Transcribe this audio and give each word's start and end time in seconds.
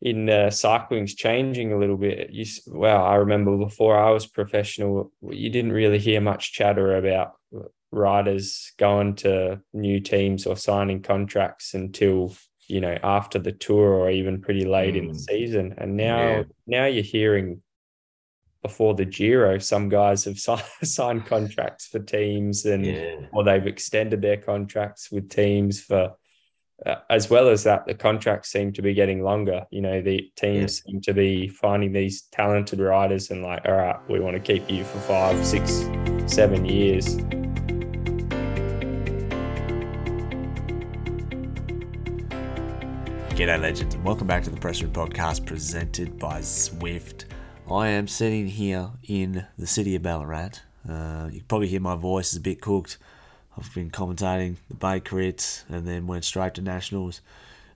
in 0.00 0.30
uh, 0.30 0.50
cycling's 0.50 1.14
changing 1.14 1.72
a 1.72 1.78
little 1.78 1.96
bit. 1.96 2.30
You, 2.30 2.44
well, 2.66 3.04
I 3.04 3.16
remember 3.16 3.56
before 3.56 3.98
I 3.98 4.10
was 4.10 4.26
professional, 4.26 5.12
you 5.22 5.50
didn't 5.50 5.72
really 5.72 5.98
hear 5.98 6.20
much 6.20 6.52
chatter 6.52 6.96
about 6.96 7.32
riders 7.90 8.72
going 8.78 9.14
to 9.16 9.60
new 9.72 10.00
teams 10.00 10.46
or 10.46 10.56
signing 10.56 11.02
contracts 11.02 11.72
until 11.72 12.36
you 12.66 12.82
know 12.82 12.98
after 13.02 13.38
the 13.38 13.52
tour 13.52 13.94
or 13.94 14.10
even 14.10 14.42
pretty 14.42 14.66
late 14.66 14.94
mm. 14.94 14.98
in 14.98 15.06
the 15.08 15.14
mm. 15.14 15.20
season. 15.20 15.74
And 15.78 15.96
now, 15.96 16.18
yeah. 16.18 16.42
now 16.66 16.84
you're 16.86 17.02
hearing 17.02 17.62
before 18.62 18.94
the 18.94 19.04
Giro, 19.04 19.58
some 19.58 19.88
guys 19.88 20.24
have 20.24 20.38
signed 20.82 21.26
contracts 21.26 21.86
for 21.86 21.98
teams 21.98 22.66
and 22.66 22.84
yeah. 22.86 23.16
or 23.32 23.44
they've 23.44 23.66
extended 23.66 24.22
their 24.22 24.36
contracts 24.36 25.10
with 25.10 25.30
teams 25.30 25.80
for 25.80 26.14
as 27.10 27.28
well 27.28 27.48
as 27.48 27.64
that, 27.64 27.86
the 27.86 27.94
contracts 27.94 28.50
seem 28.50 28.72
to 28.72 28.82
be 28.82 28.94
getting 28.94 29.22
longer. 29.22 29.66
You 29.70 29.80
know, 29.80 30.00
the 30.00 30.30
teams 30.36 30.82
yeah. 30.86 30.92
seem 30.92 31.00
to 31.02 31.12
be 31.12 31.48
finding 31.48 31.92
these 31.92 32.22
talented 32.32 32.78
riders 32.78 33.30
and 33.30 33.42
like, 33.42 33.62
all 33.66 33.74
right, 33.74 33.96
we 34.08 34.20
want 34.20 34.34
to 34.36 34.40
keep 34.40 34.70
you 34.70 34.84
for 34.84 34.98
five, 35.00 35.44
six, 35.44 35.88
seven 36.26 36.64
years. 36.64 37.16
G'day, 43.34 43.60
legends, 43.60 43.94
and 43.94 44.04
welcome 44.04 44.26
back 44.26 44.42
to 44.44 44.50
the 44.50 44.56
Press 44.56 44.82
Room 44.82 44.92
Podcast 44.92 45.46
presented 45.46 46.18
by 46.18 46.40
Zwift. 46.40 47.24
I 47.70 47.88
am 47.88 48.08
sitting 48.08 48.46
here 48.46 48.90
in 49.04 49.46
the 49.56 49.66
city 49.66 49.94
of 49.94 50.02
Ballarat. 50.02 50.60
Uh, 50.88 51.28
you 51.30 51.40
can 51.40 51.46
probably 51.48 51.68
hear 51.68 51.80
my 51.80 51.94
voice 51.96 52.32
is 52.32 52.38
a 52.38 52.40
bit 52.40 52.60
cooked. 52.60 52.98
I've 53.58 53.74
been 53.74 53.90
commentating 53.90 54.56
the 54.68 54.74
Bay 54.74 55.00
Crits 55.00 55.64
and 55.68 55.86
then 55.86 56.06
went 56.06 56.24
straight 56.24 56.54
to 56.54 56.62
Nationals. 56.62 57.20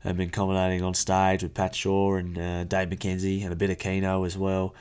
I've 0.04 0.16
been 0.16 0.30
commentating 0.30 0.82
on 0.82 0.94
stage 0.94 1.42
with 1.42 1.54
Pat 1.54 1.74
Shaw 1.74 2.14
and 2.14 2.38
uh, 2.38 2.64
Dave 2.64 2.88
McKenzie 2.88 3.42
and 3.42 3.52
a 3.52 3.56
bit 3.56 3.70
of 3.70 3.78
Keno 3.78 4.24
as 4.24 4.36
well. 4.36 4.74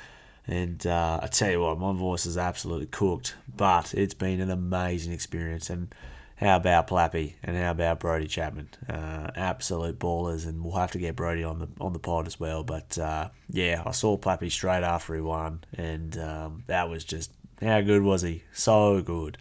And 0.48 0.86
uh, 0.88 1.20
I 1.22 1.28
tell 1.28 1.52
you 1.52 1.62
what, 1.62 1.80
my 1.80 1.94
voice 1.94 2.26
is 2.26 2.38
absolutely 2.38 2.88
cooked, 2.88 3.36
but 3.56 3.94
it's 3.94 4.16
been 4.16 4.42
an 4.42 4.50
amazing 4.50 5.14
experience. 5.14 5.70
And 5.70 5.94
how 6.38 6.56
about 6.56 6.88
Plappy 6.88 7.36
and 7.44 7.56
how 7.56 7.72
about 7.72 8.00
Brodie 8.00 8.28
Chapman? 8.28 8.70
Uh, 8.90 9.30
absolute 9.36 10.00
ballers, 10.00 10.48
and 10.48 10.64
we'll 10.64 10.76
have 10.76 10.92
to 10.92 10.98
get 10.98 11.16
Brody 11.16 11.44
on 11.44 11.60
the 11.60 11.68
on 11.80 11.94
the 11.94 12.00
pod 12.00 12.26
as 12.26 12.40
well. 12.40 12.64
But 12.64 12.98
uh, 12.98 13.30
yeah, 13.50 13.84
I 13.86 13.92
saw 13.92 14.18
Plappy 14.18 14.52
straight 14.52 14.84
after 14.84 15.14
he 15.14 15.22
won, 15.22 15.64
and 15.78 16.18
um, 16.18 16.64
that 16.66 16.90
was 16.90 17.04
just 17.04 17.32
how 17.62 17.82
good 17.82 18.02
was 18.02 18.24
he? 18.24 18.44
So 18.54 19.02
good. 19.02 19.38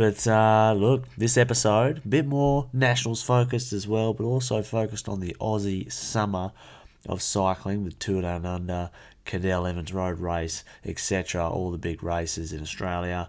But 0.00 0.26
uh, 0.26 0.72
look, 0.78 1.14
this 1.18 1.36
episode, 1.36 2.00
a 2.02 2.08
bit 2.08 2.24
more 2.24 2.70
Nationals 2.72 3.22
focused 3.22 3.74
as 3.74 3.86
well, 3.86 4.14
but 4.14 4.24
also 4.24 4.62
focused 4.62 5.10
on 5.10 5.20
the 5.20 5.36
Aussie 5.38 5.92
summer 5.92 6.52
of 7.06 7.20
cycling 7.20 7.84
with 7.84 7.98
Tour 7.98 8.22
Down 8.22 8.46
Under, 8.46 8.88
Cadel 9.26 9.68
Evans 9.68 9.92
Road 9.92 10.18
Race, 10.18 10.64
etc. 10.86 11.46
All 11.46 11.70
the 11.70 11.76
big 11.76 12.02
races 12.02 12.50
in 12.50 12.62
Australia. 12.62 13.28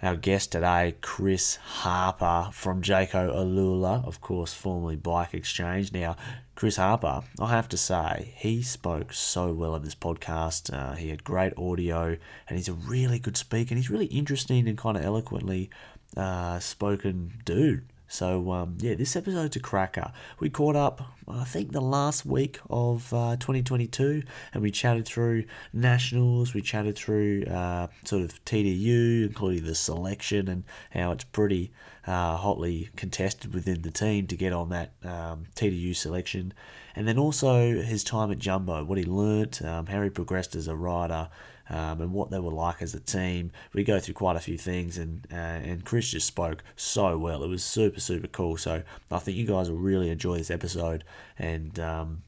Our 0.00 0.14
guest 0.14 0.52
today, 0.52 0.94
Chris 1.00 1.56
Harper 1.56 2.50
from 2.52 2.82
Jayco 2.82 3.34
Alula, 3.34 4.06
of 4.06 4.20
course, 4.20 4.54
formerly 4.54 4.94
Bike 4.94 5.34
Exchange. 5.34 5.92
Now, 5.92 6.16
Chris 6.54 6.76
Harper, 6.76 7.22
I 7.40 7.50
have 7.50 7.68
to 7.70 7.76
say, 7.76 8.32
he 8.36 8.62
spoke 8.62 9.12
so 9.12 9.52
well 9.52 9.74
in 9.74 9.82
this 9.82 9.94
podcast. 9.94 10.72
Uh, 10.72 10.94
he 10.94 11.08
had 11.08 11.24
great 11.24 11.52
audio, 11.58 12.16
and 12.48 12.56
he's 12.56 12.68
a 12.68 12.74
really 12.74 13.18
good 13.18 13.36
speaker. 13.36 13.70
And 13.70 13.78
he's 13.78 13.90
really 13.90 14.06
interesting 14.06 14.68
and 14.68 14.78
kind 14.78 14.96
of 14.96 15.04
eloquently 15.04 15.68
uh, 16.16 16.58
spoken 16.58 17.32
dude. 17.44 17.84
So 18.08 18.52
um, 18.52 18.78
yeah, 18.80 18.94
this 18.94 19.16
episode's 19.16 19.56
a 19.56 19.60
cracker. 19.60 20.12
We 20.38 20.48
caught 20.48 20.76
up, 20.76 21.02
I 21.26 21.44
think, 21.44 21.72
the 21.72 21.80
last 21.80 22.24
week 22.24 22.60
of 22.70 23.12
uh, 23.12 23.36
2022, 23.36 24.22
and 24.54 24.62
we 24.62 24.70
chatted 24.70 25.06
through 25.06 25.44
nationals. 25.72 26.54
We 26.54 26.62
chatted 26.62 26.96
through 26.96 27.44
uh, 27.44 27.88
sort 28.04 28.22
of 28.22 28.44
TDU, 28.44 29.26
including 29.26 29.64
the 29.64 29.74
selection 29.74 30.48
and 30.48 30.64
how 30.90 31.10
it's 31.12 31.24
pretty 31.24 31.72
uh, 32.06 32.36
hotly 32.36 32.90
contested 32.94 33.52
within 33.52 33.82
the 33.82 33.90
team 33.90 34.28
to 34.28 34.36
get 34.36 34.52
on 34.52 34.68
that 34.68 34.92
um, 35.02 35.46
TDU 35.56 35.94
selection, 35.96 36.54
and 36.94 37.08
then 37.08 37.18
also 37.18 37.82
his 37.82 38.04
time 38.04 38.30
at 38.30 38.38
Jumbo, 38.38 38.84
what 38.84 38.98
he 38.98 39.04
learnt, 39.04 39.60
um, 39.62 39.86
how 39.86 40.02
he 40.02 40.10
progressed 40.10 40.54
as 40.54 40.68
a 40.68 40.76
rider 40.76 41.28
um, 41.68 42.00
and 42.00 42.12
what 42.12 42.30
they 42.30 42.38
were 42.38 42.52
like 42.52 42.82
as 42.82 42.94
a 42.94 43.00
team. 43.00 43.50
We 43.72 43.84
go 43.84 43.98
through 43.98 44.14
quite 44.14 44.36
a 44.36 44.40
few 44.40 44.58
things, 44.58 44.98
and 44.98 45.26
uh, 45.32 45.34
and 45.34 45.84
Chris 45.84 46.10
just 46.10 46.26
spoke 46.26 46.62
so 46.76 47.18
well. 47.18 47.42
It 47.42 47.48
was 47.48 47.64
super 47.64 48.00
super 48.00 48.28
cool. 48.28 48.56
So 48.56 48.82
I 49.10 49.18
think 49.18 49.36
you 49.36 49.46
guys 49.46 49.70
will 49.70 49.78
really 49.78 50.10
enjoy 50.10 50.38
this 50.38 50.50
episode, 50.50 51.04
and 51.38 51.78
um, 51.78 52.22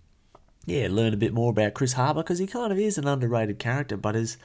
yeah, 0.66 0.88
learn 0.90 1.14
a 1.14 1.18
bit 1.18 1.32
more 1.32 1.50
about 1.50 1.74
Chris 1.74 1.94
Harper 1.94 2.22
because 2.22 2.38
he 2.38 2.46
kind 2.46 2.72
of 2.72 2.78
is 2.78 2.98
an 2.98 3.08
underrated 3.08 3.58
character, 3.58 3.96
but 3.96 4.14
his 4.14 4.36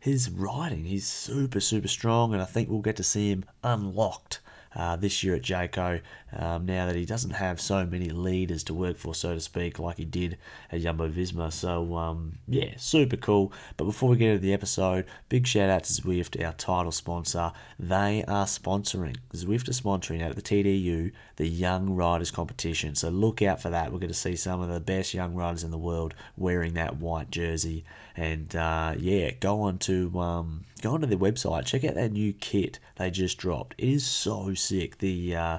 his 0.00 0.30
riding, 0.30 0.84
he's 0.84 1.06
super 1.06 1.60
super 1.60 1.88
strong, 1.88 2.32
and 2.32 2.42
I 2.42 2.46
think 2.46 2.68
we'll 2.68 2.80
get 2.80 2.96
to 2.96 3.04
see 3.04 3.30
him 3.30 3.44
unlocked 3.62 4.40
uh, 4.74 4.96
this 4.96 5.22
year 5.22 5.34
at 5.34 5.42
Jayco 5.42 6.00
um, 6.32 6.66
now 6.66 6.86
that 6.86 6.96
he 6.96 7.04
doesn't 7.04 7.30
have 7.30 7.60
so 7.60 7.86
many 7.86 8.10
leaders 8.10 8.62
to 8.64 8.74
work 8.74 8.96
for, 8.96 9.14
so 9.14 9.34
to 9.34 9.40
speak, 9.40 9.78
like 9.78 9.96
he 9.96 10.04
did 10.04 10.36
at 10.70 10.80
Jumbo 10.80 11.08
Visma. 11.08 11.52
So, 11.52 11.96
um, 11.96 12.38
yeah, 12.46 12.74
super 12.76 13.16
cool. 13.16 13.52
But 13.76 13.84
before 13.84 14.10
we 14.10 14.16
get 14.16 14.30
into 14.30 14.42
the 14.42 14.52
episode, 14.52 15.06
big 15.28 15.46
shout 15.46 15.70
out 15.70 15.84
to 15.84 15.92
Zwift, 15.92 16.42
our 16.44 16.52
title 16.52 16.92
sponsor. 16.92 17.52
They 17.78 18.24
are 18.28 18.46
sponsoring, 18.46 19.16
Zwift 19.32 19.68
is 19.68 19.80
sponsoring 19.80 20.22
out 20.22 20.30
at 20.30 20.36
the 20.36 20.42
TDU, 20.42 21.12
the 21.36 21.48
Young 21.48 21.90
Riders 21.90 22.30
competition. 22.30 22.94
So 22.94 23.08
look 23.08 23.40
out 23.40 23.62
for 23.62 23.70
that. 23.70 23.92
We're 23.92 23.98
going 23.98 24.08
to 24.08 24.14
see 24.14 24.36
some 24.36 24.60
of 24.60 24.68
the 24.68 24.80
best 24.80 25.14
young 25.14 25.34
riders 25.34 25.64
in 25.64 25.70
the 25.70 25.78
world 25.78 26.14
wearing 26.36 26.74
that 26.74 26.96
white 26.98 27.30
jersey. 27.30 27.84
And 28.16 28.54
uh, 28.54 28.94
yeah, 28.98 29.30
go 29.30 29.62
on 29.62 29.78
to 29.78 30.18
um, 30.18 30.64
go 30.82 30.92
onto 30.92 31.06
their 31.06 31.18
website, 31.18 31.66
check 31.66 31.84
out 31.84 31.94
that 31.94 32.12
new 32.12 32.32
kit 32.32 32.78
they 32.96 33.10
just 33.10 33.38
dropped. 33.38 33.74
It 33.78 33.88
is 33.88 34.04
so 34.04 34.54
sick. 34.54 34.98
The 34.98 35.36
uh, 35.36 35.58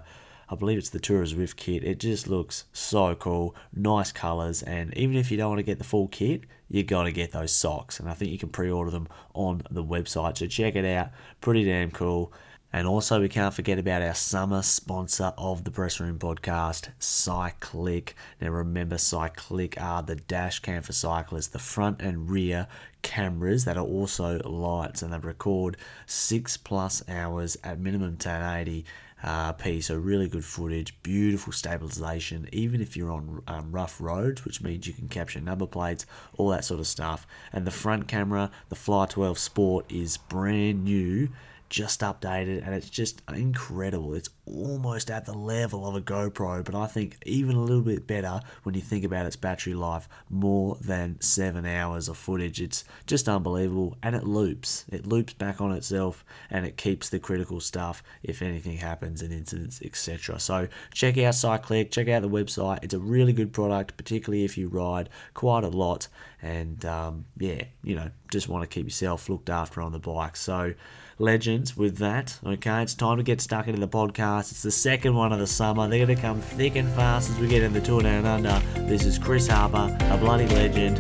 I 0.52 0.56
believe 0.56 0.80
it's 0.80 0.90
the 0.90 1.00
Tour 1.00 1.24
Zwift 1.26 1.58
kit. 1.58 1.84
It 1.84 2.00
just 2.00 2.28
looks 2.28 2.66
so 2.74 3.14
cool, 3.14 3.56
nice 3.74 4.12
colours, 4.12 4.64
and 4.64 4.96
even 4.98 5.16
if 5.16 5.30
you 5.30 5.38
don't 5.38 5.50
want 5.50 5.60
to 5.60 5.64
get 5.64 5.78
the 5.78 5.84
full 5.84 6.08
kit, 6.08 6.42
you 6.68 6.84
got 6.84 7.04
to 7.04 7.12
get 7.12 7.32
those 7.32 7.52
socks. 7.52 8.00
And 8.00 8.10
I 8.10 8.14
think 8.14 8.32
you 8.32 8.40
can 8.40 8.50
pre-order 8.50 8.90
them 8.90 9.08
on 9.34 9.62
the 9.70 9.84
website. 9.84 10.38
So 10.38 10.48
check 10.48 10.76
it 10.76 10.86
out. 10.86 11.10
Pretty 11.40 11.64
damn 11.66 11.92
cool. 11.92 12.34
And 12.72 12.88
also, 12.88 13.20
we 13.20 13.30
can't 13.30 13.54
forget 13.54 13.80
about 13.80 14.04
our 14.04 14.14
summer 14.14 14.62
sponsor 14.62 15.34
of 15.40 15.64
the 15.64 15.72
Press 15.72 16.00
Room 16.00 16.20
podcast, 16.20 16.90
Cycliq. 17.00 18.14
Now, 18.40 18.50
remember, 18.50 18.98
Cycliq 18.98 19.82
are 19.82 20.04
the 20.04 20.16
dash 20.16 20.60
cam 20.60 20.84
for 20.84 20.94
cyclists, 20.94 21.48
the 21.48 21.58
front 21.58 22.00
and 22.00 22.30
rear 22.30 22.68
cameras 23.02 23.66
that 23.66 23.78
are 23.78 23.86
also 23.86 24.40
lights, 24.48 25.02
and 25.02 25.12
they 25.12 25.18
record 25.18 25.78
six 26.06 26.58
plus 26.58 27.02
hours 27.10 27.58
at 27.64 27.80
minimum 27.80 28.12
1080 28.12 28.86
uh, 29.24 29.54
P. 29.54 29.82
So 29.82 29.96
really 29.96 30.28
good 30.28 30.46
footage, 30.46 31.02
beautiful 31.04 31.54
stabilization, 31.54 32.48
even 32.52 32.82
if 32.82 32.96
you're 32.96 33.12
on 33.12 33.42
um, 33.48 33.72
rough 33.72 34.00
roads, 34.00 34.46
which 34.46 34.62
means 34.62 34.88
you 34.88 34.94
can 34.94 35.08
capture 35.08 35.42
number 35.42 35.66
plates, 35.66 36.06
all 36.38 36.50
that 36.50 36.66
sort 36.66 36.80
of 36.80 36.88
stuff. 36.88 37.28
And 37.52 37.66
the 37.66 37.72
front 37.72 38.08
camera, 38.08 38.52
the 38.70 38.76
Fly 38.76 39.06
12 39.08 39.38
Sport, 39.38 39.86
is 39.92 40.18
brand 40.18 40.84
new 40.84 41.30
just 41.70 42.02
updated 42.02 42.66
and 42.66 42.74
it's 42.74 42.90
just 42.90 43.22
incredible. 43.32 44.14
It's 44.14 44.30
almost 44.46 45.12
at 45.12 45.26
the 45.26 45.34
level 45.34 45.88
of 45.88 45.96
a 45.96 46.02
GoPro, 46.02 46.66
but 46.66 46.74
I 46.74 46.88
think 46.88 47.18
even 47.26 47.56
a 47.56 47.62
little 47.62 47.84
bit 47.84 48.08
better 48.08 48.42
when 48.64 48.76
you 48.76 48.82
think 48.82 49.04
about 49.04 49.26
its 49.26 49.36
battery 49.36 49.76
life. 49.76 50.10
More 50.30 50.78
than 50.82 51.22
seven 51.22 51.66
hours 51.66 52.10
of 52.10 52.18
footage. 52.18 52.60
It's 52.60 52.84
just 53.06 53.30
unbelievable 53.30 53.98
and 54.02 54.16
it 54.16 54.24
loops. 54.24 54.86
It 54.92 55.06
loops 55.06 55.34
back 55.34 55.62
on 55.62 55.72
itself 55.72 56.26
and 56.50 56.66
it 56.66 56.78
keeps 56.78 57.10
the 57.10 57.20
critical 57.20 57.60
stuff 57.60 58.02
if 58.24 58.42
anything 58.42 58.78
happens, 58.78 59.22
and 59.22 59.32
incidents, 59.32 59.82
etc. 59.84 60.40
So 60.40 60.68
check 60.94 61.18
out 61.18 61.34
Cycliq, 61.34 61.92
check 61.92 62.10
out 62.10 62.22
the 62.22 62.30
website. 62.30 62.84
It's 62.84 62.94
a 62.94 63.00
really 63.00 63.34
good 63.34 63.54
product, 63.54 63.98
particularly 63.98 64.44
if 64.44 64.58
you 64.58 64.68
ride 64.68 65.10
quite 65.34 65.64
a 65.64 65.70
lot 65.70 66.08
and 66.42 66.84
um, 66.86 67.26
yeah, 67.38 67.64
you 67.84 67.96
know, 67.96 68.10
just 68.32 68.48
want 68.48 68.64
to 68.64 68.68
keep 68.68 68.86
yourself 68.86 69.30
looked 69.30 69.50
after 69.50 69.82
on 69.82 69.92
the 69.92 70.00
bike. 70.00 70.36
So 70.36 70.74
legends 71.20 71.76
with 71.76 71.98
that. 71.98 72.40
Okay, 72.46 72.82
it's 72.82 72.96
time 72.96 73.18
to 73.18 73.24
get 73.24 73.42
stuck 73.42 73.68
into 73.68 73.80
the 73.80 73.88
podcast. 73.88 74.52
It's 74.52 74.64
the 74.64 74.72
second 74.72 75.14
one 75.14 75.34
of 75.34 75.40
the 75.40 75.48
summer. 75.48 75.88
They're 75.88 76.06
going 76.06 76.16
to 76.16 76.22
come 76.22 76.40
thick 76.42 76.76
and 76.76 76.90
fast 76.94 77.30
as 77.30 77.38
we 77.38 77.48
get 77.48 77.62
into 77.62 77.82
Tour 77.82 78.02
Down 78.02 78.26
Under. 78.26 78.62
This 78.88 79.06
is 79.06 79.20
Chris 79.20 79.48
Harper, 79.48 79.96
a 80.10 80.18
bloody 80.18 80.48
legend. 80.48 80.98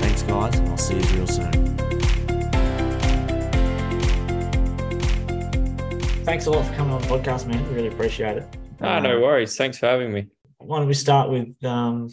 Thanks, 0.00 0.22
guys. 0.22 0.60
I'll 0.60 0.76
see 0.76 0.96
you 0.96 1.16
real 1.16 1.26
soon. 1.26 1.50
Thanks 6.24 6.46
a 6.46 6.50
lot 6.50 6.66
for 6.66 6.74
coming 6.74 6.92
on 6.92 7.00
the 7.00 7.08
podcast, 7.08 7.46
man. 7.46 7.74
Really 7.74 7.88
appreciate 7.88 8.36
it. 8.36 8.56
Ah, 8.80 9.00
no 9.00 9.16
um, 9.16 9.22
worries. 9.22 9.56
Thanks 9.56 9.78
for 9.78 9.86
having 9.86 10.12
me. 10.12 10.28
Why 10.58 10.78
don't 10.78 10.86
we 10.86 10.94
start 10.94 11.30
with 11.30 11.64
um, 11.64 12.08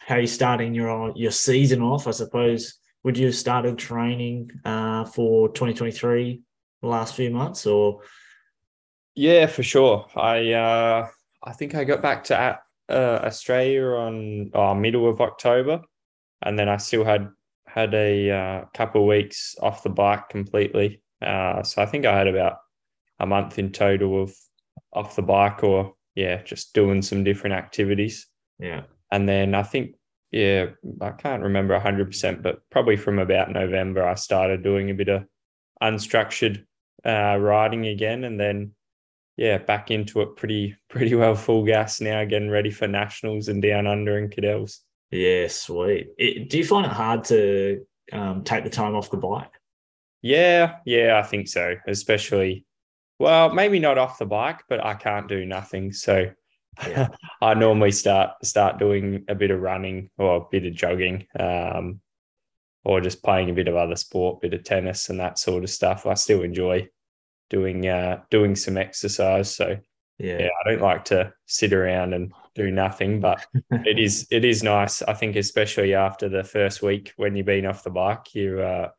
how 0.00 0.16
you're 0.16 0.26
starting 0.26 0.74
your 0.74 1.12
your 1.14 1.30
season 1.30 1.80
off? 1.82 2.08
I 2.08 2.10
suppose 2.10 2.78
would 3.04 3.16
you 3.16 3.26
have 3.26 3.36
started 3.36 3.78
training 3.78 4.50
uh, 4.64 5.04
for 5.04 5.48
2023 5.50 6.42
the 6.42 6.45
last 6.82 7.14
few 7.14 7.30
months 7.30 7.66
or 7.66 8.00
yeah 9.14 9.46
for 9.46 9.62
sure 9.62 10.06
i 10.14 10.52
uh 10.52 11.06
i 11.42 11.52
think 11.52 11.74
i 11.74 11.84
got 11.84 12.02
back 12.02 12.24
to 12.24 12.58
uh, 12.88 13.20
australia 13.24 13.86
on 13.86 14.50
oh, 14.54 14.74
middle 14.74 15.08
of 15.08 15.20
october 15.20 15.80
and 16.42 16.58
then 16.58 16.68
I 16.68 16.76
still 16.76 17.04
had 17.04 17.28
had 17.66 17.94
a 17.94 18.30
uh, 18.30 18.64
couple 18.74 19.02
of 19.02 19.08
weeks 19.08 19.56
off 19.60 19.82
the 19.82 19.90
bike 19.90 20.28
completely. 20.28 21.02
Uh, 21.20 21.62
so 21.62 21.82
I 21.82 21.86
think 21.86 22.06
I 22.06 22.16
had 22.16 22.28
about 22.28 22.58
a 23.18 23.26
month 23.26 23.58
in 23.58 23.72
total 23.72 24.22
of 24.22 24.34
off 24.92 25.16
the 25.16 25.22
bike, 25.22 25.62
or 25.62 25.94
yeah, 26.14 26.42
just 26.42 26.74
doing 26.74 27.02
some 27.02 27.24
different 27.24 27.56
activities. 27.56 28.26
Yeah, 28.58 28.82
and 29.10 29.28
then 29.28 29.54
I 29.54 29.62
think 29.62 29.96
yeah, 30.30 30.66
I 31.00 31.10
can't 31.10 31.42
remember 31.42 31.78
hundred 31.78 32.06
percent, 32.06 32.42
but 32.42 32.60
probably 32.70 32.96
from 32.96 33.18
about 33.18 33.52
November 33.52 34.06
I 34.06 34.14
started 34.14 34.62
doing 34.62 34.90
a 34.90 34.94
bit 34.94 35.08
of 35.08 35.24
unstructured 35.82 36.64
uh, 37.04 37.36
riding 37.38 37.86
again, 37.86 38.24
and 38.24 38.38
then 38.38 38.72
yeah, 39.36 39.58
back 39.58 39.90
into 39.90 40.22
it 40.22 40.36
pretty 40.36 40.76
pretty 40.88 41.14
well 41.14 41.34
full 41.34 41.64
gas 41.64 42.00
now, 42.00 42.24
getting 42.24 42.50
ready 42.50 42.70
for 42.70 42.88
nationals 42.88 43.48
and 43.48 43.62
down 43.62 43.86
under 43.86 44.18
and 44.18 44.30
Cadel's. 44.30 44.80
Yeah, 45.10 45.46
sweet. 45.48 46.08
It, 46.18 46.50
do 46.50 46.58
you 46.58 46.64
find 46.64 46.86
it 46.86 46.92
hard 46.92 47.24
to 47.24 47.86
um, 48.12 48.42
take 48.42 48.64
the 48.64 48.70
time 48.70 48.96
off 48.96 49.10
the 49.10 49.16
bike? 49.16 49.52
Yeah, 50.22 50.76
yeah, 50.84 51.20
I 51.22 51.22
think 51.22 51.46
so. 51.46 51.76
Especially, 51.86 52.64
well, 53.20 53.52
maybe 53.52 53.78
not 53.78 53.98
off 53.98 54.18
the 54.18 54.26
bike, 54.26 54.64
but 54.68 54.84
I 54.84 54.94
can't 54.94 55.28
do 55.28 55.44
nothing. 55.44 55.92
So 55.92 56.30
yeah. 56.86 57.08
I 57.40 57.54
normally 57.54 57.92
start 57.92 58.32
start 58.44 58.78
doing 58.78 59.24
a 59.28 59.34
bit 59.34 59.50
of 59.50 59.60
running 59.60 60.10
or 60.18 60.36
a 60.36 60.44
bit 60.50 60.66
of 60.66 60.74
jogging, 60.74 61.26
um, 61.38 62.00
or 62.86 63.00
just 63.00 63.24
playing 63.24 63.50
a 63.50 63.52
bit 63.52 63.66
of 63.66 63.74
other 63.74 63.96
sport, 63.96 64.40
bit 64.40 64.54
of 64.54 64.62
tennis 64.62 65.08
and 65.08 65.18
that 65.18 65.40
sort 65.40 65.64
of 65.64 65.70
stuff. 65.70 66.06
I 66.06 66.14
still 66.14 66.42
enjoy 66.42 66.88
doing 67.50 67.88
uh, 67.88 68.20
doing 68.30 68.54
some 68.54 68.76
exercise. 68.76 69.52
So 69.52 69.76
yeah. 70.18 70.38
yeah, 70.38 70.48
I 70.64 70.70
don't 70.70 70.82
like 70.82 71.04
to 71.06 71.32
sit 71.46 71.72
around 71.72 72.14
and 72.14 72.32
do 72.54 72.70
nothing, 72.70 73.18
but 73.20 73.44
it 73.72 73.98
is 73.98 74.28
it 74.30 74.44
is 74.44 74.62
nice. 74.62 75.02
I 75.02 75.14
think 75.14 75.34
especially 75.34 75.94
after 75.94 76.28
the 76.28 76.44
first 76.44 76.80
week 76.80 77.12
when 77.16 77.34
you've 77.34 77.46
been 77.46 77.66
off 77.66 77.82
the 77.82 77.90
bike, 77.90 78.36
you 78.36 78.60
uh, 78.60 78.90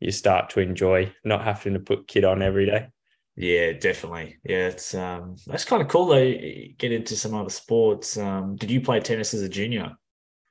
you 0.00 0.10
start 0.10 0.48
to 0.50 0.60
enjoy 0.60 1.12
not 1.22 1.44
having 1.44 1.74
to 1.74 1.80
put 1.80 2.08
kit 2.08 2.24
on 2.24 2.40
every 2.40 2.64
day. 2.64 2.88
Yeah, 3.36 3.72
definitely. 3.72 4.38
Yeah, 4.42 4.68
it's 4.68 4.94
um 4.94 5.36
that's 5.46 5.66
kind 5.66 5.82
of 5.82 5.88
cool 5.88 6.06
though. 6.06 6.32
Get 6.78 6.92
into 6.92 7.14
some 7.14 7.34
other 7.34 7.50
sports. 7.50 8.16
Um, 8.16 8.56
did 8.56 8.70
you 8.70 8.80
play 8.80 9.00
tennis 9.00 9.34
as 9.34 9.42
a 9.42 9.50
junior? 9.50 9.92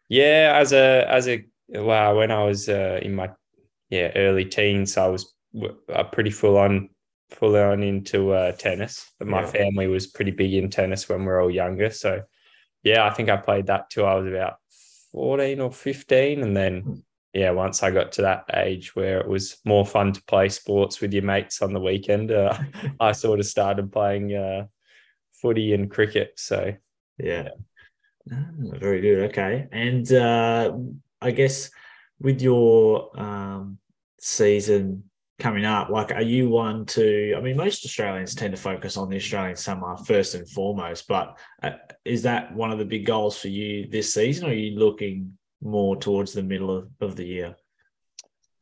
Yeah, 0.10 0.54
as 0.62 0.74
a 0.74 1.08
as 1.10 1.28
a 1.28 1.44
wow, 1.70 2.18
when 2.18 2.32
I 2.32 2.44
was 2.44 2.70
uh, 2.70 3.00
in 3.02 3.16
my 3.16 3.32
yeah 3.90 4.12
early 4.16 4.46
teens, 4.46 4.98
I 4.98 5.08
was 5.08 5.34
a 5.90 6.04
pretty 6.04 6.32
full 6.32 6.58
on 6.58 6.90
full 7.34 7.56
on 7.56 7.84
into 7.84 8.32
uh, 8.32 8.52
tennis. 8.54 9.12
But 9.20 9.28
my 9.28 9.42
yeah. 9.42 9.48
family 9.48 9.88
was 9.88 10.08
pretty 10.08 10.32
big 10.32 10.54
in 10.54 10.70
tennis 10.70 11.10
when 11.10 11.22
we 11.22 11.26
were 11.26 11.42
all 11.42 11.52
younger. 11.52 11.90
So, 11.90 12.22
yeah, 12.84 13.06
I 13.06 13.12
think 13.12 13.30
I 13.30 13.38
played 13.38 13.68
that 13.68 13.90
till 13.90 14.06
I 14.06 14.16
was 14.16 14.28
about 14.28 14.56
14 15.12 15.60
or 15.60 15.72
15. 15.72 16.44
And 16.44 16.56
then, 16.56 17.04
yeah, 17.34 17.52
once 17.52 17.84
I 17.84 17.92
got 17.92 18.12
to 18.14 18.24
that 18.24 18.46
age 18.54 18.96
where 18.96 19.20
it 19.20 19.28
was 19.28 19.58
more 19.66 19.86
fun 19.86 20.14
to 20.14 20.24
play 20.24 20.50
sports 20.50 21.02
with 21.02 21.14
your 21.14 21.24
mates 21.24 21.62
on 21.62 21.74
the 21.74 21.80
weekend, 21.80 22.32
uh, 22.32 22.58
I 23.00 23.12
sort 23.12 23.40
of 23.40 23.46
started 23.46 23.92
playing 23.92 24.34
uh, 24.34 24.68
footy 25.34 25.74
and 25.74 25.90
cricket. 25.90 26.34
So, 26.38 26.74
yeah. 27.18 27.44
yeah. 27.44 27.50
Oh, 28.32 28.78
very 28.80 29.02
good. 29.02 29.32
Okay. 29.32 29.68
And 29.72 30.12
uh, 30.14 30.78
I 31.24 31.32
guess 31.32 31.72
with 32.20 32.42
your 32.42 33.10
um, 33.20 33.78
season 34.20 35.04
coming 35.40 35.66
up, 35.66 35.90
like, 35.90 36.12
are 36.12 36.22
you 36.22 36.50
one 36.50 36.86
to? 36.88 37.34
I 37.36 37.42
mean, 37.42 37.58
most 37.58 37.86
Australians 37.86 38.36
tend 38.36 38.56
to 38.56 38.62
focus 38.62 38.98
on 38.98 39.10
the 39.10 39.18
Australian 39.18 39.56
summer 39.56 39.98
first 39.98 40.36
and 40.36 40.50
foremost, 40.50 41.08
but 41.08 41.38
uh, 41.62 41.72
is 42.06 42.24
that 42.24 42.54
one 42.54 42.72
of 42.72 42.80
the 42.80 42.86
big 42.86 43.06
goals 43.06 43.38
for 43.38 43.48
you 43.48 43.88
this 43.90 44.14
season, 44.14 44.46
or 44.46 44.52
are 44.52 44.54
you 44.54 44.78
looking 44.78 45.38
more 45.62 45.96
towards 45.96 46.34
the 46.34 46.44
middle 46.44 46.76
of, 46.76 46.90
of 47.02 47.16
the 47.16 47.26
year? 47.26 47.56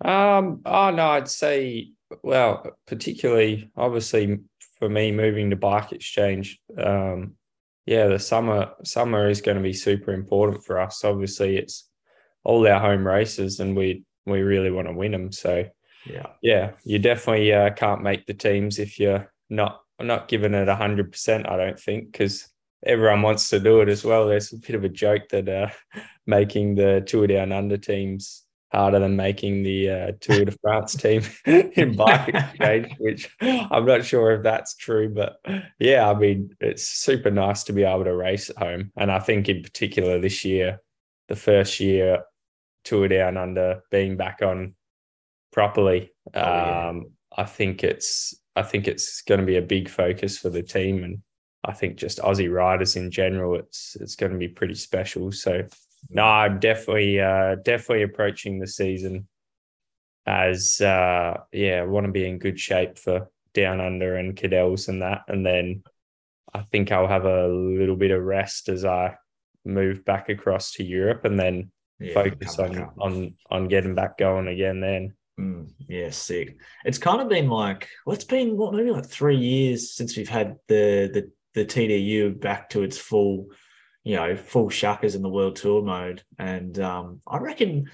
Um, 0.04 0.62
oh 0.66 0.92
no, 0.92 1.10
I'd 1.10 1.30
say, 1.30 1.92
well, 2.24 2.66
particularly 2.88 3.72
obviously 3.75 4.40
for 4.80 4.90
me 4.90 5.12
moving 5.12 5.52
to 5.52 5.56
bike 5.56 5.92
exchange, 5.92 6.60
um, 6.78 7.36
yeah, 7.86 8.07
the 8.07 8.19
summer 8.19 8.72
summer 8.84 9.30
is 9.30 9.42
going 9.42 9.57
to 9.57 9.64
be 9.64 9.74
super 9.74 10.14
important 10.14 10.64
for 10.64 10.80
us. 10.80 11.04
Obviously, 11.04 11.57
it's 11.57 11.90
all 12.44 12.68
our 12.68 12.80
home 12.80 13.06
races, 13.06 13.60
and 13.60 13.76
we 13.76 14.04
we 14.26 14.42
really 14.42 14.72
want 14.72 14.88
to 14.88 14.94
win 14.94 15.12
them. 15.12 15.32
So 15.32 15.66
yeah, 16.06 16.28
yeah, 16.42 16.72
you 16.84 17.00
definitely 17.00 17.54
uh, 17.54 17.72
can't 17.72 18.04
make 18.04 18.26
the 18.26 18.34
teams 18.34 18.80
if 18.80 19.00
you're 19.00 19.32
not 19.50 19.82
not 20.00 20.28
giving 20.28 20.54
it 20.54 20.68
hundred 20.68 21.12
percent. 21.12 21.50
I 21.50 21.58
don't 21.58 21.80
think 21.80 22.12
because 22.12 22.48
everyone 22.86 23.22
wants 23.22 23.50
to 23.50 23.60
do 23.60 23.82
it 23.82 23.90
as 23.90 24.04
well. 24.04 24.28
There's 24.28 24.54
a 24.54 24.58
bit 24.58 24.76
of 24.76 24.84
a 24.84 24.90
joke 24.90 25.30
that 25.30 25.48
uh, 25.48 25.70
making 26.26 26.76
the 26.76 27.04
Tour 27.06 27.28
Down 27.28 27.52
Under 27.52 27.78
teams 27.78 28.44
harder 28.72 29.00
than 29.00 29.18
making 29.18 29.64
the 29.64 29.90
uh, 29.90 30.12
Tour 30.22 30.46
de 30.46 30.52
France 30.62 30.96
team 30.98 31.22
in 31.46 31.96
bike 31.96 32.30
exchange, 32.30 32.96
which 33.00 33.30
I'm 33.42 33.86
not 33.86 34.06
sure 34.06 34.32
if 34.32 34.44
that's 34.44 34.76
true, 34.76 35.14
but 35.14 35.38
yeah, 35.80 36.10
I 36.10 36.18
mean 36.18 36.56
it's 36.60 36.84
super 36.84 37.32
nice 37.32 37.64
to 37.66 37.74
be 37.74 37.84
able 37.84 38.06
to 38.06 38.16
race 38.16 38.50
at 38.50 38.58
home, 38.58 38.92
and 38.98 39.12
I 39.12 39.20
think 39.20 39.50
in 39.50 39.62
particular 39.62 40.20
this 40.20 40.44
year, 40.46 40.82
the 41.28 41.36
first 41.36 41.80
year 41.80 42.24
Tour 42.83 43.07
Down 43.07 43.38
Under 43.38 43.81
being 43.92 44.18
back 44.18 44.42
on 44.42 44.75
properly. 45.51 46.12
Oh, 46.33 46.39
yeah. 46.39 46.89
um, 46.89 47.12
I 47.36 47.44
think 47.44 47.83
it's 47.83 48.33
I 48.56 48.63
think 48.63 48.88
it's 48.88 49.22
going 49.22 49.39
to 49.39 49.45
be 49.45 49.57
a 49.57 49.62
big 49.62 49.89
focus 49.89 50.38
for 50.38 50.50
the 50.50 50.63
team, 50.63 51.04
and 51.04 51.19
I 51.63 51.74
think 51.74 51.95
just 51.95 52.19
Aussie 52.19 52.51
riders 52.51 52.95
in 52.95 53.12
general, 53.12 53.56
it's 53.56 53.95
it's 54.00 54.16
going 54.16 54.31
to 54.31 54.38
be 54.38 54.48
pretty 54.48 54.75
special. 54.75 55.31
So 55.31 55.63
no, 56.10 56.24
I'm 56.24 56.60
definitely 56.60 57.19
uh, 57.19 57.56
definitely 57.63 58.04
approaching 58.04 58.60
the 58.60 58.68
season 58.68 59.28
as 60.25 60.81
uh, 60.81 61.38
yeah, 61.51 61.81
I 61.81 61.86
want 61.86 62.06
to 62.06 62.12
be 62.12 62.28
in 62.28 62.39
good 62.39 62.60
shape 62.60 62.98
for 62.98 63.30
down 63.54 63.81
under 63.81 64.16
and 64.16 64.36
Cadel's 64.36 64.88
and 64.88 65.01
that, 65.01 65.22
and 65.28 65.45
then 65.45 65.83
I 66.54 66.62
think 66.63 66.92
I'll 66.92 67.07
have 67.07 67.25
a 67.25 67.48
little 67.48 67.95
bit 67.95 68.12
of 68.12 68.22
rest 68.24 68.68
as 68.68 68.83
I 68.83 69.16
move 69.63 70.04
back 70.04 70.30
across 70.30 70.74
to 70.74 70.83
Europe, 70.83 71.24
and 71.24 71.39
then 71.39 71.72
yeah, 72.01 72.13
focus 72.13 72.59
on 72.59 72.89
on 73.00 73.36
on 73.50 73.68
getting 73.68 73.95
back 73.95 74.18
going 74.18 74.48
again. 74.48 74.81
Then 74.81 75.13
Mm, 75.42 75.71
yeah, 75.88 76.09
sick. 76.12 76.57
It's 76.86 76.98
kind 76.98 77.21
of 77.21 77.30
been 77.30 77.50
like, 77.50 77.88
well, 78.06 78.13
it's 78.13 78.25
been 78.25 78.57
what 78.57 78.74
maybe 78.74 78.92
like 78.92 79.07
three 79.07 79.38
years 79.38 79.94
since 79.94 80.15
we've 80.15 80.30
had 80.30 80.57
the 80.68 81.09
the 81.13 81.31
the 81.53 81.65
TDU 81.65 82.39
back 82.39 82.69
to 82.69 82.83
its 82.83 82.98
full, 82.98 83.48
you 84.03 84.15
know, 84.15 84.36
full 84.36 84.69
shuckers 84.69 85.15
in 85.15 85.21
the 85.21 85.30
world 85.30 85.56
tour 85.56 85.81
mode. 85.81 86.24
And 86.38 86.80
um, 86.80 87.21
I 87.27 87.38
reckon 87.38 87.89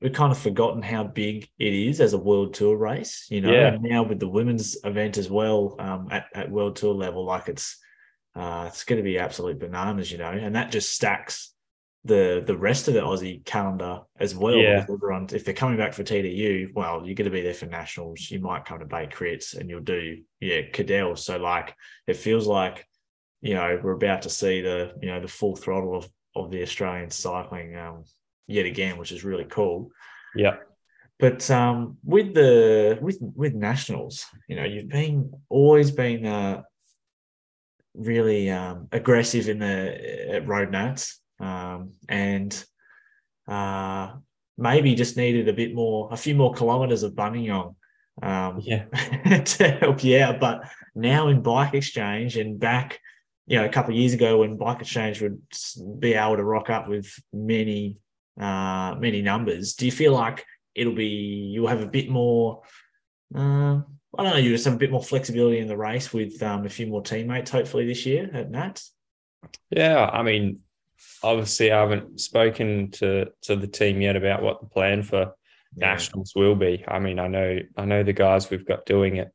we've 0.00 0.12
kind 0.12 0.32
of 0.32 0.38
forgotten 0.38 0.82
how 0.82 1.04
big 1.04 1.48
it 1.58 1.72
is 1.72 2.00
as 2.00 2.12
a 2.12 2.18
world 2.18 2.54
tour 2.54 2.76
race, 2.76 3.26
you 3.30 3.40
know, 3.40 3.52
yeah. 3.52 3.68
and 3.68 3.82
now 3.82 4.02
with 4.02 4.18
the 4.18 4.28
women's 4.28 4.76
event 4.84 5.16
as 5.16 5.30
well, 5.30 5.76
um, 5.78 6.08
at, 6.10 6.26
at 6.34 6.50
world 6.50 6.76
tour 6.76 6.94
level, 6.94 7.24
like 7.24 7.48
it's 7.48 7.78
uh, 8.34 8.64
it's 8.68 8.84
going 8.84 8.98
to 8.98 9.04
be 9.04 9.18
absolute 9.18 9.58
bananas, 9.58 10.10
you 10.10 10.18
know, 10.18 10.30
and 10.30 10.56
that 10.56 10.72
just 10.72 10.92
stacks 10.92 11.51
the 12.04 12.42
the 12.44 12.56
rest 12.56 12.88
of 12.88 12.94
the 12.94 13.00
Aussie 13.00 13.44
calendar 13.44 14.00
as 14.18 14.34
well. 14.34 14.56
Yeah. 14.56 14.84
Everyone, 14.88 15.28
if 15.32 15.44
they're 15.44 15.54
coming 15.54 15.78
back 15.78 15.92
for 15.92 16.02
TDU, 16.02 16.74
well, 16.74 17.04
you're 17.04 17.14
going 17.14 17.26
to 17.26 17.30
be 17.30 17.42
there 17.42 17.54
for 17.54 17.66
nationals. 17.66 18.30
You 18.30 18.40
might 18.40 18.64
come 18.64 18.80
to 18.80 18.84
Bay 18.84 19.06
Crits 19.06 19.56
and 19.56 19.70
you'll 19.70 19.80
do 19.80 20.22
yeah 20.40 20.62
Cadel. 20.72 21.16
So 21.16 21.38
like 21.38 21.74
it 22.06 22.16
feels 22.16 22.46
like 22.46 22.86
you 23.40 23.54
know 23.54 23.78
we're 23.82 23.92
about 23.92 24.22
to 24.22 24.30
see 24.30 24.60
the 24.60 24.94
you 25.00 25.08
know 25.08 25.20
the 25.20 25.28
full 25.28 25.54
throttle 25.54 25.96
of 25.96 26.08
of 26.34 26.50
the 26.50 26.62
Australian 26.62 27.10
cycling 27.10 27.76
um, 27.76 28.04
yet 28.48 28.66
again, 28.66 28.98
which 28.98 29.12
is 29.12 29.24
really 29.24 29.44
cool. 29.44 29.90
Yeah. 30.34 30.56
But 31.20 31.48
um, 31.52 31.98
with 32.02 32.34
the 32.34 32.98
with 33.00 33.18
with 33.20 33.54
nationals, 33.54 34.26
you 34.48 34.56
know, 34.56 34.64
you've 34.64 34.88
been 34.88 35.32
always 35.48 35.92
been 35.92 36.26
uh, 36.26 36.62
really 37.94 38.50
um, 38.50 38.88
aggressive 38.90 39.48
in 39.48 39.60
the 39.60 40.34
at 40.34 40.48
road 40.48 40.72
nats 40.72 41.21
um, 41.72 41.92
and 42.08 42.64
uh, 43.48 44.12
maybe 44.58 44.94
just 44.94 45.16
needed 45.16 45.48
a 45.48 45.52
bit 45.52 45.74
more, 45.74 46.08
a 46.12 46.16
few 46.16 46.34
more 46.34 46.52
kilometers 46.52 47.02
of 47.02 47.12
Buninyong 47.12 47.74
um, 48.22 48.60
yeah. 48.62 48.84
to 49.44 49.68
help 49.68 50.04
you 50.04 50.18
out. 50.20 50.40
But 50.40 50.68
now 50.94 51.28
in 51.28 51.42
Bike 51.42 51.74
Exchange 51.74 52.36
and 52.36 52.58
back, 52.58 52.98
you 53.46 53.58
know, 53.58 53.64
a 53.64 53.70
couple 53.70 53.92
of 53.92 53.98
years 53.98 54.12
ago 54.12 54.38
when 54.38 54.56
Bike 54.56 54.80
Exchange 54.80 55.22
would 55.22 55.40
be 55.98 56.14
able 56.14 56.36
to 56.36 56.44
rock 56.44 56.70
up 56.70 56.88
with 56.88 57.12
many, 57.32 57.98
uh, 58.40 58.94
many 58.98 59.22
numbers, 59.22 59.74
do 59.74 59.86
you 59.86 59.92
feel 59.92 60.12
like 60.12 60.44
it'll 60.74 60.94
be, 60.94 61.50
you'll 61.52 61.66
have 61.66 61.82
a 61.82 61.86
bit 61.86 62.08
more, 62.08 62.62
uh, 63.34 63.80
I 64.18 64.22
don't 64.22 64.32
know, 64.32 64.36
you 64.36 64.50
just 64.50 64.66
have 64.66 64.74
a 64.74 64.78
bit 64.78 64.90
more 64.90 65.02
flexibility 65.02 65.58
in 65.58 65.68
the 65.68 65.76
race 65.76 66.12
with 66.12 66.42
um, 66.42 66.66
a 66.66 66.68
few 66.68 66.86
more 66.86 67.02
teammates, 67.02 67.50
hopefully 67.50 67.86
this 67.86 68.06
year 68.06 68.30
at 68.32 68.50
Nats? 68.50 68.92
Yeah, 69.70 70.04
I 70.04 70.22
mean, 70.22 70.60
obviously 71.22 71.72
I 71.72 71.80
haven't 71.80 72.20
spoken 72.20 72.90
to 72.92 73.26
to 73.42 73.56
the 73.56 73.66
team 73.66 74.00
yet 74.00 74.16
about 74.16 74.42
what 74.42 74.60
the 74.60 74.66
plan 74.66 75.02
for 75.02 75.34
yeah. 75.76 75.92
nationals 75.92 76.32
will 76.34 76.54
be. 76.54 76.84
I 76.86 76.98
mean, 76.98 77.18
I 77.18 77.28
know 77.28 77.58
I 77.76 77.84
know 77.84 78.02
the 78.02 78.12
guys 78.12 78.50
we've 78.50 78.66
got 78.66 78.86
doing 78.86 79.16
it, 79.16 79.32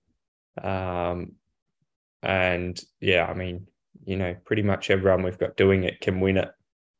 um, 0.63 1.33
and 2.21 2.79
yeah, 2.99 3.25
I 3.25 3.33
mean, 3.33 3.67
you 4.05 4.17
know, 4.17 4.35
pretty 4.45 4.63
much 4.63 4.89
everyone 4.89 5.23
we've 5.23 5.37
got 5.37 5.57
doing 5.57 5.83
it 5.83 6.01
can 6.01 6.19
win 6.19 6.37
it 6.37 6.49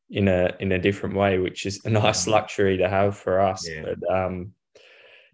in 0.10 0.28
a 0.28 0.54
in 0.60 0.72
a 0.72 0.80
different 0.80 1.16
way, 1.16 1.38
which 1.38 1.66
is 1.66 1.84
a 1.86 1.90
nice 1.90 2.26
mm. 2.26 2.32
luxury 2.32 2.78
to 2.78 2.90
have 2.90 3.18
for 3.18 3.40
us. 3.40 3.68
Yeah. 3.68 3.84
But 3.84 4.16
um, 4.16 4.54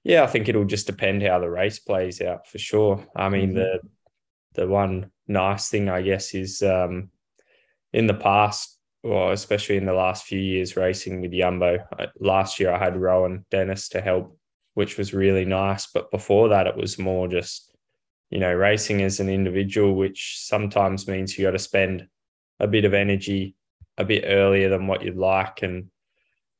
yeah, 0.03 0.23
I 0.23 0.27
think 0.27 0.49
it'll 0.49 0.65
just 0.65 0.87
depend 0.87 1.23
how 1.23 1.39
the 1.39 1.49
race 1.49 1.79
plays 1.79 2.21
out 2.21 2.47
for 2.47 2.57
sure. 2.57 3.05
I 3.15 3.29
mean, 3.29 3.49
mm-hmm. 3.49 3.57
the 3.57 3.79
the 4.55 4.67
one 4.67 5.11
nice 5.27 5.69
thing 5.69 5.89
I 5.89 6.01
guess 6.01 6.33
is 6.33 6.61
um, 6.61 7.09
in 7.91 8.07
the 8.07 8.13
past, 8.13 8.72
well, 9.03 9.31
especially 9.31 9.75
in 9.75 9.85
the 9.85 9.93
last 9.93 10.25
few 10.25 10.39
years 10.39 10.77
racing 10.77 11.21
with 11.21 11.31
Yumbo. 11.31 11.85
Last 12.19 12.59
year 12.59 12.71
I 12.71 12.79
had 12.79 12.99
Rohan 12.99 13.45
Dennis 13.51 13.89
to 13.89 14.01
help, 14.01 14.37
which 14.75 14.97
was 14.97 15.13
really 15.13 15.45
nice. 15.45 15.87
But 15.87 16.09
before 16.09 16.49
that, 16.49 16.67
it 16.67 16.77
was 16.77 16.97
more 16.97 17.27
just 17.27 17.75
you 18.29 18.39
know 18.39 18.53
racing 18.53 19.01
as 19.01 19.19
an 19.19 19.29
individual, 19.29 19.95
which 19.95 20.37
sometimes 20.39 21.07
means 21.07 21.37
you 21.37 21.45
got 21.45 21.51
to 21.51 21.59
spend 21.59 22.07
a 22.59 22.67
bit 22.67 22.85
of 22.85 22.93
energy 22.93 23.55
a 23.97 24.05
bit 24.05 24.23
earlier 24.25 24.69
than 24.69 24.87
what 24.87 25.03
you'd 25.03 25.17
like. 25.17 25.61
And 25.61 25.89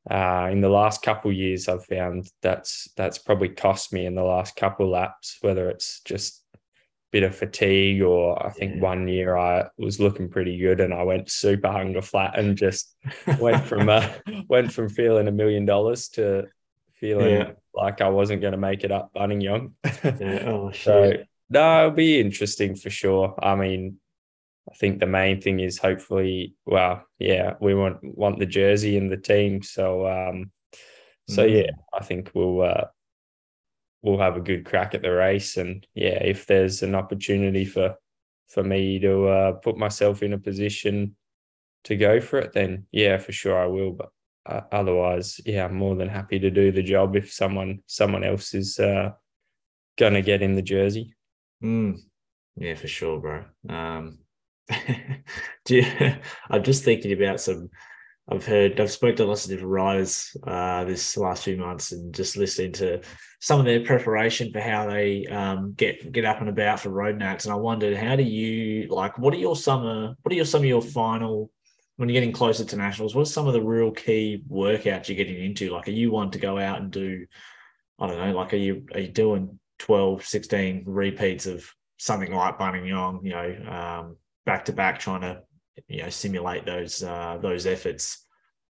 uh, 0.10 0.50
in 0.52 0.62
the 0.62 0.70
last 0.70 1.02
couple 1.02 1.32
years, 1.32 1.70
I've 1.70 1.86
found 1.86 2.30
that's 2.42 2.90
that's 2.98 3.18
probably 3.18 3.50
cost 3.50 3.94
me 3.94 4.06
in 4.06 4.16
the 4.16 4.24
last 4.24 4.58
couple 4.58 4.90
laps, 4.90 5.38
whether 5.40 5.70
it's 5.70 6.02
just 6.02 6.43
bit 7.14 7.24
of 7.24 7.36
fatigue 7.36 8.02
or 8.02 8.44
I 8.44 8.50
think 8.50 8.76
yeah. 8.76 8.82
one 8.82 9.08
year 9.08 9.38
I 9.38 9.68
was 9.78 10.00
looking 10.00 10.30
pretty 10.30 10.58
good 10.58 10.82
and 10.82 10.92
I 10.92 11.04
went 11.04 11.30
super 11.30 11.72
hunger 11.72 12.02
flat 12.02 12.40
and 12.40 12.58
just 12.58 12.96
went 13.40 13.64
from 13.66 13.88
uh, 13.88 14.10
went 14.50 14.74
from 14.74 14.90
feeling 14.90 15.28
a 15.28 15.32
million 15.32 15.64
dollars 15.64 16.10
to 16.10 16.48
feeling 16.96 17.36
yeah. 17.36 17.52
like 17.76 18.02
I 18.02 18.10
wasn't 18.10 18.42
going 18.42 18.54
to 18.54 18.58
make 18.58 18.84
it 18.84 18.92
up 18.92 19.12
Buninyong. 19.16 19.74
yeah. 20.04 20.44
Oh. 20.50 20.72
So, 20.72 21.14
no, 21.52 21.80
it'll 21.82 21.92
be 21.92 22.20
interesting 22.20 22.76
for 22.76 22.90
sure. 22.90 23.36
I 23.40 23.54
mean, 23.54 23.98
I 24.68 24.74
think 24.76 25.00
the 25.00 25.06
main 25.06 25.40
thing 25.40 25.60
is 25.60 25.78
hopefully, 25.78 26.56
well, 26.66 27.06
yeah, 27.20 27.54
we 27.62 27.76
want 27.76 27.98
want 28.02 28.40
the 28.40 28.48
jersey 28.48 28.98
and 28.98 29.12
the 29.12 29.18
team. 29.18 29.62
So, 29.62 30.08
um, 30.08 30.52
so 31.28 31.48
mm. 31.48 31.64
yeah, 31.64 31.72
I 31.94 32.04
think 32.04 32.32
we'll 32.34 32.62
uh, 32.62 32.86
we'll 34.04 34.20
have 34.20 34.38
a 34.38 34.42
good 34.42 34.66
crack 34.66 34.94
at 34.94 35.02
the 35.02 35.12
race, 35.12 35.58
and 35.58 35.86
yeah, 35.96 36.22
if 36.24 36.46
there's 36.46 36.84
an 36.84 36.94
opportunity 36.94 37.66
for 37.66 37.96
for 38.50 38.64
me 38.64 39.00
to 39.00 39.28
uh, 39.28 39.52
put 39.54 39.78
myself 39.78 40.22
in 40.22 40.34
a 40.34 40.38
position 40.38 41.16
to 41.86 41.96
go 41.96 42.22
for 42.22 42.38
it, 42.38 42.54
then 42.54 42.86
yeah, 42.92 43.18
for 43.18 43.32
sure 43.32 43.60
I 43.60 43.66
will. 43.66 43.92
But 43.92 44.10
uh, 44.46 44.62
otherwise, 44.72 45.42
yeah, 45.46 45.66
I'm 45.66 45.76
more 45.76 45.96
than 45.96 46.10
happy 46.10 46.38
to 46.40 46.52
do 46.52 46.72
the 46.72 46.84
job 46.84 47.16
if 47.16 47.34
someone 47.34 47.80
someone 47.88 48.24
else 48.24 48.54
is 48.54 48.78
uh, 48.78 49.12
gonna 49.98 50.22
get 50.22 50.42
in 50.44 50.54
the 50.54 50.62
jersey. 50.62 51.16
Mm. 51.64 51.98
Yeah, 52.56 52.76
for 52.76 52.88
sure, 52.88 53.20
bro. 53.20 53.46
Um, 53.68 54.20
Do 55.66 55.76
you, 55.76 55.86
I'm 56.50 56.64
just 56.64 56.84
thinking 56.84 57.12
about 57.14 57.42
some. 57.42 57.70
I've 58.30 58.46
heard, 58.46 58.80
I've 58.80 58.92
spoken 58.92 59.18
to 59.18 59.26
lots 59.26 59.44
of 59.44 59.52
different 59.52 59.72
riders 59.72 60.36
uh, 60.48 60.86
this 60.86 61.18
last 61.18 61.44
few 61.44 61.58
months, 61.58 61.92
and 61.92 62.14
just 62.14 62.38
listening 62.38 62.72
to 62.74 63.02
some 63.42 63.60
of 63.60 63.66
their 63.66 63.84
preparation 63.84 64.52
for 64.54 64.62
how 64.62 64.90
they 64.90 65.26
um, 65.26 65.74
get 65.74 66.12
get 66.12 66.24
up 66.24 66.40
and 66.40 66.48
about 66.48 66.80
for 66.80 66.90
road 66.90 67.18
nats. 67.18 67.46
And 67.46 67.54
I 67.54 67.58
wondered, 67.58 67.98
how 67.98 68.16
do 68.16 68.24
you 68.24 68.88
like? 68.88 69.18
What 69.20 69.34
are 69.34 69.38
your 69.38 69.58
summer? 69.58 70.16
What 70.22 70.32
are 70.32 70.36
your 70.36 70.46
some 70.46 70.62
of 70.62 70.66
your 70.66 70.82
final 70.82 71.52
when 71.98 72.08
you're 72.08 72.14
getting 72.14 72.32
closer 72.32 72.64
to 72.64 72.76
nationals? 72.78 73.14
What's 73.14 73.32
some 73.32 73.48
of 73.48 73.54
the 73.54 73.62
real 73.62 73.92
key 73.92 74.42
workouts 74.50 75.10
you're 75.10 75.18
getting 75.18 75.44
into? 75.44 75.72
Like, 75.72 75.90
are 75.90 75.92
you 75.92 76.10
one 76.12 76.32
to 76.32 76.40
go 76.40 76.58
out 76.58 76.80
and 76.80 76.92
do? 76.92 77.26
I 78.00 78.08
don't 78.08 78.18
know. 78.18 78.34
Like, 78.38 78.54
are 78.54 78.58
you 78.58 78.86
are 78.94 79.02
you 79.02 79.10
doing 79.10 79.60
12, 79.80 80.26
16 80.26 80.84
repeats 80.88 81.46
of 81.46 81.70
something 81.98 82.34
like 82.34 82.58
Buninyong? 82.58 83.26
You 83.26 83.32
know, 83.32 83.70
um, 83.70 84.18
back 84.46 84.64
to 84.66 84.72
back 84.72 85.00
trying 85.00 85.22
to 85.22 85.42
you 85.88 86.04
know 86.04 86.10
simulate 86.10 86.66
those 86.66 87.04
uh, 87.04 87.38
those 87.42 87.66
efforts 87.66 88.26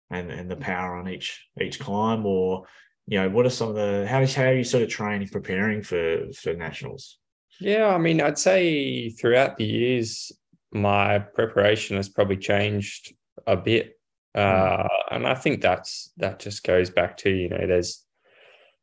and 0.09 0.31
and 0.31 0.49
the 0.49 0.55
power 0.55 0.95
on 0.95 1.09
each 1.09 1.45
each 1.61 1.79
climb 1.79 2.25
or 2.25 2.65
you 3.07 3.19
know 3.19 3.29
what 3.29 3.45
are 3.45 3.49
some 3.49 3.69
of 3.69 3.75
the 3.75 4.05
how, 4.07 4.25
how 4.25 4.49
are 4.49 4.53
you 4.55 4.63
sort 4.63 4.83
of 4.83 4.89
training 4.89 5.27
preparing 5.27 5.81
for 5.81 6.31
for 6.33 6.53
nationals? 6.53 7.19
Yeah 7.59 7.87
i 7.87 7.97
mean 7.97 8.19
i'd 8.21 8.37
say 8.37 9.09
throughout 9.09 9.57
the 9.57 9.65
years 9.65 10.31
my 10.71 11.19
preparation 11.19 11.97
has 11.97 12.09
probably 12.09 12.37
changed 12.37 13.13
a 13.45 13.55
bit. 13.55 13.99
Hmm. 14.35 14.41
uh, 14.41 14.87
and 15.11 15.27
i 15.27 15.35
think 15.35 15.61
that's 15.61 16.11
that 16.17 16.39
just 16.39 16.63
goes 16.63 16.89
back 16.89 17.17
to 17.17 17.29
you 17.29 17.49
know 17.49 17.67
there's 17.67 18.03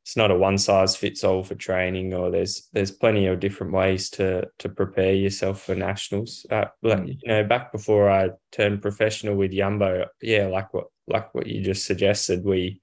it's 0.03 0.17
not 0.17 0.31
a 0.31 0.35
one 0.35 0.59
size 0.59 0.97
fits 0.97 1.25
all 1.25 1.43
for 1.43 1.55
training 1.55 2.15
or 2.15 2.31
there's 2.31 2.69
there's 2.73 2.91
plenty 2.91 3.27
of 3.27 3.41
different 3.41 3.73
ways 3.73 4.11
to 4.11 4.49
to 4.59 4.69
prepare 4.69 5.15
yourself 5.15 5.63
for 5.63 5.75
nationals 5.75 6.47
uh, 6.51 6.65
like 6.83 6.99
mm. 6.99 7.17
you 7.21 7.29
know 7.29 7.45
back 7.45 7.71
before 7.73 8.11
i 8.11 8.31
turned 8.51 8.83
professional 8.83 9.37
with 9.37 9.53
yumbo 9.53 10.07
yeah 10.23 10.47
like 10.47 10.73
what 10.73 10.87
like 11.07 11.35
what 11.35 11.47
you 11.47 11.63
just 11.63 11.87
suggested 11.87 12.45
we 12.45 12.81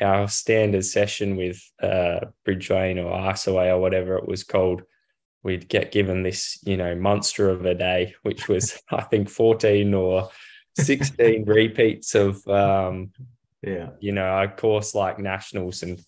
our 0.00 0.28
standard 0.28 0.84
session 0.84 1.36
with 1.36 1.60
uh 1.82 2.20
bridge 2.44 2.70
lane 2.70 2.98
or 2.98 3.12
IsoWhey 3.12 3.68
or 3.68 3.80
whatever 3.80 4.16
it 4.16 4.28
was 4.28 4.44
called 4.44 4.82
we'd 5.42 5.68
get 5.68 5.92
given 5.92 6.22
this 6.22 6.58
you 6.64 6.76
know 6.76 6.94
monster 6.94 7.50
of 7.50 7.64
a 7.64 7.74
day 7.74 8.14
which 8.22 8.48
was 8.48 8.80
i 8.90 9.02
think 9.02 9.28
14 9.28 9.92
or 9.94 10.28
16 10.78 11.44
repeats 11.46 12.14
of 12.14 12.46
um 12.48 13.10
yeah 13.62 13.90
you 14.00 14.12
know 14.12 14.42
a 14.42 14.48
course 14.48 14.94
like 14.94 15.18
nationals 15.18 15.82
and 15.82 16.02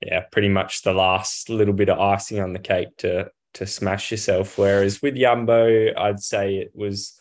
yeah, 0.00 0.20
pretty 0.32 0.48
much 0.48 0.82
the 0.82 0.94
last 0.94 1.48
little 1.50 1.74
bit 1.74 1.88
of 1.88 1.98
icing 1.98 2.40
on 2.40 2.52
the 2.52 2.58
cake 2.58 2.96
to 2.98 3.30
to 3.54 3.66
smash 3.66 4.10
yourself. 4.10 4.56
Whereas 4.56 5.02
with 5.02 5.14
Yumbo, 5.14 5.96
I'd 5.98 6.20
say 6.20 6.56
it 6.56 6.70
was 6.74 7.20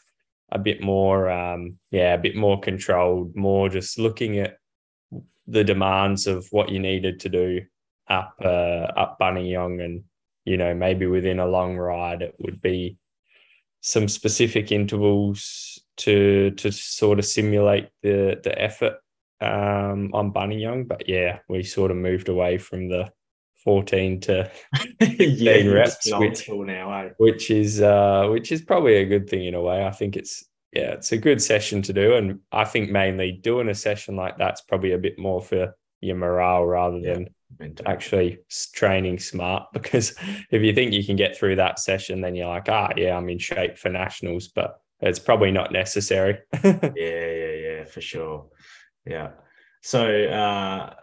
a 0.51 0.59
bit 0.59 0.81
more, 0.81 1.29
um, 1.29 1.77
yeah, 1.91 2.13
a 2.13 2.19
bit 2.19 2.35
more 2.35 2.59
controlled, 2.59 3.35
more 3.35 3.69
just 3.69 3.99
looking 3.99 4.39
at 4.39 4.57
the 5.47 5.63
demands 5.63 6.27
of 6.27 6.47
what 6.51 6.69
you 6.69 6.79
needed 6.79 7.19
to 7.21 7.29
do 7.29 7.61
up 8.07 8.35
uh, 8.43 8.87
up 8.95 9.17
Buninyong, 9.19 9.83
and 9.83 10.03
you 10.45 10.57
know 10.57 10.73
maybe 10.73 11.05
within 11.05 11.39
a 11.39 11.47
long 11.47 11.77
ride 11.77 12.21
it 12.21 12.35
would 12.39 12.61
be 12.61 12.97
some 13.81 14.07
specific 14.07 14.71
intervals 14.71 15.79
to 15.97 16.51
to 16.51 16.71
sort 16.71 17.19
of 17.19 17.25
simulate 17.25 17.89
the 18.03 18.39
the 18.43 18.61
effort 18.61 18.95
um, 19.41 20.11
on 20.13 20.33
Buninyong, 20.33 20.87
but 20.87 21.07
yeah, 21.07 21.39
we 21.47 21.63
sort 21.63 21.91
of 21.91 21.97
moved 21.97 22.29
away 22.29 22.57
from 22.57 22.89
the 22.89 23.11
14 23.63 24.19
to 24.21 24.51
15 24.99 25.37
yeah, 25.37 25.71
reps, 25.71 26.11
which, 26.13 26.49
now, 26.49 26.91
eh? 26.93 27.09
which 27.17 27.51
is 27.51 27.81
uh, 27.81 28.27
which 28.29 28.51
is 28.51 28.61
probably 28.61 28.95
a 28.97 29.05
good 29.05 29.29
thing 29.29 29.45
in 29.45 29.53
a 29.53 29.61
way. 29.61 29.85
I 29.85 29.91
think 29.91 30.15
it's 30.15 30.45
yeah, 30.73 30.91
it's 30.91 31.11
a 31.11 31.17
good 31.17 31.41
session 31.41 31.81
to 31.83 31.93
do, 31.93 32.15
and 32.15 32.39
I 32.51 32.65
think 32.65 32.91
mainly 32.91 33.31
doing 33.31 33.69
a 33.69 33.75
session 33.75 34.15
like 34.15 34.37
that's 34.37 34.61
probably 34.61 34.91
a 34.91 34.97
bit 34.97 35.17
more 35.17 35.41
for 35.41 35.75
your 36.01 36.15
morale 36.15 36.65
rather 36.65 36.97
yeah, 36.97 37.19
than 37.57 37.75
actually 37.85 38.39
training 38.73 39.19
smart. 39.19 39.67
Because 39.73 40.13
if 40.51 40.61
you 40.61 40.73
think 40.73 40.93
you 40.93 41.03
can 41.03 41.15
get 41.15 41.37
through 41.37 41.55
that 41.57 41.79
session, 41.79 42.21
then 42.21 42.35
you're 42.35 42.47
like, 42.47 42.69
ah, 42.69 42.91
yeah, 42.95 43.17
I'm 43.17 43.29
in 43.29 43.39
shape 43.39 43.77
for 43.77 43.89
nationals, 43.89 44.49
but 44.49 44.79
it's 45.01 45.19
probably 45.19 45.51
not 45.51 45.71
necessary. 45.71 46.39
yeah, 46.63 46.79
yeah, 46.95 47.51
yeah, 47.51 47.83
for 47.85 48.01
sure. 48.01 48.47
Yeah. 49.09 49.31
So, 49.81 50.05
uh, 50.05 50.93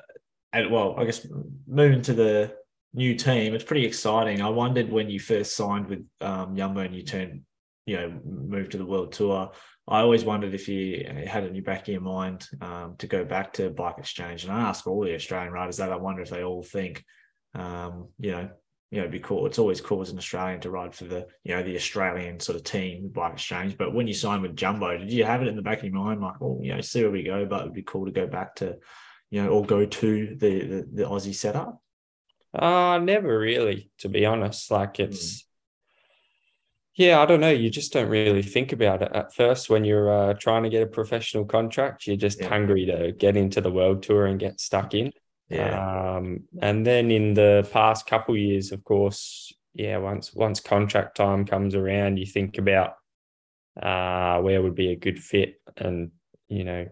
and 0.53 0.71
well, 0.71 0.95
I 0.97 1.05
guess 1.05 1.27
moving 1.67 2.03
to 2.03 2.15
the 2.15 2.55
new 2.95 3.15
team, 3.17 3.55
it's 3.55 3.65
pretty 3.65 3.85
exciting. 3.85 4.41
I 4.41 4.49
wondered 4.49 4.91
when 4.91 5.11
you 5.11 5.19
first 5.19 5.57
signed 5.57 5.89
with 5.89 6.07
um, 6.21 6.55
Yumbo 6.55 6.85
and 6.85 6.95
you 6.95 7.03
turned, 7.03 7.43
you 7.85 7.97
know, 7.97 8.21
moved 8.25 8.73
to 8.73 8.79
the 8.79 8.87
World 8.87 9.13
Tour. 9.13 9.51
I 9.89 10.01
always 10.01 10.25
wondered 10.25 10.55
if 10.55 10.69
you 10.69 11.05
had 11.27 11.45
in 11.45 11.55
your 11.55 11.65
back 11.65 11.83
of 11.83 11.89
your 11.89 12.01
mind 12.01 12.47
um, 12.61 12.95
to 12.99 13.07
go 13.07 13.25
back 13.25 13.53
to 13.55 13.71
Bike 13.71 13.99
Exchange. 13.99 14.45
And 14.45 14.53
I 14.53 14.61
ask 14.61 14.87
all 14.87 15.05
the 15.05 15.15
Australian 15.15 15.53
riders 15.53 15.77
that. 15.77 15.93
I 15.93 15.97
wonder 15.97 16.23
if 16.23 16.31
they 16.31 16.43
all 16.43 16.63
think, 16.63 17.05
um, 17.55 18.09
you 18.19 18.33
know, 18.33 18.51
you 18.91 18.99
know, 18.99 19.03
it'd 19.03 19.13
be 19.13 19.19
cool. 19.19 19.47
It's 19.47 19.59
always 19.59 19.81
cool 19.81 20.01
as 20.01 20.11
an 20.11 20.19
Australian 20.19 20.61
to 20.61 20.71
ride 20.71 20.95
for 20.95 21.05
the, 21.05 21.27
you 21.43 21.55
know, 21.55 21.63
the 21.63 21.75
Australian 21.75 22.39
sort 22.39 22.57
of 22.57 22.63
team, 22.63 23.09
Bike 23.09 23.33
Exchange. 23.33 23.77
But 23.77 23.93
when 23.93 24.07
you 24.07 24.15
signed 24.15 24.43
with 24.43 24.55
Jumbo, 24.55 24.97
did 24.97 25.11
you 25.11 25.25
have 25.25 25.43
it 25.43 25.49
in 25.49 25.57
the 25.57 25.63
back 25.63 25.79
of 25.79 25.85
your 25.85 25.95
mind, 25.95 26.21
like, 26.21 26.41
well, 26.41 26.61
you 26.63 26.73
know, 26.73 26.81
see 26.81 27.03
where 27.03 27.11
we 27.11 27.25
go, 27.25 27.47
but 27.47 27.63
it'd 27.63 27.75
be 27.75 27.83
cool 27.83 28.05
to 28.05 28.13
go 28.13 28.29
back 28.29 28.55
to, 28.57 28.77
you 29.31 29.43
know, 29.43 29.49
or 29.49 29.65
go 29.65 29.87
to 29.87 30.37
the 30.37 30.61
the, 30.61 30.89
the 30.93 31.03
Aussie 31.03 31.35
setup? 31.35 31.83
Uh 32.55 32.99
never 33.03 33.39
really, 33.39 33.91
to 33.99 34.09
be 34.09 34.25
honest. 34.25 34.71
Like 34.71 35.01
it's, 35.01 35.43
mm. 35.43 35.45
yeah, 36.95 37.21
I 37.21 37.27
don't 37.27 37.41
know. 37.41 37.51
You 37.51 37.69
just 37.69 37.93
don't 37.93 38.09
really 38.09 38.43
think 38.43 38.73
about 38.73 39.03
it 39.03 39.11
at 39.13 39.35
first 39.35 39.69
when 39.69 39.85
you're 39.85 40.11
uh, 40.11 40.35
trying 40.35 40.63
to 40.63 40.71
get 40.71 40.85
a 40.85 40.87
professional 40.87 41.45
contract. 41.45 42.07
You're 42.07 42.17
just 42.17 42.41
yeah. 42.41 42.49
hungry 42.49 42.87
to 42.87 43.13
get 43.13 43.37
into 43.37 43.61
the 43.61 43.73
world 43.73 44.05
tour 44.05 44.27
and 44.27 44.39
get 44.39 44.61
stuck 44.61 44.95
in. 44.95 45.13
Yeah. 45.49 46.17
Um, 46.17 46.45
and 46.61 46.87
then 46.87 47.11
in 47.11 47.35
the 47.35 47.69
past 47.73 48.07
couple 48.07 48.37
years, 48.37 48.73
of 48.73 48.83
course, 48.85 49.53
yeah, 49.75 49.99
once 49.99 50.35
once 50.35 50.61
contract 50.61 51.17
time 51.17 51.45
comes 51.45 51.75
around, 51.75 52.19
you 52.19 52.27
think 52.27 52.59
about 52.59 52.95
uh, 53.81 54.41
where 54.41 54.63
would 54.63 54.75
be 54.75 54.91
a 54.91 54.97
good 54.97 55.23
fit, 55.23 55.61
and 55.77 56.11
you 56.49 56.65
know 56.65 56.87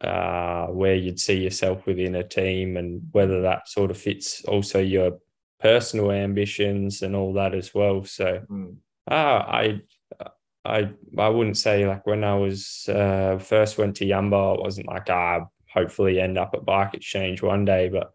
uh, 0.00 0.66
where 0.66 0.94
you'd 0.94 1.18
see 1.18 1.42
yourself 1.42 1.86
within 1.86 2.14
a 2.14 2.22
team, 2.22 2.76
and 2.76 3.02
whether 3.12 3.42
that 3.42 3.68
sort 3.68 3.90
of 3.90 3.98
fits 3.98 4.44
also 4.44 4.80
your 4.80 5.18
personal 5.60 6.12
ambitions 6.12 7.02
and 7.02 7.16
all 7.16 7.32
that 7.32 7.54
as 7.54 7.74
well. 7.74 8.04
So, 8.04 8.42
mm. 8.48 8.76
uh, 9.10 9.14
I 9.14 9.80
I 10.64 10.90
I 11.16 11.28
wouldn't 11.28 11.56
say 11.56 11.86
like 11.86 12.06
when 12.06 12.22
I 12.22 12.34
was 12.34 12.88
uh, 12.88 13.38
first 13.38 13.78
went 13.78 13.96
to 13.96 14.04
Yumbo, 14.04 14.56
it 14.56 14.62
wasn't 14.62 14.88
like 14.88 15.08
ah, 15.10 15.46
hopefully 15.72 16.20
end 16.20 16.38
up 16.38 16.54
at 16.54 16.64
Bike 16.64 16.94
Exchange 16.94 17.42
one 17.42 17.64
day, 17.64 17.88
but 17.88 18.12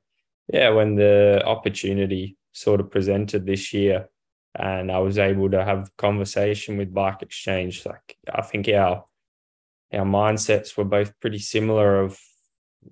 yeah, 0.51 0.69
when 0.69 0.95
the 0.95 1.41
opportunity 1.45 2.37
sort 2.51 2.79
of 2.79 2.91
presented 2.91 3.45
this 3.45 3.73
year, 3.73 4.09
and 4.55 4.91
I 4.91 4.99
was 4.99 5.17
able 5.17 5.49
to 5.51 5.63
have 5.63 5.95
conversation 5.97 6.77
with 6.77 6.93
Bike 6.93 7.21
Exchange, 7.21 7.85
like 7.85 8.17
I 8.31 8.41
think 8.41 8.67
our 8.69 9.05
our 9.93 10.05
mindsets 10.05 10.75
were 10.75 10.85
both 10.85 11.19
pretty 11.19 11.39
similar 11.39 11.99
of 11.99 12.19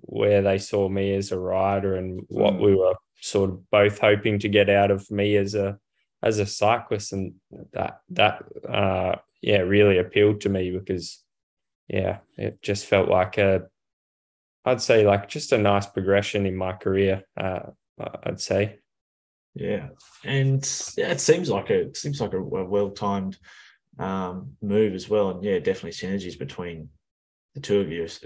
where 0.00 0.42
they 0.42 0.58
saw 0.58 0.88
me 0.88 1.14
as 1.14 1.32
a 1.32 1.38
rider 1.38 1.96
and 1.96 2.22
what 2.28 2.54
mm. 2.54 2.60
we 2.60 2.74
were 2.74 2.94
sort 3.20 3.50
of 3.50 3.70
both 3.70 3.98
hoping 3.98 4.38
to 4.38 4.48
get 4.48 4.70
out 4.70 4.90
of 4.90 5.10
me 5.10 5.36
as 5.36 5.54
a 5.54 5.78
as 6.22 6.38
a 6.38 6.46
cyclist 6.46 7.12
and 7.12 7.34
that 7.72 8.00
that 8.08 8.42
uh 8.68 9.14
yeah 9.40 9.58
really 9.58 9.98
appealed 9.98 10.40
to 10.40 10.48
me 10.48 10.70
because 10.70 11.22
yeah 11.88 12.18
it 12.36 12.62
just 12.62 12.86
felt 12.86 13.08
like 13.08 13.38
a 13.38 13.62
i'd 14.64 14.80
say 14.80 15.06
like 15.06 15.28
just 15.28 15.52
a 15.52 15.58
nice 15.58 15.86
progression 15.86 16.46
in 16.46 16.56
my 16.56 16.72
career 16.72 17.22
uh 17.36 17.60
i'd 18.24 18.40
say. 18.40 18.78
Yeah. 19.54 19.88
And 20.24 20.60
yeah 20.96 21.10
it 21.10 21.20
seems 21.20 21.50
like 21.50 21.70
a 21.70 21.80
it 21.88 21.96
seems 21.96 22.20
like 22.20 22.32
a, 22.32 22.38
a 22.38 22.64
well-timed 22.64 23.36
um 23.98 24.52
move 24.62 24.94
as 24.94 25.08
well. 25.08 25.30
And 25.30 25.44
yeah 25.44 25.58
definitely 25.58 25.90
synergies 25.90 26.38
between 26.38 26.88
the 27.54 27.60
two 27.60 27.80
of 27.80 27.92
you 27.92 28.04
as, 28.04 28.18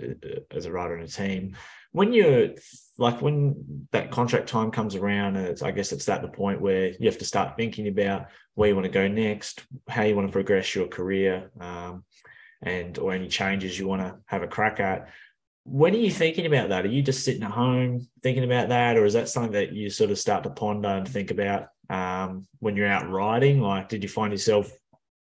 as 0.52 0.66
a 0.66 0.73
rider 0.73 0.95
and 0.95 1.09
a 1.09 1.11
team. 1.11 1.57
When 1.90 2.12
you're 2.12 2.50
like 2.99 3.21
when 3.21 3.87
that 3.90 4.11
contract 4.11 4.49
time 4.49 4.71
comes 4.71 4.95
around 4.95 5.37
it's 5.37 5.62
i 5.62 5.71
guess 5.71 5.93
it's 5.93 6.09
at 6.09 6.23
the 6.23 6.28
point 6.28 6.61
where 6.61 6.93
you 6.99 7.07
have 7.07 7.19
to 7.19 7.25
start 7.25 7.57
thinking 7.57 7.88
about 7.88 8.26
where 8.55 8.69
you 8.69 8.75
want 8.75 8.87
to 8.87 8.90
go 8.90 9.07
next 9.07 9.64
how 9.88 10.02
you 10.02 10.14
want 10.14 10.26
to 10.26 10.33
progress 10.33 10.75
your 10.75 10.88
career 10.88 11.50
um, 11.61 12.05
and 12.62 12.99
or 12.99 13.12
any 13.12 13.28
changes 13.28 13.78
you 13.78 13.87
want 13.87 14.00
to 14.00 14.16
have 14.26 14.43
a 14.43 14.47
crack 14.47 14.81
at 14.81 15.09
when 15.69 15.95
are 15.95 15.99
you 15.99 16.11
thinking 16.11 16.47
about 16.47 16.69
that 16.69 16.85
are 16.85 16.89
you 16.89 17.03
just 17.03 17.25
sitting 17.25 17.43
at 17.43 17.51
home 17.51 18.07
thinking 18.23 18.45
about 18.45 18.69
that 18.69 18.97
or 18.97 19.05
is 19.05 19.15
that 19.15 19.29
something 19.29 19.53
that 19.53 19.73
you 19.73 19.91
sort 19.91 20.11
of 20.11 20.19
start 20.19 20.45
to 20.45 20.51
ponder 20.51 20.89
and 20.89 21.09
think 21.09 21.31
about 21.31 21.69
um, 21.91 22.47
when 22.61 22.77
you're 22.77 22.87
out 22.87 23.11
riding 23.11 23.61
like 23.61 23.89
did 23.89 24.03
you 24.03 24.09
find 24.09 24.33
yourself 24.33 24.71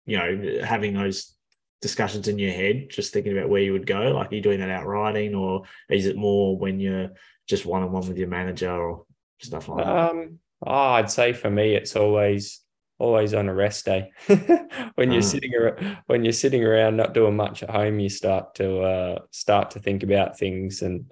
you 0.04 0.16
know 0.16 0.60
having 0.64 0.94
those 0.94 1.36
discussions 1.80 2.28
in 2.28 2.38
your 2.38 2.52
head, 2.52 2.88
just 2.90 3.12
thinking 3.12 3.36
about 3.36 3.48
where 3.48 3.60
you 3.60 3.72
would 3.72 3.86
go? 3.86 4.12
Like, 4.12 4.32
are 4.32 4.34
you 4.34 4.40
doing 4.40 4.60
that 4.60 4.70
out 4.70 4.86
riding, 4.86 5.34
or 5.34 5.62
is 5.90 6.06
it 6.06 6.16
more 6.16 6.56
when 6.56 6.80
you're 6.80 7.10
just 7.46 7.66
one 7.66 7.82
on 7.82 7.92
one 7.92 8.06
with 8.08 8.18
your 8.18 8.28
manager 8.28 8.72
or 8.72 9.04
stuff 9.40 9.68
like 9.68 9.84
that? 9.84 9.96
Um, 9.96 10.38
oh, 10.66 10.72
I'd 10.72 11.10
say 11.10 11.32
for 11.32 11.50
me, 11.50 11.74
it's 11.74 11.96
always 11.96 12.60
always 12.98 13.34
on 13.34 13.48
a 13.48 13.54
rest 13.54 13.84
day. 13.84 14.12
when 14.94 15.10
you're 15.10 15.18
uh. 15.18 15.22
sitting 15.22 15.54
around, 15.54 15.98
when 16.06 16.24
you're 16.24 16.32
sitting 16.32 16.64
around 16.64 16.96
not 16.96 17.14
doing 17.14 17.36
much 17.36 17.62
at 17.62 17.70
home, 17.70 17.98
you 17.98 18.08
start 18.08 18.54
to 18.56 18.80
uh, 18.80 19.18
start 19.30 19.72
to 19.72 19.78
think 19.78 20.02
about 20.02 20.38
things, 20.38 20.82
and 20.82 21.10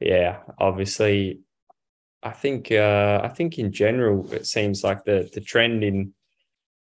yeah, 0.00 0.38
obviously, 0.58 1.40
I 2.22 2.30
think 2.30 2.70
uh, 2.70 3.20
I 3.22 3.28
think 3.28 3.58
in 3.58 3.72
general, 3.72 4.32
it 4.32 4.46
seems 4.46 4.84
like 4.84 5.04
the 5.04 5.28
the 5.32 5.40
trend 5.40 5.84
in 5.84 6.14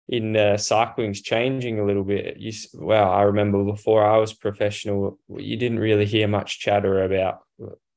in 0.09 0.37
uh, 0.37 0.57
cycling's 0.57 1.21
changing 1.21 1.79
a 1.79 1.85
little 1.85 2.05
bit. 2.05 2.39
You, 2.39 2.53
well, 2.75 3.11
I 3.11 3.23
remember 3.23 3.63
before 3.65 4.05
I 4.05 4.17
was 4.17 4.33
professional, 4.33 5.19
you 5.29 5.57
didn't 5.57 5.81
really 5.81 6.07
hear 6.07 6.27
much 6.27 6.61
chatter 6.61 7.03
about 7.03 7.41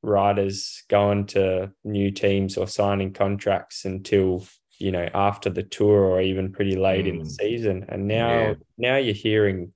riders 0.02 0.82
going 0.88 1.26
to 1.26 1.72
new 1.84 2.10
teams 2.10 2.56
or 2.56 2.66
signing 2.66 3.12
contracts 3.12 3.84
until 3.84 4.44
you 4.82 4.92
know 4.92 5.08
after 5.14 5.48
the 5.48 5.62
tour 5.62 6.04
or 6.04 6.20
even 6.20 6.52
pretty 6.52 6.76
late 6.76 7.04
mm. 7.04 7.10
in 7.10 7.18
the 7.18 7.24
mm. 7.24 7.30
season. 7.30 7.86
And 7.88 8.08
now, 8.08 8.40
yeah. 8.40 8.54
now 8.76 8.96
you're 8.96 9.14
hearing 9.14 9.72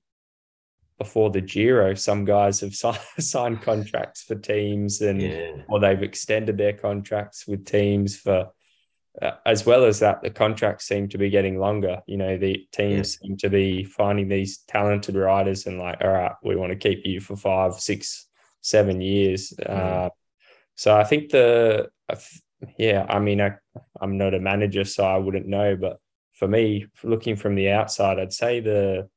before 0.97 1.29
the 1.29 1.41
Giro, 1.41 1.93
some 1.93 2.25
guys 2.25 2.59
have 2.59 2.75
signed 3.19 3.61
contracts 3.61 4.23
for 4.23 4.35
teams 4.35 5.01
and 5.01 5.21
yeah. 5.21 5.51
or 5.69 5.79
they've 5.79 6.03
extended 6.03 6.57
their 6.57 6.73
contracts 6.73 7.47
with 7.47 7.65
teams 7.65 8.17
for 8.17 8.51
uh, 9.21 9.31
as 9.47 9.65
well 9.65 9.83
as 9.83 9.99
that, 9.99 10.21
the 10.21 10.29
contracts 10.29 10.85
seem 10.85 11.09
to 11.09 11.17
be 11.17 11.31
getting 11.31 11.57
longer. 11.57 12.01
You 12.05 12.17
know, 12.17 12.37
the 12.37 12.67
teams 12.71 13.17
yeah. 13.21 13.27
seem 13.27 13.37
to 13.37 13.49
be 13.49 13.83
finding 13.83 14.27
these 14.27 14.59
talented 14.67 15.15
riders 15.15 15.65
and 15.65 15.79
like, 15.79 15.97
all 16.01 16.11
right, 16.11 16.33
we 16.43 16.55
want 16.55 16.71
to 16.71 16.75
keep 16.75 17.03
you 17.03 17.19
for 17.19 17.35
five, 17.35 17.73
six, 17.75 18.27
seven 18.61 19.01
years. 19.01 19.53
Mm. 19.59 19.69
Uh, 19.69 20.09
so 20.75 20.95
I 20.95 21.03
think 21.03 21.31
the, 21.31 21.89
yeah, 22.77 23.05
I 23.07 23.19
mean, 23.19 23.41
I, 23.41 23.53
I'm 23.99 24.17
not 24.17 24.33
a 24.33 24.39
manager, 24.39 24.83
so 24.83 25.03
I 25.05 25.17
wouldn't 25.17 25.47
know, 25.47 25.75
but 25.75 25.99
for 26.33 26.47
me, 26.47 26.87
looking 27.03 27.35
from 27.35 27.55
the 27.55 27.71
outside, 27.71 28.19
I'd 28.19 28.33
say 28.33 28.59
the 28.59 29.09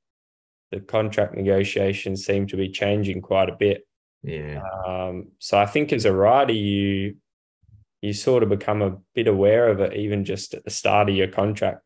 the 0.70 0.80
contract 0.80 1.34
negotiations 1.34 2.24
seem 2.24 2.46
to 2.46 2.56
be 2.56 2.68
changing 2.68 3.22
quite 3.22 3.48
a 3.48 3.56
bit. 3.56 3.86
Yeah. 4.22 4.62
Um, 4.86 5.32
so 5.40 5.58
I 5.58 5.66
think 5.66 5.92
as 5.92 6.04
a 6.04 6.12
rider, 6.12 6.52
you 6.52 7.16
you 8.02 8.12
sort 8.12 8.42
of 8.42 8.48
become 8.48 8.82
a 8.82 8.96
bit 9.14 9.26
aware 9.26 9.68
of 9.68 9.80
it 9.80 9.94
even 9.94 10.24
just 10.24 10.54
at 10.54 10.64
the 10.64 10.70
start 10.70 11.08
of 11.08 11.16
your 11.16 11.28
contract 11.28 11.82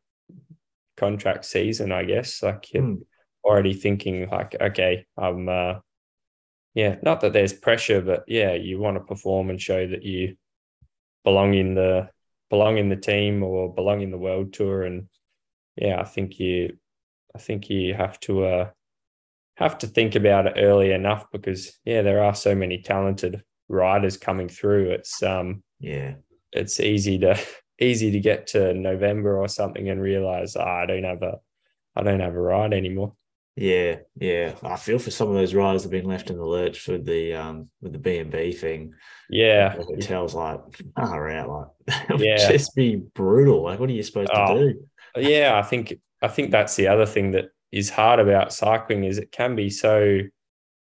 contract 0.97 1.45
season 1.45 1.91
i 1.91 2.05
guess 2.05 2.43
like 2.43 2.73
you're 2.73 2.83
mm. 2.83 3.01
already 3.45 3.75
thinking 3.75 4.29
like 4.31 4.55
okay 4.61 5.05
i'm 5.19 5.49
uh 5.49 5.75
yeah 6.75 6.97
not 7.03 7.21
that 7.21 7.33
there's 7.33 7.53
pressure 7.53 8.01
but 8.01 8.25
yeah 8.29 8.55
you 8.55 8.79
want 8.79 8.97
to 8.97 9.03
perform 9.03 9.51
and 9.51 9.61
show 9.61 9.87
that 9.87 10.05
you 10.05 10.37
belong 11.25 11.55
in 11.55 11.75
the 11.75 12.09
belong 12.51 12.79
in 12.79 12.89
the 12.89 12.97
team 12.97 13.43
or 13.43 13.75
belong 13.75 14.03
in 14.03 14.11
the 14.11 14.19
world 14.19 14.53
tour. 14.53 14.83
And 14.83 15.09
yeah 15.77 16.01
i 16.01 16.05
think 16.05 16.39
you 16.39 16.77
i 17.35 17.39
think 17.39 17.69
you 17.69 17.95
have 17.95 18.21
to 18.21 18.45
uh 18.45 18.71
have 19.57 19.77
to 19.79 19.89
think 19.89 20.15
about 20.15 20.47
it 20.47 20.55
early 20.57 20.93
enough 20.93 21.27
because 21.33 21.79
yeah 21.85 22.03
there 22.03 22.23
are 22.23 22.35
so 22.35 22.55
many 22.55 22.81
talented 22.81 23.43
riders 23.69 24.17
coming 24.17 24.49
through. 24.49 24.91
It's 24.91 25.23
um 25.23 25.63
yeah, 25.81 26.15
it's 26.53 26.81
easy 26.81 27.19
to 27.21 27.39
easy 27.81 28.11
to 28.13 28.21
get 28.21 28.49
to 28.49 28.75
November 28.75 29.39
or 29.39 29.49
something 29.49 29.89
and 29.89 30.01
realize 30.01 30.57
oh, 30.57 30.63
I 30.63 30.87
don't 30.87 31.05
have 31.05 31.23
a 31.23 31.39
I 31.97 32.03
don't 32.03 32.21
have 32.21 32.35
a 32.35 32.41
ride 32.41 32.73
anymore. 32.73 33.15
Yeah, 33.57 33.99
yeah. 34.17 34.55
I 34.63 34.77
feel 34.77 34.99
for 34.99 35.13
some 35.13 35.29
of 35.29 35.35
those 35.35 35.55
riders 35.55 35.83
that 35.83 35.93
have 35.93 36.03
been 36.03 36.11
left 36.11 36.31
in 36.31 36.37
the 36.37 36.45
lurch 36.45 36.89
with 36.89 37.05
the 37.05 37.35
um 37.35 37.69
with 37.81 37.93
the 37.93 37.99
B 37.99 38.19
and 38.19 38.31
B 38.31 38.53
thing. 38.53 38.95
Yeah, 39.31 39.77
the 39.77 39.85
hotel's 39.85 40.35
like 40.35 40.61
far 40.97 41.31
out. 41.31 41.49
Like 41.89 42.09
yeah, 42.19 42.37
just 42.37 42.75
be 42.75 42.97
brutal. 42.97 43.63
Like, 43.63 43.79
what 43.79 43.89
are 43.89 43.93
you 43.93 44.03
supposed 44.03 44.31
oh, 44.35 44.55
to 44.55 44.73
do? 44.73 44.87
yeah, 45.17 45.57
I 45.57 45.63
think 45.63 45.95
I 46.21 46.29
think 46.29 46.51
that's 46.51 46.75
the 46.75 46.89
other 46.89 47.07
thing 47.07 47.31
that 47.33 47.51
is 47.71 47.91
hard 47.91 48.19
about 48.19 48.53
cycling 48.53 49.05
is 49.05 49.19
it 49.19 49.31
can 49.31 49.55
be 49.55 49.71
so 49.71 50.21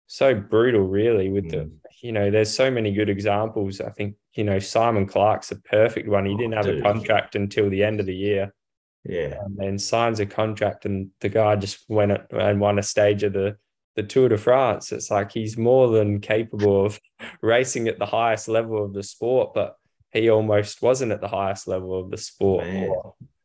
so 0.09 0.35
brutal, 0.35 0.83
really. 0.83 1.29
With 1.29 1.45
mm. 1.45 1.51
the 1.51 1.71
you 2.03 2.11
know, 2.11 2.31
there's 2.31 2.53
so 2.53 2.71
many 2.71 2.93
good 2.93 3.09
examples. 3.09 3.81
I 3.81 3.91
think 3.91 4.17
you 4.35 4.43
know, 4.43 4.59
Simon 4.59 5.07
Clarke's 5.07 5.53
a 5.53 5.57
perfect 5.57 6.09
one. 6.09 6.27
He 6.27 6.35
oh, 6.35 6.37
didn't 6.37 6.55
have 6.55 6.67
dude. 6.67 6.81
a 6.81 6.83
contract 6.83 7.37
until 7.37 7.71
the 7.71 7.85
end 7.85 8.01
of 8.01 8.07
the 8.07 8.15
year. 8.15 8.53
Yeah. 9.09 9.39
And 9.45 9.57
then 9.57 9.79
signs 9.79 10.21
a 10.21 10.27
contract 10.27 10.85
and 10.85 11.11
the 11.21 11.29
guy 11.29 11.57
just 11.57 11.85
went 11.89 12.13
and 12.31 12.61
won 12.61 12.79
a 12.79 12.83
stage 12.83 13.23
of 13.23 13.33
the 13.33 13.57
the 13.95 14.03
Tour 14.03 14.29
de 14.29 14.37
France. 14.37 14.93
It's 14.93 15.11
like 15.11 15.33
he's 15.33 15.57
more 15.57 15.89
than 15.89 16.21
capable 16.21 16.85
of 16.85 17.01
racing 17.41 17.89
at 17.89 17.99
the 17.99 18.07
highest 18.07 18.47
level 18.47 18.85
of 18.85 18.93
the 18.93 19.03
sport, 19.03 19.55
but 19.55 19.77
he 20.13 20.29
almost 20.29 20.83
wasn't 20.83 21.13
at 21.13 21.21
the 21.21 21.29
highest 21.29 21.67
level 21.67 21.99
of 21.99 22.11
the 22.11 22.19
sport. 22.19 22.67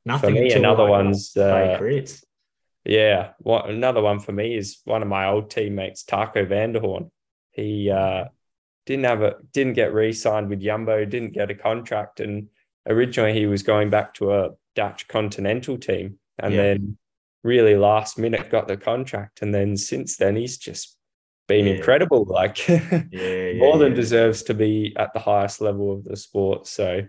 Nothing. 0.06 0.36
For 0.36 0.42
me, 0.42 0.52
another 0.52 0.86
one's 0.86 1.36
uh, 1.38 1.78
yeah. 2.84 3.32
What 3.40 3.70
another 3.70 4.02
one 4.02 4.20
for 4.20 4.32
me 4.32 4.56
is 4.56 4.80
one 4.86 5.02
of 5.02 5.08
my 5.08 5.28
old 5.28 5.50
teammates, 5.50 6.04
Taco 6.04 6.46
van 6.46 6.74
der 6.74 6.80
Hoorn. 6.80 7.12
He 7.52 7.90
uh, 7.90 8.26
didn't 8.86 9.06
have 9.06 9.22
a 9.22 9.36
didn't 9.54 9.74
get 9.74 9.94
re-signed 9.94 10.50
with 10.50 10.62
Jumbo, 10.62 11.06
didn't 11.06 11.34
get 11.34 11.52
a 11.52 11.56
contract, 11.56 12.20
and 12.20 12.48
originally 12.88 13.34
he 13.34 13.46
was 13.46 13.64
going 13.64 13.90
back 13.90 14.16
to 14.16 14.34
a 14.34 14.50
Dutch 14.76 15.08
continental 15.08 15.78
team, 15.78 16.20
and 16.40 16.54
yeah. 16.54 16.62
then 16.62 16.98
really 17.44 17.76
last 17.76 18.18
minute 18.18 18.50
got 18.50 18.68
the 18.68 18.78
contract, 18.78 19.42
and 19.42 19.54
then 19.54 19.78
since 19.78 20.18
then 20.18 20.36
he's 20.36 20.58
just 20.58 20.98
been 21.48 21.68
yeah. 21.68 21.74
incredible. 21.74 22.26
Like 22.26 22.68
yeah, 22.68 23.54
more 23.54 23.78
than 23.78 23.94
deserves 23.94 24.44
to 24.44 24.54
be 24.54 24.94
at 24.98 25.14
the 25.14 25.20
highest 25.20 25.62
level 25.62 25.92
of 25.94 26.04
the 26.04 26.16
sport. 26.16 26.68
So 26.68 27.02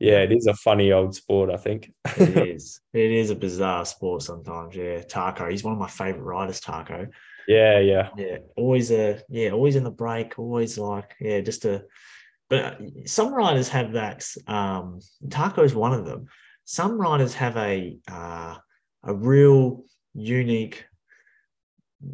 yeah, 0.00 0.20
it 0.20 0.32
is 0.32 0.46
a 0.46 0.54
funny 0.54 0.92
old 0.92 1.14
sport, 1.14 1.50
I 1.50 1.56
think. 1.56 1.92
it 2.16 2.48
is. 2.54 2.80
It 2.94 3.10
is 3.10 3.30
a 3.30 3.34
bizarre 3.34 3.84
sport 3.84 4.22
sometimes. 4.22 4.74
Yeah, 4.74 5.02
Taco. 5.02 5.50
He's 5.50 5.62
one 5.62 5.74
of 5.74 5.78
my 5.78 5.88
favorite 5.88 6.22
riders, 6.22 6.60
Taco. 6.60 7.08
Yeah, 7.46 7.80
yeah, 7.80 8.08
yeah. 8.16 8.38
Always 8.56 8.90
a 8.90 9.20
yeah, 9.28 9.50
always 9.50 9.76
in 9.76 9.84
the 9.84 9.90
break. 9.90 10.38
Always 10.38 10.78
like 10.78 11.16
yeah, 11.20 11.40
just 11.40 11.64
a. 11.64 11.84
But 12.48 12.80
some 13.04 13.32
riders 13.32 13.68
have 13.68 13.92
that. 13.92 14.26
Um, 14.46 15.00
Taco 15.28 15.62
is 15.62 15.74
one 15.74 15.92
of 15.92 16.04
them. 16.04 16.26
Some 16.64 17.00
riders 17.00 17.34
have 17.34 17.56
a 17.56 17.98
uh, 18.10 18.56
a 19.02 19.14
real 19.14 19.84
unique, 20.14 20.84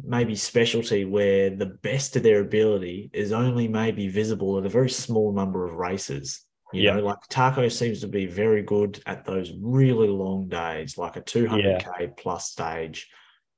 maybe 0.03 0.35
specialty 0.35 1.05
where 1.05 1.49
the 1.49 1.77
best 1.83 2.15
of 2.15 2.23
their 2.23 2.41
ability 2.41 3.09
is 3.13 3.31
only 3.31 3.67
maybe 3.67 4.07
visible 4.07 4.57
at 4.57 4.65
a 4.65 4.69
very 4.69 4.89
small 4.89 5.33
number 5.33 5.65
of 5.65 5.75
races. 5.75 6.43
You 6.73 6.83
yeah. 6.83 6.95
know, 6.95 7.01
like 7.01 7.19
Taco 7.29 7.69
seems 7.69 8.01
to 8.01 8.07
be 8.07 8.25
very 8.25 8.61
good 8.61 9.01
at 9.05 9.25
those 9.25 9.53
really 9.61 10.09
long 10.09 10.49
days, 10.49 10.97
like 10.97 11.15
a 11.15 11.21
200k 11.21 11.99
yeah. 11.99 12.07
plus 12.17 12.49
stage 12.49 13.07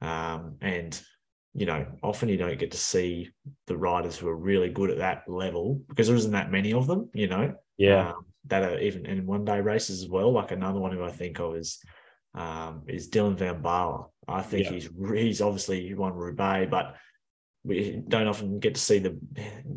Um, 0.02 0.58
and 0.62 1.00
you 1.56 1.66
know, 1.66 1.86
often 2.04 2.30
you 2.30 2.38
don't 2.38 2.60
get 2.60 2.72
to 2.72 2.78
see 2.78 3.32
the 3.68 3.76
riders 3.78 4.18
who 4.18 4.28
are 4.28 4.36
really 4.36 4.70
good 4.70 4.92
at 4.92 5.00
that 5.00 5.24
level 5.28 5.82
because 5.90 6.08
there 6.08 6.16
isn't 6.16 6.32
that 6.32 6.52
many 6.52 6.74
of 6.74 6.88
them, 6.88 7.10
you 7.14 7.28
know. 7.28 7.56
Yeah. 7.78 8.12
Um, 8.12 8.26
that 8.48 8.64
are 8.64 8.80
even 8.80 9.06
in 9.06 9.26
one 9.26 9.46
day 9.46 9.62
races 9.62 10.04
as 10.04 10.10
well. 10.10 10.32
Like 10.32 10.52
another 10.52 10.80
one 10.80 10.92
who 10.92 11.04
I 11.04 11.12
think 11.12 11.40
of 11.40 11.56
is 11.56 11.80
um, 12.36 12.84
is 12.88 13.10
Dylan 13.10 13.36
Van 13.36 13.62
Baarle. 13.62 14.12
I 14.28 14.42
think 14.42 14.66
yeah. 14.66 14.72
he's 14.72 14.90
he's 15.14 15.42
obviously 15.42 15.94
won 15.94 16.14
Roubaix, 16.14 16.70
but 16.70 16.96
we 17.64 18.02
don't 18.08 18.28
often 18.28 18.60
get 18.60 18.76
to 18.76 18.82
see 18.82 19.00
the 19.00 19.18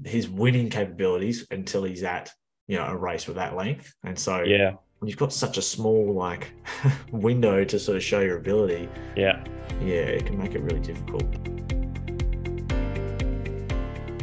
his 0.05 0.29
winning 0.29 0.70
capabilities 0.70 1.46
until 1.51 1.85
he's 1.85 2.03
at 2.03 2.31
you 2.68 2.77
know 2.77 2.87
a 2.87 2.96
race 2.96 3.27
with 3.27 3.37
that 3.37 3.57
length. 3.57 3.94
And 4.05 4.18
so 4.18 4.42
yeah, 4.42 4.75
when 4.98 5.09
you've 5.09 5.18
got 5.18 5.33
such 5.33 5.59
a 5.59 5.62
small 5.62 6.14
like 6.14 6.53
window 7.12 7.64
to 7.64 7.79
sort 7.79 7.96
of 7.96 8.03
show 8.03 8.20
your 8.20 8.38
ability, 8.38 8.88
yeah, 9.16 9.44
yeah, 9.81 10.03
it 10.03 10.27
can 10.27 10.38
make 10.38 10.55
it 10.55 10.61
really 10.61 10.81
difficult. 10.81 11.25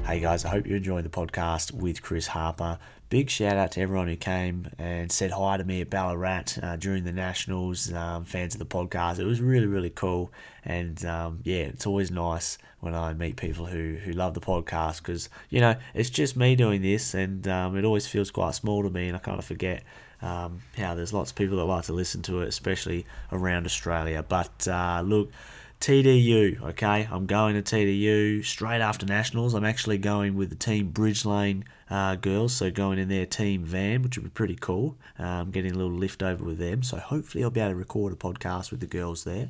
Hey 0.09 0.21
guys, 0.21 0.43
I 0.43 0.49
hope 0.49 0.65
you 0.65 0.75
enjoyed 0.75 1.05
the 1.05 1.09
podcast 1.09 1.71
with 1.71 2.01
Chris 2.01 2.25
Harper. 2.25 2.79
Big 3.11 3.29
shout 3.29 3.57
out 3.57 3.73
to 3.73 3.81
everyone 3.81 4.07
who 4.07 4.15
came 4.15 4.67
and 4.79 5.11
said 5.11 5.29
hi 5.29 5.57
to 5.57 5.63
me 5.63 5.81
at 5.81 5.91
Ballarat 5.91 6.57
uh, 6.63 6.77
during 6.77 7.03
the 7.03 7.11
Nationals, 7.11 7.93
um, 7.93 8.25
fans 8.25 8.55
of 8.55 8.59
the 8.59 8.65
podcast. 8.65 9.19
It 9.19 9.25
was 9.25 9.39
really, 9.39 9.67
really 9.67 9.91
cool. 9.91 10.31
And 10.65 11.05
um, 11.05 11.41
yeah, 11.43 11.57
it's 11.65 11.85
always 11.85 12.09
nice 12.09 12.57
when 12.79 12.95
I 12.95 13.13
meet 13.13 13.35
people 13.35 13.67
who, 13.67 13.97
who 14.03 14.11
love 14.13 14.33
the 14.33 14.41
podcast 14.41 14.97
because, 14.97 15.29
you 15.51 15.61
know, 15.61 15.75
it's 15.93 16.09
just 16.09 16.35
me 16.35 16.55
doing 16.55 16.81
this 16.81 17.13
and 17.13 17.47
um, 17.47 17.77
it 17.77 17.85
always 17.85 18.07
feels 18.07 18.31
quite 18.31 18.55
small 18.55 18.81
to 18.81 18.89
me 18.89 19.09
and 19.09 19.15
I 19.15 19.19
kind 19.19 19.37
of 19.37 19.45
forget 19.45 19.83
um, 20.23 20.63
how 20.75 20.95
there's 20.95 21.13
lots 21.13 21.29
of 21.29 21.35
people 21.35 21.57
that 21.57 21.65
like 21.65 21.85
to 21.85 21.93
listen 21.93 22.23
to 22.23 22.41
it, 22.41 22.47
especially 22.47 23.05
around 23.31 23.67
Australia. 23.67 24.25
But 24.27 24.67
uh, 24.67 25.03
look, 25.05 25.31
TDU, 25.79 26.61
okay? 26.61 27.07
I'm 27.09 27.25
going 27.25 27.55
to 27.55 27.61
TDU 27.61 28.43
straight 28.43 28.81
after 28.81 29.05
Nationals. 29.05 29.53
I'm 29.53 29.63
actually 29.63 29.97
going 29.97 30.35
with 30.35 30.49
the 30.49 30.55
team 30.55 30.89
Bridge 30.89 31.23
Lane 31.23 31.63
uh, 31.89 32.15
girls, 32.15 32.53
so 32.53 32.69
going 32.69 32.99
in 32.99 33.07
their 33.07 33.25
team 33.25 33.63
van, 33.63 34.01
which 34.01 34.17
would 34.17 34.25
be 34.25 34.29
pretty 34.29 34.57
cool. 34.57 34.97
Um, 35.17 35.25
I'm 35.25 35.51
getting 35.51 35.71
a 35.71 35.75
little 35.75 35.93
lift 35.93 36.21
over 36.21 36.43
with 36.43 36.57
them. 36.57 36.83
So 36.83 36.97
hopefully 36.97 37.45
I'll 37.45 37.49
be 37.49 37.61
able 37.61 37.71
to 37.71 37.75
record 37.77 38.11
a 38.11 38.17
podcast 38.17 38.71
with 38.71 38.81
the 38.81 38.87
girls 38.87 39.23
there. 39.23 39.49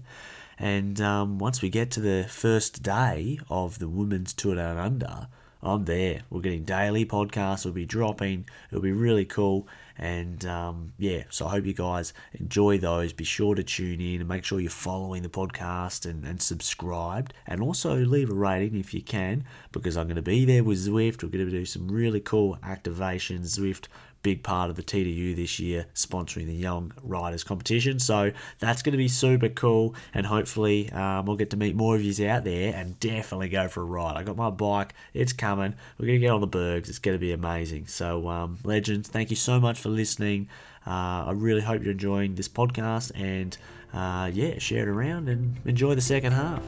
And 0.59 1.01
um, 1.01 1.39
once 1.39 1.63
we 1.63 1.69
get 1.69 1.89
to 1.91 1.99
the 1.99 2.27
first 2.29 2.83
day 2.83 3.39
of 3.49 3.79
the 3.79 3.89
Women's 3.89 4.31
Tour 4.33 4.55
Down 4.55 4.77
Under, 4.77 5.29
I'm 5.63 5.85
there. 5.85 6.21
We're 6.29 6.41
getting 6.41 6.63
daily 6.63 7.05
podcasts. 7.05 7.65
We'll 7.65 7.73
be 7.73 7.85
dropping. 7.85 8.45
It'll 8.69 8.83
be 8.83 8.91
really 8.91 9.25
cool. 9.25 9.67
And 10.01 10.45
um, 10.45 10.93
yeah, 10.97 11.23
so 11.29 11.45
I 11.45 11.49
hope 11.49 11.65
you 11.65 11.73
guys 11.73 12.13
enjoy 12.33 12.77
those. 12.77 13.11
Be 13.11 13.25
sure 13.25 13.53
to 13.53 13.63
tune 13.63 13.99
in 13.99 14.21
and 14.21 14.29
make 14.29 14.45
sure 14.45 14.61
you're 14.61 14.69
following 14.69 15.23
the 15.23 15.29
podcast 15.29 16.09
and, 16.09 16.23
and 16.23 16.41
subscribed. 16.41 17.33
And 17.45 17.61
also 17.61 17.97
leave 17.97 18.29
a 18.29 18.33
rating 18.33 18.79
if 18.79 18.93
you 18.93 19.01
can, 19.01 19.43
because 19.73 19.97
I'm 19.97 20.07
going 20.07 20.15
to 20.15 20.21
be 20.21 20.45
there 20.45 20.63
with 20.63 20.77
Zwift. 20.77 21.21
We're 21.21 21.29
going 21.29 21.45
to 21.45 21.51
do 21.51 21.65
some 21.65 21.89
really 21.89 22.21
cool 22.21 22.57
activations. 22.63 23.59
Zwift 23.59 23.87
big 24.21 24.43
part 24.43 24.69
of 24.69 24.75
the 24.75 24.83
TDU 24.83 25.35
this 25.35 25.59
year, 25.59 25.85
sponsoring 25.93 26.45
the 26.45 26.53
Young 26.53 26.91
Riders 27.01 27.43
competition. 27.43 27.99
So 27.99 28.31
that's 28.59 28.81
going 28.81 28.93
to 28.93 28.97
be 28.97 29.07
super 29.07 29.49
cool, 29.49 29.95
and 30.13 30.25
hopefully 30.25 30.91
um, 30.91 31.25
we'll 31.25 31.37
get 31.37 31.49
to 31.51 31.57
meet 31.57 31.75
more 31.75 31.95
of 31.95 32.01
you 32.01 32.09
out 32.27 32.43
there 32.43 32.73
and 32.73 32.99
definitely 32.99 33.49
go 33.49 33.67
for 33.67 33.81
a 33.81 33.85
ride. 33.85 34.17
I 34.17 34.23
got 34.23 34.35
my 34.35 34.49
bike, 34.49 34.93
it's 35.13 35.33
coming. 35.33 35.75
We're 35.97 36.07
going 36.07 36.19
to 36.19 36.25
get 36.25 36.31
on 36.31 36.41
the 36.41 36.47
bergs. 36.47 36.89
It's 36.89 36.99
going 36.99 37.15
to 37.15 37.19
be 37.19 37.31
amazing. 37.31 37.87
So, 37.87 38.27
um, 38.27 38.57
legends, 38.63 39.09
thank 39.09 39.29
you 39.29 39.35
so 39.35 39.59
much 39.59 39.79
for 39.79 39.89
listening. 39.89 40.49
Uh, 40.85 41.25
I 41.27 41.31
really 41.33 41.61
hope 41.61 41.83
you're 41.83 41.91
enjoying 41.91 42.35
this 42.35 42.49
podcast, 42.49 43.11
and 43.15 43.57
uh, 43.93 44.31
yeah, 44.33 44.57
share 44.59 44.83
it 44.83 44.89
around 44.89 45.29
and 45.29 45.57
enjoy 45.65 45.95
the 45.95 46.01
second 46.01 46.33
half. 46.33 46.63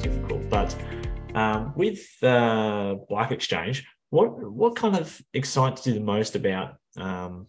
Difficult, 0.00 0.48
but 0.50 0.74
um, 1.34 1.72
with 1.76 2.06
uh, 2.22 2.94
Bike 3.08 3.32
Exchange, 3.32 3.86
what 4.10 4.28
what 4.52 4.76
kind 4.76 4.96
of 4.96 5.20
excites 5.32 5.86
you 5.86 5.94
the 5.94 6.00
most 6.00 6.36
about? 6.36 6.76
Um, 6.96 7.46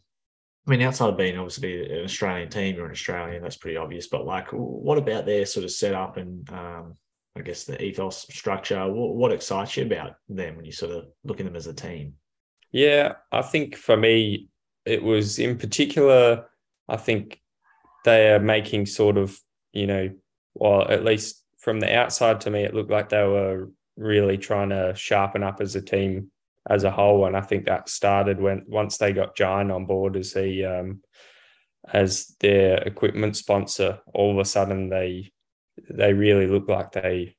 I 0.65 0.72
mean, 0.72 0.82
outside 0.82 1.10
of 1.10 1.17
being 1.17 1.38
obviously 1.38 1.91
an 1.91 2.06
Australian 2.06 2.50
team, 2.50 2.76
you're 2.76 2.86
an 2.86 2.91
Australian, 2.91 3.43
that's 3.43 3.58
pretty 3.58 3.76
obvious. 3.76 4.08
But 4.08 4.26
like, 4.26 4.48
what 4.52 4.98
about 4.98 5.26
their 5.26 5.46
sort 5.46 5.65
of 5.65 5.72
setup 5.72 6.15
and 6.15 6.50
um, 6.52 6.93
I 7.36 7.41
guess 7.41 7.65
the 7.65 7.82
ethos 7.84 8.26
structure? 8.30 8.88
What, 8.88 9.15
what 9.15 9.34
excites 9.34 9.76
you 9.76 9.86
about 9.86 10.15
them 10.30 10.56
when 10.56 10.65
you 10.65 10.72
sort 10.72 10.93
of 10.93 11.06
look 11.26 11.41
at 11.41 11.46
them 11.46 11.58
as 11.58 11.67
a 11.67 11.74
team? 11.74 12.13
Yeah, 12.72 13.15
I 13.32 13.41
think 13.41 13.76
for 13.76 13.98
me, 13.98 14.48
it 14.86 15.04
was 15.04 15.38
in 15.38 15.58
particular. 15.58 16.46
I 16.88 16.96
think 16.96 17.41
they 18.06 18.32
are 18.32 18.39
making 18.39 18.86
sort 18.86 19.17
of, 19.17 19.38
you 19.74 19.88
know, 19.88 20.12
well, 20.54 20.89
at 20.89 21.04
least 21.04 21.42
from 21.63 21.80
the 21.80 21.97
outside 21.97 22.41
to 22.41 22.49
me, 22.49 22.63
it 22.63 22.73
looked 22.73 22.91
like 22.91 23.08
they 23.08 23.23
were 23.23 23.69
really 23.95 24.38
trying 24.38 24.69
to 24.69 24.93
sharpen 24.95 25.43
up 25.43 25.62
as 25.62 25.76
a 25.78 25.82
team 25.82 26.30
as 26.69 26.84
a 26.84 26.91
whole. 26.91 27.26
And 27.26 27.38
I 27.38 27.41
think 27.41 27.65
that 27.65 27.88
started 27.88 28.39
when 28.39 28.65
once 28.67 28.97
they 28.97 29.13
got 29.13 29.38
Giant 29.38 29.71
on 29.71 29.86
board 29.86 30.17
as 30.17 30.34
he 30.34 30.65
um, 30.65 31.02
as 31.91 32.36
their 32.41 32.80
equipment 32.80 33.38
sponsor. 33.38 33.99
All 34.13 34.32
of 34.32 34.39
a 34.39 34.45
sudden, 34.45 34.89
they 34.89 35.32
they 35.89 36.12
really 36.12 36.47
looked 36.47 36.69
like 36.69 36.91
they, 36.91 37.38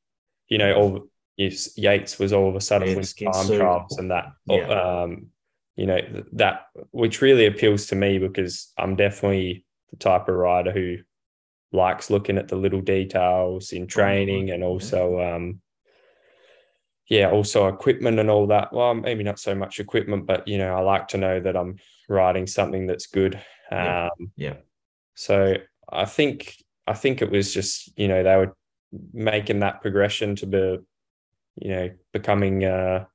you 0.48 0.56
know, 0.56 0.72
all 0.72 1.08
yes, 1.37 1.76
Yates 1.76 2.18
was 2.18 2.32
all 2.32 2.48
of 2.48 2.56
a 2.56 2.62
sudden 2.62 2.88
yeah, 2.88 2.96
with 2.96 3.18
time 3.18 3.46
trials 3.46 3.98
and 3.98 4.10
that. 4.10 4.32
Yeah. 4.46 5.02
Um, 5.02 5.26
you 5.76 5.87
know 5.87 5.98
that 6.34 6.66
which 6.92 7.20
really 7.20 7.46
appeals 7.46 7.87
to 7.87 7.96
me 7.96 8.18
because 8.18 8.72
I'm 8.78 8.94
definitely 8.94 9.66
the 9.90 9.96
type 9.96 10.28
of 10.28 10.37
rider 10.37 10.70
who 10.70 10.98
likes 11.72 12.11
looking 12.11 12.38
at 12.38 12.48
the 12.48 12.57
little 12.57 12.81
details 12.81 13.72
in 13.72 13.87
training 13.87 14.50
and 14.50 14.62
also 14.62 15.20
um, 15.20 15.61
yeah 17.09 17.31
also 17.31 17.68
equipment 17.68 18.18
and 18.18 18.31
all 18.31 18.46
that. 18.48 18.72
Well 18.72 18.94
maybe 18.94 19.24
not 19.24 19.38
so 19.38 19.55
much 19.55 19.81
equipment 19.81 20.27
but 20.27 20.46
you 20.46 20.59
know 20.59 20.74
i 20.74 20.81
like 20.81 21.09
to 21.09 21.18
know 21.18 21.40
that 21.40 21.57
i'm 21.57 21.77
riding 22.09 22.46
something 22.46 22.87
that's 22.87 23.07
good. 23.07 23.40
Um, 23.72 24.33
yeah. 24.37 24.57
so 25.14 25.57
i 25.90 26.05
think 26.05 26.55
i 26.87 26.92
think 26.92 27.22
it 27.22 27.31
was 27.31 27.53
just 27.53 27.90
you 27.98 28.09
know 28.09 28.22
they 28.22 28.37
were 28.37 28.55
making 29.12 29.61
that 29.61 29.81
progression 29.81 30.37
to 30.37 30.46
be 30.46 30.79
you 31.57 31.70
know 31.70 31.90
becoming 32.12 32.64
uh 32.64 33.07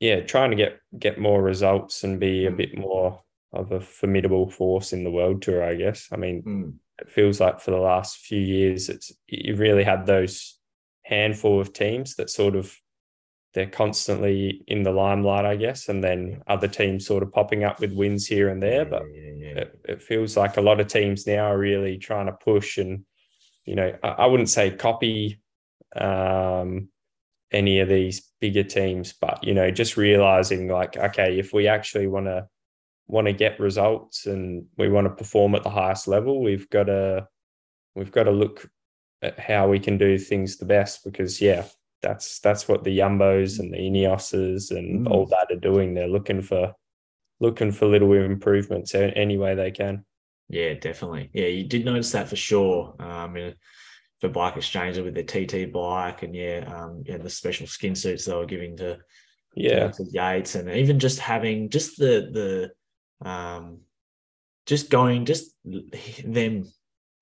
yeah 0.00 0.20
trying 0.20 0.50
to 0.50 0.56
get 0.56 0.80
get 0.98 1.20
more 1.20 1.40
results 1.42 2.02
and 2.02 2.18
be 2.18 2.46
a 2.46 2.50
bit 2.50 2.76
more 2.76 3.22
of 3.52 3.72
a 3.72 3.80
formidable 3.80 4.50
force 4.50 4.92
in 4.92 5.04
the 5.04 5.10
world 5.10 5.42
tour 5.42 5.62
i 5.62 5.74
guess. 5.74 6.08
I 6.10 6.16
mean 6.16 6.42
mm 6.42 6.72
it 6.98 7.10
feels 7.10 7.40
like 7.40 7.60
for 7.60 7.70
the 7.70 7.78
last 7.78 8.18
few 8.18 8.40
years, 8.40 8.88
it's 8.88 9.12
you 9.28 9.54
really 9.56 9.84
had 9.84 10.06
those 10.06 10.58
handful 11.04 11.60
of 11.60 11.72
teams 11.72 12.16
that 12.16 12.30
sort 12.30 12.56
of 12.56 12.74
they're 13.56 13.66
constantly 13.66 14.62
in 14.68 14.82
the 14.82 14.92
limelight, 14.92 15.46
I 15.46 15.56
guess, 15.56 15.88
and 15.88 16.04
then 16.04 16.42
other 16.46 16.68
teams 16.68 17.06
sort 17.06 17.22
of 17.22 17.32
popping 17.32 17.64
up 17.64 17.80
with 17.80 17.92
wins 17.94 18.26
here 18.26 18.50
and 18.50 18.62
there. 18.62 18.84
But 18.84 19.04
yeah, 19.10 19.30
yeah. 19.34 19.58
It, 19.60 19.80
it, 19.88 20.02
feels 20.02 20.36
like 20.36 20.58
a 20.58 20.60
lot 20.60 20.78
of 20.78 20.88
teams 20.88 21.26
now 21.26 21.46
are 21.46 21.58
really 21.58 21.96
trying 21.96 22.26
to 22.26 22.32
push 22.32 22.76
and, 22.76 23.06
you 23.64 23.74
know, 23.74 23.96
I, 24.02 24.08
I 24.08 24.26
wouldn't 24.26 24.50
say 24.50 24.72
copy 24.72 25.40
um, 25.96 26.90
any 27.50 27.80
of 27.80 27.88
these 27.88 28.30
bigger 28.42 28.62
teams, 28.62 29.14
but, 29.18 29.42
you 29.42 29.54
know, 29.54 29.70
just 29.70 29.96
realizing 29.96 30.68
like, 30.68 30.98
okay, 30.98 31.38
if 31.38 31.54
we 31.54 31.66
actually 31.66 32.08
want 32.08 32.26
to 32.26 32.46
want 33.08 33.26
to 33.26 33.32
get 33.32 33.60
results 33.60 34.26
and 34.26 34.66
we 34.76 34.88
want 34.88 35.06
to 35.06 35.14
perform 35.14 35.54
at 35.54 35.62
the 35.62 35.70
highest 35.70 36.08
level, 36.08 36.42
we've 36.42 36.68
got 36.70 36.84
to 36.84 37.28
we've 37.94 38.12
got 38.12 38.24
to 38.24 38.30
look 38.30 38.68
at 39.22 39.38
how 39.38 39.68
we 39.68 39.78
can 39.78 39.96
do 39.98 40.18
things 40.18 40.56
the 40.56 40.66
best 40.66 41.04
because 41.04 41.40
yeah, 41.40 41.64
that's 42.02 42.40
that's 42.40 42.68
what 42.68 42.84
the 42.84 42.98
Jumbos 42.98 43.58
and 43.58 43.72
the 43.72 43.78
Ineoses 43.78 44.70
and 44.70 45.06
mm. 45.06 45.10
all 45.10 45.26
that 45.26 45.50
are 45.50 45.60
doing. 45.60 45.94
They're 45.94 46.08
looking 46.08 46.42
for 46.42 46.74
looking 47.40 47.72
for 47.72 47.86
little 47.86 48.12
improvements 48.12 48.94
any 48.94 49.36
way 49.36 49.54
they 49.54 49.70
can. 49.70 50.04
Yeah, 50.48 50.74
definitely. 50.74 51.30
Yeah, 51.32 51.48
you 51.48 51.64
did 51.64 51.84
notice 51.84 52.12
that 52.12 52.28
for 52.28 52.36
sure. 52.36 52.94
Um, 53.00 53.36
for 54.20 54.28
bike 54.28 54.54
exchanger 54.54 55.04
with 55.04 55.14
the 55.14 55.22
TT 55.22 55.72
bike 55.72 56.22
and 56.22 56.34
yeah, 56.34 56.64
um, 56.74 57.02
yeah, 57.06 57.18
the 57.18 57.28
special 57.28 57.66
skin 57.66 57.94
suits 57.94 58.24
they 58.24 58.34
were 58.34 58.46
giving 58.46 58.76
to 58.78 58.98
yeah 59.54 59.88
to 59.88 60.04
Yates 60.10 60.54
and 60.54 60.70
even 60.70 60.98
just 60.98 61.18
having 61.18 61.70
just 61.70 61.98
the 61.98 62.30
the 62.32 62.70
um, 63.24 63.78
just 64.66 64.90
going, 64.90 65.24
just 65.24 65.52
them 66.24 66.64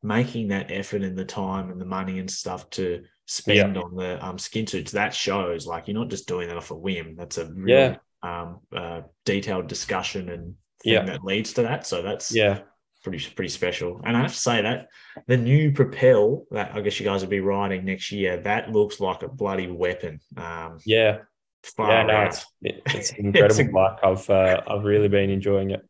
making 0.03 0.49
that 0.49 0.71
effort 0.71 1.03
and 1.03 1.17
the 1.17 1.25
time 1.25 1.71
and 1.71 1.81
the 1.81 1.87
money 1.87 2.19
and 2.19 2.31
stuff 2.31 2.69
to 2.71 3.03
spend 3.27 3.77
yeah. 3.77 3.83
on 3.83 3.97
the 3.97 4.25
um, 4.25 4.39
skin 4.39 4.67
suits. 4.67 4.93
That 4.93 5.15
shows 5.15 5.67
like 5.67 5.89
you're 5.89 5.99
not 5.99 6.11
just 6.11 6.29
doing 6.29 6.49
that 6.49 6.57
off 6.57 6.71
a 6.71 6.77
whim. 6.77 7.17
That's 7.17 7.39
a 7.39 7.47
really, 7.47 7.73
yeah. 7.73 7.97
um, 8.23 8.61
uh, 8.75 9.03
detailed 9.25 9.67
discussion 9.67 10.29
and 10.29 10.55
thing 10.83 10.93
yeah. 10.93 11.05
that 11.05 11.25
leads 11.25 11.53
to 11.55 11.63
that. 11.63 11.87
So 11.87 12.03
that's 12.03 12.35
yeah 12.35 12.61
pretty 13.05 13.25
pretty 13.37 13.51
special. 13.51 14.01
And 14.05 14.17
I 14.17 14.23
have 14.23 14.33
to 14.33 14.39
say 14.39 14.63
that 14.63 14.89
the 15.29 15.37
new 15.37 15.71
Propel 15.71 16.47
that 16.51 16.75
I 16.75 16.81
guess 16.81 16.99
you 16.99 17.05
guys 17.05 17.23
will 17.23 17.31
be 17.31 17.41
riding 17.41 17.85
next 17.85 18.11
year, 18.11 18.39
that 18.39 18.73
looks 18.73 18.99
like 18.99 19.23
a 19.23 19.29
bloody 19.29 19.71
weapon. 19.71 20.21
Um, 20.37 20.79
yeah, 20.85 21.19
yeah, 21.79 22.03
no, 22.05 22.21
it's, 22.23 22.47
it's 22.63 23.11
incredible 23.13 23.97
it's 23.99 23.99
a, 23.99 24.07
I've 24.07 24.31
uh, 24.31 24.63
I've 24.67 24.85
really 24.85 25.09
been 25.09 25.31
enjoying 25.31 25.71
it. 25.71 25.87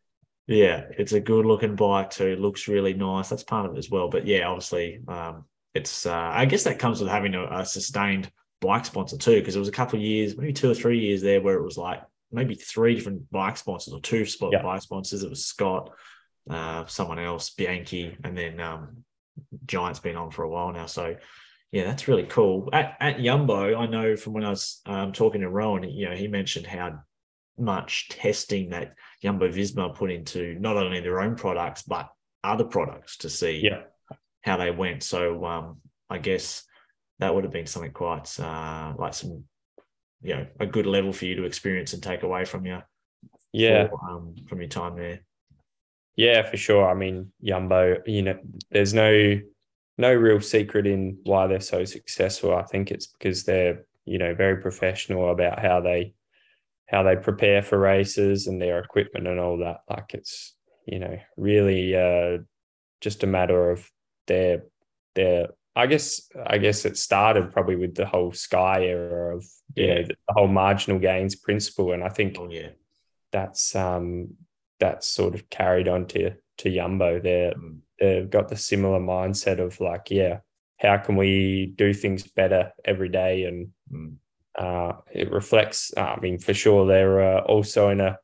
Yeah, 0.47 0.85
it's 0.99 1.13
a 1.13 1.21
good 1.21 1.47
looking 1.47 1.75
bike 1.75 2.11
too. 2.11 2.37
Looks 2.37 2.69
really 2.69 2.93
nice. 2.95 3.31
That's 3.31 3.43
part 3.43 3.67
of 3.67 3.75
it 3.75 3.79
as 3.79 3.91
well. 3.91 4.09
But 4.09 4.27
yeah, 4.27 4.47
obviously, 4.47 5.01
um, 5.09 5.45
it's 5.75 6.07
uh, 6.07 6.31
I 6.33 6.45
guess 6.45 6.65
that 6.65 6.79
comes 6.79 7.01
with 7.01 7.11
having 7.11 7.35
a, 7.35 7.45
a 7.45 7.67
sustained 7.67 8.31
bike 8.61 8.85
sponsor 8.85 9.17
too, 9.17 9.39
because 9.41 9.57
it 9.57 9.61
was 9.61 9.69
a 9.69 9.73
couple 9.73 9.99
of 9.99 10.05
years, 10.05 10.37
maybe 10.37 10.53
two 10.53 10.71
or 10.71 10.75
three 10.75 11.01
years 11.01 11.23
there, 11.23 11.41
where 11.41 11.57
it 11.57 11.65
was 11.65 11.79
like 11.79 12.03
maybe 12.31 12.55
three 12.55 12.95
different 12.95 13.31
bike 13.31 13.57
sponsors 13.57 13.95
or 13.95 14.01
two 14.01 14.27
spot 14.27 14.53
yeah. 14.53 14.63
bike 14.63 14.83
sponsors. 14.83 15.23
It 15.23 15.31
was 15.31 15.47
Scott, 15.47 15.91
uh, 16.51 16.85
someone 16.87 17.19
else, 17.19 17.51
Bianchi, 17.51 18.17
and 18.23 18.37
then 18.37 18.61
um, 18.61 19.05
Giant's 19.67 20.01
been 20.01 20.17
on 20.17 20.31
for 20.31 20.43
a 20.43 20.49
while 20.49 20.73
now. 20.73 20.87
So 20.87 21.17
yeah, 21.75 21.83
that's 21.83 22.07
really 22.07 22.23
cool. 22.23 22.69
At, 22.73 22.97
at 23.01 23.17
Yumbo, 23.17 23.77
I 23.77 23.87
know 23.87 24.15
from 24.15 24.35
when 24.35 24.45
I 24.45 24.51
was 24.51 24.81
um, 24.87 25.13
talking 25.13 25.41
to 25.41 25.49
Rohan, 25.49 25.83
you 25.83 26.09
know, 26.09 26.15
he 26.15 26.29
mentioned 26.29 26.69
how 26.69 27.01
much 27.59 28.09
testing 28.11 28.71
that 28.71 28.95
Yumbo 29.25 29.53
Visma 29.53 29.93
put 29.93 30.13
into 30.13 30.57
not 30.61 30.77
only 30.77 31.01
their 31.01 31.21
own 31.21 31.35
products 31.35 31.83
but 31.83 32.11
other 32.45 32.63
products 32.63 33.17
to 33.19 33.29
see 33.29 33.61
yeah. 33.65 33.83
how 34.43 34.57
they 34.57 34.71
went. 34.71 35.03
So 35.03 35.45
um, 35.45 35.81
I 36.09 36.19
guess 36.19 36.63
that 37.19 37.35
would 37.35 37.43
have 37.43 37.53
been 37.53 37.67
something 37.67 37.91
quite 37.91 38.39
uh, 38.39 38.95
like 38.97 39.15
some, 39.15 39.43
you 40.23 40.37
know, 40.37 40.47
a 40.61 40.67
good 40.67 40.87
level 40.87 41.13
for 41.13 41.25
you 41.25 41.35
to 41.35 41.45
experience 41.45 41.93
and 41.93 42.01
take 42.01 42.23
away 42.23 42.45
from 42.45 42.67
you. 42.67 42.79
Yeah, 43.53 43.89
for, 43.89 43.99
um, 44.09 44.37
from 44.49 44.61
your 44.61 44.69
time 44.69 44.95
there. 44.95 45.25
Yeah, 46.15 46.49
for 46.49 46.57
sure. 46.57 46.89
I 46.89 46.95
mean, 46.95 47.33
Yumbo, 47.45 48.01
you 48.07 48.23
know, 48.23 48.39
there's 48.71 48.95
no 48.95 49.41
no 49.97 50.13
real 50.13 50.41
secret 50.41 50.87
in 50.87 51.19
why 51.23 51.47
they're 51.47 51.61
so 51.61 51.85
successful. 51.85 52.55
I 52.55 52.63
think 52.63 52.91
it's 52.91 53.07
because 53.07 53.45
they're, 53.45 53.85
you 54.05 54.19
know, 54.19 54.35
very 54.35 54.61
professional 54.61 55.31
about 55.31 55.61
how 55.61 55.81
they 55.81 56.15
how 56.87 57.03
they 57.03 57.17
prepare 57.17 57.63
for 57.63 57.79
races 57.79 58.47
and 58.47 58.61
their 58.61 58.79
equipment 58.79 59.27
and 59.27 59.41
all 59.41 59.59
that. 59.59 59.81
Like 59.89 60.15
it's, 60.15 60.55
you 60.87 60.99
know, 60.99 61.17
really 61.37 61.97
uh, 61.97 62.39
just 63.01 63.23
a 63.23 63.27
matter 63.27 63.71
of 63.71 63.89
their 64.27 64.65
their 65.15 65.49
I 65.77 65.87
guess 65.87 66.31
I 66.47 66.59
guess 66.59 66.85
it 66.85 66.97
started 66.97 67.53
probably 67.53 67.77
with 67.77 67.95
the 67.95 68.07
whole 68.07 68.33
Sky 68.33 68.85
era 68.85 69.37
of 69.37 69.45
you 69.75 69.87
yeah. 69.87 69.95
know 69.95 70.03
the, 70.03 70.17
whole 70.29 70.49
marginal 70.49 70.99
gains 70.99 71.35
principle, 71.35 71.93
and 71.93 72.05
I 72.05 72.09
think 72.09 72.37
oh, 72.39 72.49
yeah. 72.49 72.71
that's 73.33 73.75
um 73.75 74.35
that's 74.79 75.07
sort 75.07 75.35
of 75.35 75.49
carried 75.51 75.89
on 75.89 76.07
to 76.09 76.33
to 76.59 76.69
Yumbo. 76.69 77.23
They're 77.23 77.55
mm. 77.55 77.79
They've 77.99 78.31
got 78.31 78.49
the 78.49 78.57
similar 78.57 78.99
mindset 78.99 79.61
of 79.61 79.81
like, 79.81 80.11
yeah, 80.11 80.39
how 80.79 80.97
can 80.99 81.17
we 81.17 81.73
do 81.77 81.93
things 81.95 82.25
better 82.27 82.73
every 82.85 83.09
day 83.09 83.45
and 83.45 83.69
mm 83.93 84.17
uh, 84.57 84.93
it 85.13 85.31
reflects. 85.31 85.93
Uh, 85.97 86.15
I 86.17 86.21
mean, 86.21 86.39
for 86.39 86.55
sure, 86.55 86.87
they're 86.87 87.39
uh, 87.39 87.41
also 87.43 87.89
in 87.89 88.01
a 88.01 88.19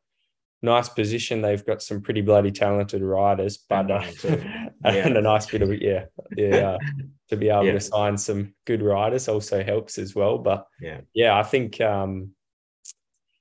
nice 0.62 0.88
position. 0.88 1.42
They've 1.42 1.64
got 1.64 1.82
some 1.82 2.02
pretty 2.02 2.20
bloody 2.20 2.50
talented 2.50 3.02
riders, 3.02 3.56
but 3.56 3.90
uh, 3.90 4.04
yeah. 4.24 4.68
and 4.84 5.16
a 5.16 5.22
nice 5.22 5.46
bit 5.46 5.62
of 5.62 5.74
yeah, 5.80 6.04
yeah. 6.36 6.76
to 7.28 7.36
be 7.36 7.48
able 7.48 7.66
yeah. 7.66 7.72
to 7.72 7.80
sign 7.80 8.16
some 8.16 8.54
good 8.64 8.82
riders 8.82 9.28
also 9.28 9.62
helps 9.62 9.98
as 9.98 10.14
well. 10.14 10.38
But 10.38 10.66
yeah, 10.80 11.00
yeah, 11.14 11.36
I 11.36 11.42
think 11.42 11.80
um, 11.80 12.30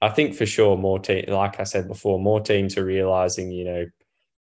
I 0.02 0.10
think 0.10 0.36
for 0.36 0.46
sure 0.46 0.76
more 0.76 1.00
team. 1.00 1.26
Like 1.28 1.60
I 1.60 1.64
said 1.64 1.88
before, 1.88 2.20
more 2.20 2.42
teams 2.42 2.78
are 2.78 2.86
realizing 2.86 3.52
you 3.52 3.66
know 3.66 3.86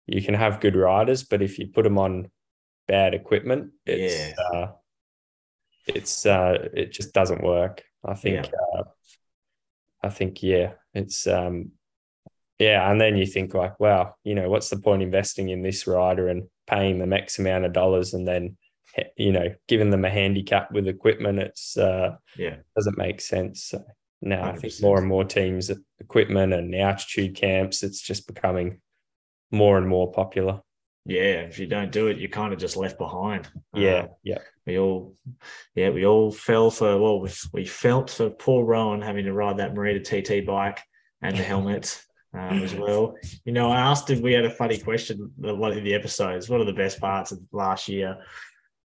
you 0.07 0.23
can 0.23 0.35
have 0.35 0.61
good 0.61 0.77
riders, 0.77 1.23
but 1.23 1.43
if 1.43 1.59
you 1.59 1.69
put 1.69 1.85
them 1.85 1.99
on 1.99 2.31
bad 2.89 3.15
equipment, 3.15 3.73
it's 3.87 4.35
yeah. 4.39 4.59
uh, 4.59 4.73
it's 5.87 6.27
uh, 6.27 6.69
it 6.73 6.93
just 6.93 7.13
doesn't 7.13 7.43
work. 7.43 7.83
I 8.05 8.15
think, 8.15 8.47
yeah. 8.47 8.79
uh, 8.81 8.85
I 10.03 10.09
think, 10.11 10.43
yeah, 10.43 10.73
it's, 10.93 11.27
um, 11.27 11.73
yeah. 12.59 12.91
And 12.91 13.01
then 13.01 13.17
you 13.17 13.27
think 13.27 13.55
like, 13.55 13.81
wow, 13.81 14.15
you 14.25 14.35
know, 14.35 14.49
what's 14.49 14.69
the 14.69 14.79
point 14.79 15.03
investing 15.03 15.49
in 15.49 15.63
this 15.63 15.87
rider 15.87 16.29
and 16.29 16.45
paying 16.67 16.99
them 16.99 17.13
X 17.13 17.39
amount 17.39 17.65
of 17.65 17.73
dollars 17.73 18.15
and 18.15 18.29
then, 18.29 18.57
you 19.17 19.33
know, 19.33 19.55
giving 19.69 19.91
them 19.91 20.05
a 20.05 20.11
handicap 20.11 20.71
with 20.71 20.87
equipment? 20.87 21.39
It's, 21.39 21.77
uh, 21.77 22.17
yeah, 22.37 22.57
doesn't 22.77 22.99
make 22.99 23.21
sense. 23.21 23.65
So 23.65 23.83
now 24.21 24.45
100%. 24.45 24.53
I 24.53 24.57
think 24.57 24.75
more 24.83 24.99
and 24.99 25.09
more 25.09 25.25
teams, 25.25 25.71
equipment 25.99 26.53
and 26.53 26.73
the 26.73 26.81
altitude 26.81 27.35
camps, 27.35 27.83
it's 27.83 28.01
just 28.01 28.27
becoming 28.27 28.81
more 29.51 29.79
and 29.79 29.89
more 29.89 30.13
popular 30.13 30.61
yeah, 31.07 31.43
if 31.43 31.59
you 31.59 31.67
don't 31.67 31.93
do 31.93 32.07
it, 32.07 32.19
you're 32.19 32.31
kind 32.31 32.53
of 32.53 32.59
just 32.59 32.77
left 32.77 32.97
behind. 32.97 33.47
Yeah, 33.75 34.01
um, 34.01 34.09
yeah. 34.23 34.39
We 34.67 34.79
all, 34.79 35.15
yeah, 35.75 35.91
we 35.91 36.07
all 36.07 36.33
fell 36.33 36.71
for 36.71 36.99
well, 36.99 37.21
we, 37.21 37.31
we 37.53 37.67
felt 37.67 38.11
for 38.11 38.31
poor 38.31 38.65
Rohan 38.65 39.03
having 39.03 39.27
to 39.27 39.35
ride 39.35 39.59
that 39.59 39.75
Merida 39.75 40.01
TT 40.01 40.47
bike 40.47 40.81
and 41.21 41.37
the 41.37 41.43
helmet 41.43 42.03
um, 42.33 42.63
as 42.63 42.75
well. 42.75 43.17
You 43.45 43.53
know, 43.53 43.71
I 43.71 43.81
asked 43.81 44.09
if 44.09 44.21
we 44.21 44.33
had 44.33 44.47
a 44.47 44.51
funny 44.51 44.79
question 44.79 45.31
one 45.37 45.77
of 45.77 45.85
the 45.85 45.95
episodes. 45.95 46.49
One 46.49 46.63
of 46.63 46.67
the 46.67 46.73
best 46.73 47.01
parts 47.01 47.33
of 47.33 47.41
last 47.53 47.87
year? 47.87 48.17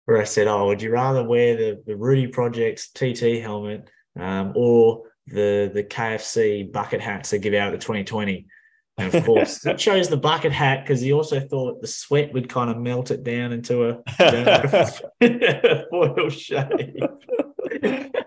Where 0.03 0.19
I 0.19 0.25
said, 0.25 0.47
"Oh, 0.47 0.65
would 0.65 0.81
you 0.81 0.91
rather 0.91 1.23
wear 1.23 1.55
the 1.55 1.83
the 1.85 1.95
Rudy 1.95 2.27
Projects 2.27 2.91
TT 2.91 3.41
helmet 3.41 3.89
um, 4.19 4.51
or 4.55 5.03
the 5.27 5.71
the 5.73 5.83
KFC 5.83 6.69
bucket 6.69 6.99
hats 6.99 7.29
they 7.29 7.39
give 7.39 7.53
out 7.53 7.73
at 7.73 7.79
the 7.79 7.85
2020?" 7.85 8.45
And 8.99 9.15
of 9.15 9.25
course, 9.25 9.65
it 9.65 9.77
chose 9.77 10.09
the 10.09 10.17
bucket 10.17 10.51
hat 10.51 10.83
because 10.83 11.01
he 11.01 11.13
also 11.13 11.39
thought 11.39 11.81
the 11.81 11.87
sweat 11.87 12.33
would 12.33 12.49
kind 12.49 12.69
of 12.69 12.77
melt 12.77 13.11
it 13.11 13.23
down 13.23 13.53
into 13.53 13.89
a 13.89 14.03
foil 15.89 16.29
shape. 16.29 16.97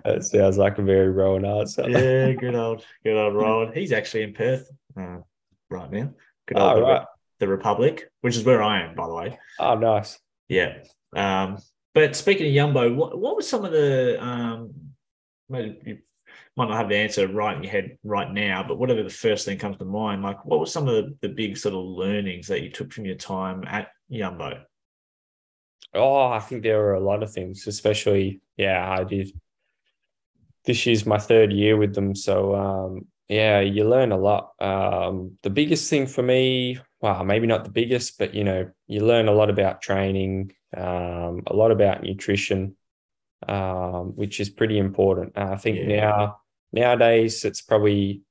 That 0.04 0.24
sounds 0.24 0.56
like 0.56 0.78
a 0.78 0.82
very 0.82 1.10
Rohan 1.10 1.44
answer. 1.44 1.88
yeah, 1.88 2.32
good 2.32 2.54
old, 2.54 2.84
good 3.04 3.16
old 3.16 3.34
Rohan. 3.34 3.72
He's 3.74 3.92
actually 3.92 4.22
in 4.22 4.32
Perth 4.32 4.70
uh, 4.98 5.18
right 5.68 5.90
now. 5.90 6.14
Good 6.46 6.58
old 6.58 6.72
oh, 6.72 6.76
the, 6.76 6.82
right. 6.82 7.06
the 7.40 7.48
Republic, 7.48 8.10
which 8.22 8.36
is 8.36 8.44
where 8.44 8.62
I 8.62 8.82
am, 8.82 8.94
by 8.94 9.06
the 9.06 9.14
way. 9.14 9.38
Oh, 9.58 9.74
nice. 9.74 10.18
Yeah. 10.48 10.78
Um, 11.14 11.58
but 11.94 12.16
speaking 12.16 12.46
of 12.46 12.52
Yumbo, 12.52 12.94
what, 12.94 13.18
what 13.18 13.36
was 13.36 13.46
some 13.46 13.64
of 13.64 13.72
the 13.72 14.22
um, 14.22 14.72
maybe 15.50 15.98
might 16.56 16.68
not 16.68 16.76
have 16.76 16.88
the 16.88 16.96
answer 16.96 17.26
right 17.28 17.56
in 17.56 17.62
your 17.62 17.72
head 17.72 17.96
right 18.04 18.30
now, 18.30 18.62
but 18.66 18.78
whatever 18.78 19.02
the 19.02 19.10
first 19.10 19.46
thing 19.46 19.58
comes 19.58 19.78
to 19.78 19.84
mind, 19.84 20.22
like 20.22 20.44
what 20.44 20.60
were 20.60 20.66
some 20.66 20.86
of 20.86 20.94
the, 20.94 21.16
the 21.22 21.28
big 21.28 21.56
sort 21.56 21.74
of 21.74 21.82
learnings 21.82 22.46
that 22.48 22.62
you 22.62 22.70
took 22.70 22.92
from 22.92 23.06
your 23.06 23.14
time 23.16 23.64
at 23.66 23.88
Yumbo? 24.10 24.60
Oh, 25.94 26.26
I 26.26 26.40
think 26.40 26.62
there 26.62 26.78
were 26.78 26.94
a 26.94 27.00
lot 27.00 27.22
of 27.22 27.32
things, 27.32 27.66
especially, 27.66 28.40
yeah, 28.56 28.96
I 28.98 29.04
did. 29.04 29.32
This 30.64 30.86
year's 30.86 31.06
my 31.06 31.18
third 31.18 31.52
year 31.52 31.76
with 31.76 31.94
them. 31.94 32.14
So, 32.14 32.54
um, 32.54 33.06
yeah, 33.28 33.60
you 33.60 33.88
learn 33.88 34.12
a 34.12 34.16
lot. 34.18 34.52
Um, 34.60 35.38
the 35.42 35.50
biggest 35.50 35.88
thing 35.88 36.06
for 36.06 36.22
me, 36.22 36.78
well, 37.00 37.24
maybe 37.24 37.46
not 37.46 37.64
the 37.64 37.70
biggest, 37.70 38.18
but, 38.18 38.34
you 38.34 38.44
know, 38.44 38.70
you 38.86 39.04
learn 39.04 39.28
a 39.28 39.32
lot 39.32 39.50
about 39.50 39.82
training, 39.82 40.52
um, 40.76 41.42
a 41.46 41.54
lot 41.54 41.70
about 41.70 42.02
nutrition, 42.02 42.76
um, 43.48 44.14
which 44.16 44.38
is 44.38 44.50
pretty 44.50 44.78
important. 44.78 45.36
Uh, 45.36 45.50
I 45.52 45.56
think 45.56 45.78
yeah. 45.78 45.96
now 45.96 46.41
nowadays 46.72 47.44
it's 47.44 47.60
probably 47.60 48.22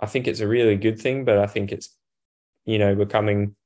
I 0.00 0.06
think 0.06 0.26
it's 0.26 0.40
a 0.40 0.48
really 0.48 0.76
good 0.76 0.98
thing, 0.98 1.24
but 1.24 1.38
I 1.38 1.46
think 1.46 1.72
it's 1.72 1.96
you 2.64 2.78
know 2.78 2.94
becoming 2.94 3.56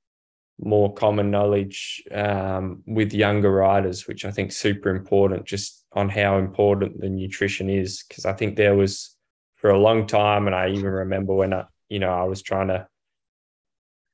more 0.59 0.93
common 0.95 1.31
knowledge 1.31 2.03
um, 2.13 2.83
with 2.87 3.13
younger 3.13 3.51
riders, 3.51 4.07
which 4.07 4.25
I 4.25 4.31
think 4.31 4.53
super 4.53 4.91
important 4.91 5.47
just 5.47 5.85
on 5.93 6.09
how 6.09 6.39
important 6.39 7.01
the 7.01 7.09
nutrition 7.09 7.69
is. 7.69 8.05
Because 8.09 8.25
I 8.25 8.33
think 8.33 8.57
there 8.57 8.77
was 8.77 9.17
for 9.57 9.71
a 9.71 9.79
long 9.79 10.07
time, 10.07 10.47
and 10.47 10.55
I 10.55 10.71
even 10.71 10.91
remember 10.91 11.35
when 11.35 11.53
I 11.53 11.65
you 11.89 11.99
know 11.99 12.13
I 12.13 12.25
was 12.25 12.43
trying 12.43 12.69
to 12.69 12.87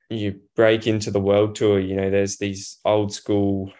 you 0.09 0.41
break 0.55 0.87
into 0.87 1.09
the 1.09 1.21
world 1.21 1.55
tour, 1.55 1.79
you 1.79 1.95
know, 1.95 2.09
there's 2.09 2.37
these 2.37 2.79
old 2.85 3.13
school 3.13 3.71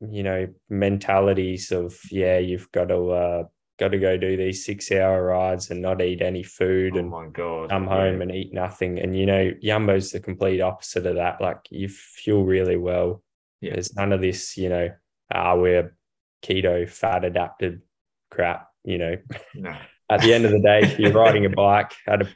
you 0.00 0.22
know 0.22 0.46
mentalities 0.68 1.72
of 1.72 1.98
yeah 2.10 2.38
you've 2.38 2.70
got 2.70 2.84
to 2.84 3.10
uh, 3.10 3.42
got 3.78 3.88
to 3.88 3.98
go 3.98 4.16
do 4.16 4.36
these 4.36 4.64
six 4.64 4.90
hour 4.90 5.24
rides 5.24 5.70
and 5.70 5.80
not 5.80 6.02
eat 6.02 6.20
any 6.20 6.42
food 6.42 6.94
oh 6.96 6.98
and 6.98 7.10
my 7.10 7.26
God. 7.28 7.70
come 7.70 7.86
home 7.86 8.16
yeah. 8.16 8.22
and 8.22 8.34
eat 8.34 8.52
nothing. 8.52 8.98
And 8.98 9.16
you 9.16 9.26
know, 9.26 9.52
Yumbo's 9.62 10.10
the 10.10 10.20
complete 10.20 10.60
opposite 10.60 11.06
of 11.06 11.16
that. 11.16 11.40
Like 11.40 11.60
you 11.70 11.88
fuel 11.88 12.44
really 12.44 12.76
well. 12.76 13.22
Yeah. 13.60 13.74
There's 13.74 13.94
none 13.94 14.12
of 14.12 14.20
this, 14.20 14.56
you 14.56 14.68
know, 14.68 14.90
ah, 15.32 15.54
we're 15.54 15.96
keto 16.42 16.88
fat 16.88 17.24
adapted 17.24 17.82
crap, 18.30 18.68
you 18.84 18.98
know. 18.98 19.16
No. 19.54 19.76
at 20.10 20.20
the 20.22 20.34
end 20.34 20.44
of 20.44 20.52
the 20.52 20.60
day, 20.60 20.80
if 20.82 20.98
you're 20.98 21.12
riding 21.12 21.44
a 21.44 21.50
bike 21.50 21.92
at 22.06 22.22
a 22.22 22.28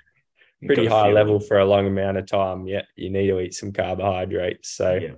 pretty 0.67 0.87
high 0.87 1.11
level 1.11 1.41
for 1.41 1.59
a 1.59 1.65
long 1.65 1.87
amount 1.87 2.19
of 2.19 2.27
time. 2.27 2.67
Yeah, 2.67 2.83
you 2.97 3.11
need 3.11 3.29
to 3.29 3.41
eat 3.41 3.55
some 3.55 3.73
carbohydrates. 3.73 4.71
So 4.71 4.95
yeah. 4.95 5.15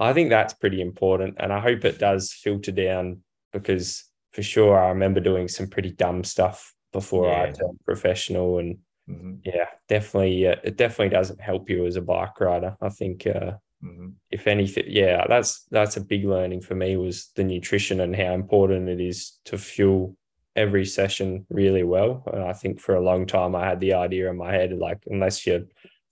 I 0.00 0.12
think 0.12 0.30
that's 0.30 0.54
pretty 0.54 0.80
important. 0.80 1.36
And 1.38 1.52
I 1.52 1.60
hope 1.60 1.84
it 1.84 1.98
does 1.98 2.32
filter 2.32 2.72
down 2.72 3.22
because 3.52 4.04
for 4.32 4.42
sure, 4.42 4.78
I 4.78 4.88
remember 4.88 5.20
doing 5.20 5.48
some 5.48 5.68
pretty 5.68 5.90
dumb 5.90 6.24
stuff 6.24 6.74
before 6.92 7.28
yeah. 7.28 7.42
I 7.42 7.50
turned 7.50 7.78
professional, 7.84 8.58
and 8.58 8.78
mm-hmm. 9.08 9.34
yeah, 9.44 9.66
definitely, 9.88 10.46
uh, 10.46 10.56
it 10.64 10.76
definitely 10.76 11.10
doesn't 11.10 11.40
help 11.40 11.68
you 11.70 11.86
as 11.86 11.96
a 11.96 12.02
bike 12.02 12.40
rider. 12.40 12.76
I 12.80 12.88
think, 12.88 13.26
uh, 13.26 13.52
mm-hmm. 13.84 14.08
if 14.30 14.46
anything, 14.46 14.84
yeah, 14.88 15.24
that's 15.28 15.66
that's 15.70 15.96
a 15.96 16.02
big 16.02 16.24
learning 16.24 16.60
for 16.60 16.74
me 16.74 16.96
was 16.96 17.30
the 17.36 17.44
nutrition 17.44 18.00
and 18.00 18.14
how 18.14 18.34
important 18.34 18.88
it 18.88 19.00
is 19.00 19.38
to 19.46 19.58
fuel 19.58 20.16
every 20.56 20.84
session 20.84 21.46
really 21.50 21.84
well. 21.84 22.24
And 22.32 22.42
I 22.42 22.52
think 22.52 22.80
for 22.80 22.96
a 22.96 23.00
long 23.00 23.26
time 23.26 23.54
I 23.54 23.64
had 23.64 23.78
the 23.78 23.94
idea 23.94 24.28
in 24.28 24.36
my 24.36 24.52
head 24.52 24.72
like 24.72 24.98
unless 25.06 25.46
you're 25.46 25.62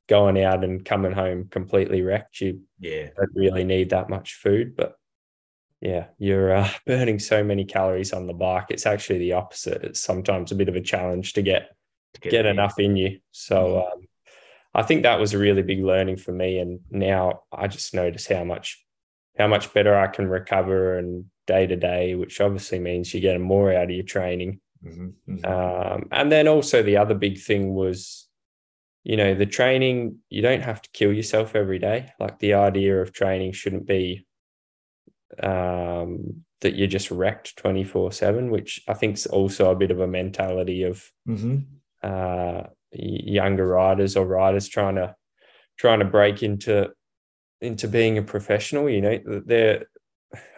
going 0.08 0.40
out 0.40 0.64
and 0.64 0.84
coming 0.84 1.12
home 1.12 1.48
completely 1.50 2.02
wrecked. 2.02 2.40
You 2.40 2.60
yeah 2.78 3.08
don't 3.16 3.34
really 3.34 3.64
need 3.64 3.90
that 3.90 4.08
much 4.08 4.34
food, 4.34 4.76
but 4.76 4.94
yeah, 5.80 6.06
you're 6.18 6.54
uh, 6.54 6.70
burning 6.86 7.18
so 7.18 7.44
many 7.44 7.64
calories 7.64 8.12
on 8.12 8.26
the 8.26 8.32
bike. 8.32 8.66
It's 8.70 8.86
actually 8.86 9.18
the 9.18 9.32
opposite. 9.32 9.84
It's 9.84 10.00
sometimes 10.00 10.52
a 10.52 10.56
bit 10.56 10.68
of 10.68 10.76
a 10.76 10.80
challenge 10.80 11.34
to 11.34 11.42
get 11.42 11.76
to 12.14 12.20
get, 12.20 12.30
get 12.30 12.46
enough 12.46 12.78
in 12.78 12.96
you. 12.96 13.20
So 13.32 13.56
mm-hmm. 13.56 13.92
um, 13.92 14.08
I 14.74 14.82
think 14.82 15.02
that 15.02 15.20
was 15.20 15.34
a 15.34 15.38
really 15.38 15.62
big 15.62 15.82
learning 15.82 16.16
for 16.16 16.32
me. 16.32 16.58
And 16.58 16.80
now 16.90 17.42
I 17.52 17.66
just 17.66 17.94
notice 17.94 18.26
how 18.26 18.44
much 18.44 18.82
how 19.38 19.46
much 19.46 19.72
better 19.74 19.94
I 19.94 20.06
can 20.06 20.28
recover 20.28 20.98
and 20.98 21.26
day 21.46 21.66
to 21.66 21.76
day, 21.76 22.14
which 22.14 22.40
obviously 22.40 22.78
means 22.78 23.12
you 23.12 23.20
get 23.20 23.38
more 23.40 23.72
out 23.72 23.84
of 23.84 23.90
your 23.90 24.02
training. 24.02 24.60
Mm-hmm. 24.84 25.34
Mm-hmm. 25.34 25.44
Um, 25.44 26.08
and 26.10 26.32
then 26.32 26.48
also 26.48 26.82
the 26.82 26.96
other 26.96 27.14
big 27.14 27.38
thing 27.38 27.74
was, 27.74 28.28
you 29.04 29.16
know, 29.16 29.34
the 29.34 29.46
training. 29.46 30.18
You 30.30 30.42
don't 30.42 30.62
have 30.62 30.80
to 30.82 30.90
kill 30.92 31.12
yourself 31.12 31.54
every 31.54 31.78
day. 31.78 32.10
Like 32.18 32.38
the 32.38 32.54
idea 32.54 33.00
of 33.00 33.12
training 33.12 33.52
shouldn't 33.52 33.86
be 33.86 34.25
um, 35.42 36.44
that 36.60 36.74
you're 36.74 36.86
just 36.86 37.10
wrecked 37.10 37.56
24 37.56 38.12
7, 38.12 38.50
which 38.50 38.80
I 38.88 38.94
think 38.94 39.16
is 39.16 39.26
also 39.26 39.70
a 39.70 39.76
bit 39.76 39.90
of 39.90 40.00
a 40.00 40.06
mentality 40.06 40.84
of 40.84 41.04
mm-hmm. 41.28 41.58
uh, 42.02 42.62
younger 42.92 43.66
riders 43.66 44.16
or 44.16 44.26
riders 44.26 44.68
trying 44.68 44.96
to 44.96 45.14
trying 45.78 45.98
to 45.98 46.04
break 46.04 46.42
into 46.42 46.90
into 47.60 47.88
being 47.88 48.18
a 48.18 48.22
professional. 48.22 48.88
You 48.88 49.00
know, 49.00 49.42
there, 49.44 49.86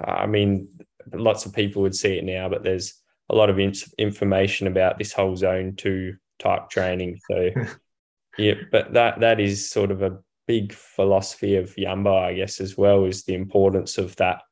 I 0.01 0.27
mean, 0.27 0.69
lots 1.13 1.47
of 1.47 1.53
people 1.53 1.83
would 1.83 1.97
see 1.97 2.19
it 2.19 2.25
now, 2.25 2.49
but 2.49 2.63
there's 2.63 2.95
a 3.31 3.35
lot 3.35 3.51
of 3.51 3.59
in- 3.59 3.75
information 3.99 4.67
about 4.67 4.99
this 4.99 5.13
whole 5.13 5.37
zone 5.37 5.75
two 5.77 6.17
type 6.39 6.71
training. 6.71 7.19
So, 7.31 7.51
yeah, 8.39 8.55
but 8.71 8.93
that 8.95 9.21
that 9.21 9.41
is 9.41 9.71
sort 9.71 9.91
of 9.91 10.03
a 10.03 10.19
big 10.47 10.73
philosophy 10.73 11.57
of 11.57 11.77
Jumbo, 11.77 12.17
I 12.17 12.35
guess, 12.35 12.61
as 12.61 12.77
well, 12.77 13.05
is 13.05 13.25
the 13.25 13.35
importance 13.35 13.99
of 13.99 14.17
that 14.17 14.43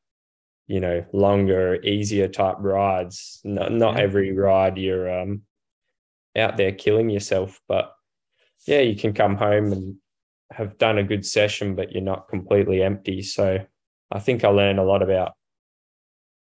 you 0.66 0.81
know 0.81 1.05
longer 1.12 1.76
easier 1.83 2.29
type 2.29 2.57
rides 2.59 3.40
not, 3.44 3.72
not 3.72 3.96
yeah. 3.96 4.02
every 4.02 4.33
ride 4.33 4.76
you're 4.76 5.20
um 5.20 5.42
out 6.37 6.57
there 6.57 6.72
killing 6.72 7.09
yourself 7.09 7.61
but 7.68 7.92
yeah 8.66 8.81
you 8.81 8.96
can 8.96 9.12
come 9.12 9.37
home 9.37 9.72
and 9.72 9.96
have 10.52 10.79
done 10.79 10.98
a 10.98 11.05
good 11.05 11.24
session 11.24 11.74
but 11.74 11.92
you're 11.92 12.02
not 12.02 12.29
completely 12.29 12.83
empty 12.83 13.22
so 13.22 13.59
i 14.11 14.18
think 14.18 14.44
i 14.44 14.48
learned 14.48 14.79
a 14.79 14.85
lot 14.85 15.02
about 15.02 15.33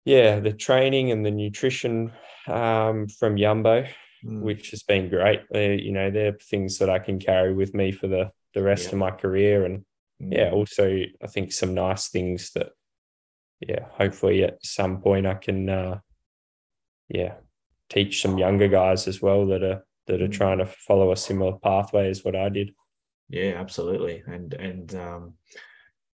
yeah 0.05 0.40
the 0.40 0.53
training 0.53 1.11
and 1.11 1.25
the 1.25 1.31
nutrition 1.31 2.12
um, 2.49 3.09
from 3.09 3.37
Jumbo 3.37 3.87
mm. 4.25 4.40
which 4.40 4.71
has 4.71 4.83
been 4.83 5.09
great 5.09 5.42
you 5.53 5.92
know 5.92 6.11
they're 6.11 6.38
things 6.40 6.79
that 6.79 6.90
i 6.90 6.99
can 6.99 7.19
carry 7.19 7.53
with 7.53 7.75
me 7.75 7.92
for 7.92 8.07
the 8.07 8.31
the 8.55 8.62
rest 8.62 8.87
yeah. 8.87 8.92
of 8.92 8.99
my 8.99 9.11
career 9.11 9.64
and 9.64 9.85
mm. 10.23 10.33
yeah 10.33 10.51
also 10.51 11.03
i 11.23 11.27
think 11.27 11.53
some 11.53 11.75
nice 11.75 12.09
things 12.09 12.53
that 12.53 12.71
yeah, 13.61 13.87
hopefully 13.92 14.45
at 14.45 14.64
some 14.64 15.01
point 15.01 15.27
I 15.27 15.35
can, 15.35 15.69
uh, 15.69 15.99
yeah, 17.09 17.35
teach 17.88 18.21
some 18.21 18.38
younger 18.38 18.69
guys 18.69 19.07
as 19.09 19.23
well 19.23 19.47
that 19.47 19.62
are 19.62 19.85
that 20.07 20.23
are 20.23 20.29
mm. 20.29 20.33
trying 20.33 20.59
to 20.59 20.66
follow 20.66 21.12
a 21.12 21.16
similar 21.16 21.53
pathway 21.59 22.09
as 22.09 22.25
what 22.25 22.37
I 22.37 22.49
did. 22.49 22.73
Yeah, 23.29 23.55
absolutely, 23.57 24.23
and 24.27 24.55
and 24.55 24.95
um, 24.95 25.35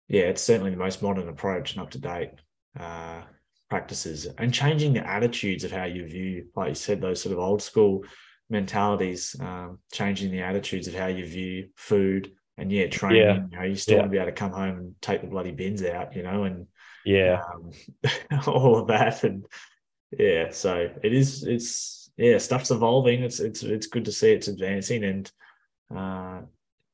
yeah, 0.08 0.24
it's 0.24 0.42
certainly 0.42 0.72
the 0.72 0.78
most 0.78 1.02
modern 1.02 1.30
approach 1.30 1.74
and 1.74 1.82
up 1.82 1.92
to 1.92 2.00
date 2.00 2.32
uh, 2.80 3.22
practices, 3.70 4.28
and 4.38 4.54
changing 4.54 4.94
the 4.94 5.08
attitudes 5.08 5.64
of 5.64 5.72
how 5.72 5.86
you 5.86 6.06
view, 6.06 6.48
like 6.56 6.70
you 6.70 6.76
said, 6.76 7.02
those 7.02 7.22
sort 7.22 7.34
of 7.34 7.40
old 7.40 7.62
school 7.62 8.04
mentalities, 8.50 9.36
um, 9.42 9.80
changing 9.92 10.32
the 10.32 10.42
attitudes 10.42 10.88
of 10.88 10.94
how 10.94 11.08
you 11.08 11.26
view 11.26 11.68
food, 11.76 12.32
and 12.58 12.72
yeah, 12.72 12.88
training. 12.88 13.22
Yeah. 13.22 13.40
You 13.52 13.58
know, 13.58 13.64
you 13.64 13.76
still 13.76 13.96
yeah. 13.96 14.00
want 14.02 14.12
to 14.12 14.16
be 14.16 14.18
able 14.18 14.32
to 14.32 14.36
come 14.36 14.52
home 14.52 14.78
and 14.78 14.96
take 15.02 15.22
the 15.22 15.28
bloody 15.28 15.52
bins 15.52 15.84
out, 15.84 16.16
you 16.16 16.24
know, 16.24 16.44
and 16.44 16.68
yeah, 17.08 17.42
um, 17.54 17.72
all 18.48 18.78
of 18.80 18.88
that, 18.88 19.24
and 19.24 19.46
yeah, 20.12 20.52
so 20.52 20.90
it 21.02 21.14
is. 21.14 21.44
It's 21.46 22.12
yeah, 22.18 22.38
stuff's 22.38 22.70
evolving. 22.70 23.24
It's 23.24 23.40
it's 23.40 23.64
it's 23.64 23.88
good 23.88 24.06
to 24.06 24.12
see 24.12 24.32
it's 24.32 24.50
advancing, 24.50 25.06
and 25.06 25.32
uh, 25.96 26.42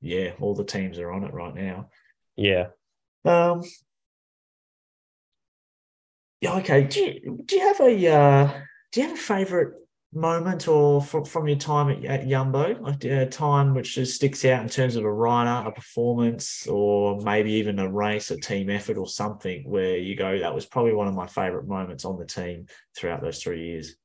yeah, 0.01 0.33
all 0.39 0.53
the 0.53 0.65
teams 0.65 0.99
are 0.99 1.11
on 1.11 1.23
it 1.23 1.33
right 1.33 1.55
now. 1.55 1.89
Yeah. 2.35 2.67
Um. 3.25 3.63
Yeah. 6.41 6.57
Okay. 6.57 6.83
Do 6.83 6.99
you 6.99 7.43
do 7.43 7.55
you 7.55 7.61
have 7.67 7.79
a 7.81 8.07
uh, 8.07 8.61
do 8.91 9.01
you 9.01 9.07
have 9.07 9.17
a 9.17 9.21
favorite 9.21 9.73
moment 10.15 10.67
or 10.67 11.01
from, 11.01 11.25
from 11.25 11.47
your 11.47 11.57
time 11.57 11.89
at, 11.89 12.05
at 12.05 12.27
Jumbo, 12.27 12.79
like 12.81 13.03
a 13.05 13.25
time 13.25 13.73
which 13.73 13.95
just 13.95 14.15
sticks 14.15 14.45
out 14.45 14.61
in 14.61 14.69
terms 14.69 14.95
of 14.95 15.03
a 15.03 15.11
rider, 15.11 15.67
a 15.67 15.71
performance, 15.71 16.67
or 16.67 17.19
maybe 17.21 17.51
even 17.53 17.79
a 17.79 17.91
race, 17.91 18.31
a 18.31 18.37
team 18.37 18.69
effort, 18.69 18.97
or 18.97 19.07
something 19.07 19.69
where 19.69 19.97
you 19.97 20.15
go, 20.15 20.39
that 20.39 20.53
was 20.53 20.65
probably 20.65 20.93
one 20.93 21.07
of 21.07 21.15
my 21.15 21.27
favorite 21.27 21.67
moments 21.67 22.05
on 22.05 22.17
the 22.17 22.25
team 22.25 22.67
throughout 22.95 23.21
those 23.21 23.41
three 23.41 23.65
years? 23.65 23.95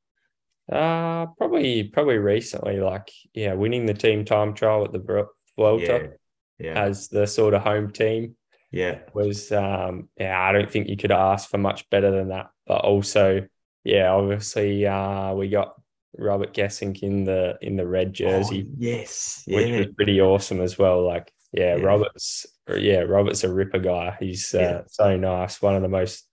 Uh 0.70 1.24
probably 1.38 1.84
probably 1.84 2.18
recently, 2.18 2.78
like 2.78 3.10
yeah, 3.32 3.54
winning 3.54 3.86
the 3.86 3.94
team 3.94 4.24
time 4.24 4.52
trial 4.52 4.84
at 4.84 4.92
the 4.92 5.26
Vuelta 5.56 6.10
yeah, 6.58 6.66
yeah. 6.66 6.82
as 6.82 7.08
the 7.08 7.26
sort 7.26 7.54
of 7.54 7.62
home 7.62 7.90
team. 7.90 8.36
Yeah, 8.70 8.98
was 9.14 9.50
um 9.50 10.10
yeah, 10.18 10.38
I 10.38 10.52
don't 10.52 10.70
think 10.70 10.88
you 10.88 10.98
could 10.98 11.10
ask 11.10 11.48
for 11.48 11.56
much 11.56 11.88
better 11.88 12.10
than 12.10 12.28
that. 12.28 12.50
But 12.66 12.84
also, 12.84 13.46
yeah, 13.82 14.12
obviously 14.12 14.86
uh 14.86 15.32
we 15.32 15.48
got 15.48 15.74
Robert 16.16 16.54
Gesink 16.54 17.02
in 17.02 17.24
the 17.24 17.56
in 17.60 17.76
the 17.76 17.86
red 17.86 18.12
jersey. 18.12 18.66
Oh, 18.66 18.74
yes, 18.78 19.44
yeah. 19.46 19.56
which 19.56 19.86
was 19.86 19.94
pretty 19.94 20.20
awesome 20.20 20.60
as 20.60 20.78
well. 20.78 21.06
Like, 21.06 21.32
yeah, 21.52 21.76
yeah. 21.76 21.84
Robert's 21.84 22.46
yeah, 22.68 23.00
Robert's 23.00 23.44
a 23.44 23.52
ripper 23.52 23.78
guy. 23.78 24.16
He's 24.20 24.54
uh, 24.54 24.58
yeah. 24.58 24.80
so 24.86 25.16
nice. 25.16 25.60
One 25.60 25.76
of 25.76 25.82
the 25.82 25.88
most, 25.88 26.26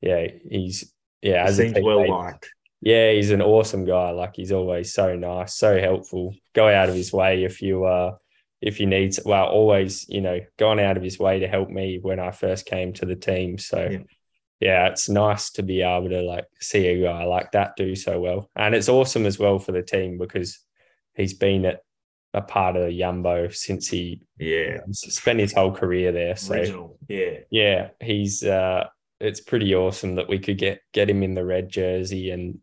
yeah, 0.00 0.28
he's 0.48 0.92
yeah, 1.22 1.44
as 1.44 1.56
seems 1.56 1.76
well 1.80 2.08
liked. 2.08 2.50
Yeah, 2.80 3.12
he's 3.12 3.32
an 3.32 3.42
awesome 3.42 3.84
guy. 3.84 4.10
Like 4.10 4.36
he's 4.36 4.52
always 4.52 4.92
so 4.92 5.16
nice, 5.16 5.56
so 5.56 5.80
helpful. 5.80 6.34
Go 6.54 6.68
out 6.68 6.88
of 6.88 6.94
his 6.94 7.12
way 7.12 7.44
if 7.44 7.60
you 7.60 7.84
uh 7.84 8.16
if 8.60 8.80
you 8.80 8.86
need 8.86 9.16
well, 9.24 9.46
always, 9.46 10.08
you 10.08 10.20
know, 10.20 10.40
gone 10.58 10.80
out 10.80 10.96
of 10.96 11.02
his 11.02 11.18
way 11.18 11.40
to 11.40 11.48
help 11.48 11.68
me 11.70 11.98
when 12.00 12.18
I 12.18 12.30
first 12.30 12.66
came 12.66 12.92
to 12.94 13.06
the 13.06 13.16
team. 13.16 13.58
So 13.58 14.00
yeah 14.60 14.88
it's 14.88 15.08
nice 15.08 15.50
to 15.50 15.62
be 15.62 15.82
able 15.82 16.08
to 16.08 16.22
like 16.22 16.46
see 16.60 16.86
a 16.86 17.02
guy 17.02 17.24
like 17.24 17.52
that 17.52 17.76
do 17.76 17.94
so 17.94 18.20
well. 18.20 18.50
And 18.56 18.74
it's 18.74 18.88
awesome 18.88 19.26
as 19.26 19.38
well 19.38 19.58
for 19.58 19.72
the 19.72 19.82
team 19.82 20.18
because 20.18 20.58
he's 21.14 21.34
been 21.34 21.64
at 21.64 21.80
a 22.34 22.42
part 22.42 22.76
of 22.76 22.92
Jumbo 22.92 23.48
since 23.48 23.88
he 23.88 24.22
yeah 24.38 24.78
spent 24.92 25.40
his 25.40 25.52
whole 25.52 25.72
career 25.72 26.12
there. 26.12 26.36
So 26.36 26.54
Original. 26.54 26.98
yeah, 27.08 27.38
yeah, 27.50 27.88
he's 28.00 28.44
uh 28.44 28.86
it's 29.20 29.40
pretty 29.40 29.74
awesome 29.74 30.14
that 30.16 30.28
we 30.28 30.38
could 30.38 30.58
get 30.58 30.80
get 30.92 31.10
him 31.10 31.22
in 31.22 31.34
the 31.34 31.44
red 31.44 31.68
jersey 31.68 32.30
and 32.30 32.58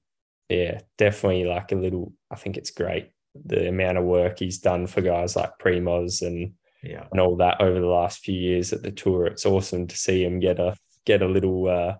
yeah, 0.49 0.79
definitely 0.97 1.45
like 1.45 1.71
a 1.71 1.75
little 1.75 2.13
I 2.29 2.35
think 2.35 2.57
it's 2.57 2.71
great 2.71 3.11
the 3.43 3.67
amount 3.67 3.97
of 3.97 4.05
work 4.05 4.39
he's 4.39 4.59
done 4.59 4.87
for 4.87 5.01
guys 5.01 5.35
like 5.35 5.57
Primoz 5.59 6.25
and 6.25 6.53
yeah 6.81 7.05
and 7.11 7.19
all 7.19 7.35
that 7.37 7.59
over 7.59 7.81
the 7.81 7.85
last 7.85 8.19
few 8.19 8.35
years 8.35 8.71
at 8.71 8.83
the 8.83 8.91
tour. 8.91 9.25
It's 9.25 9.45
awesome 9.45 9.87
to 9.87 9.97
see 9.97 10.23
him 10.23 10.39
get 10.39 10.59
a 10.59 10.75
get 11.05 11.21
a 11.21 11.27
little, 11.27 11.67
uh, 11.67 11.95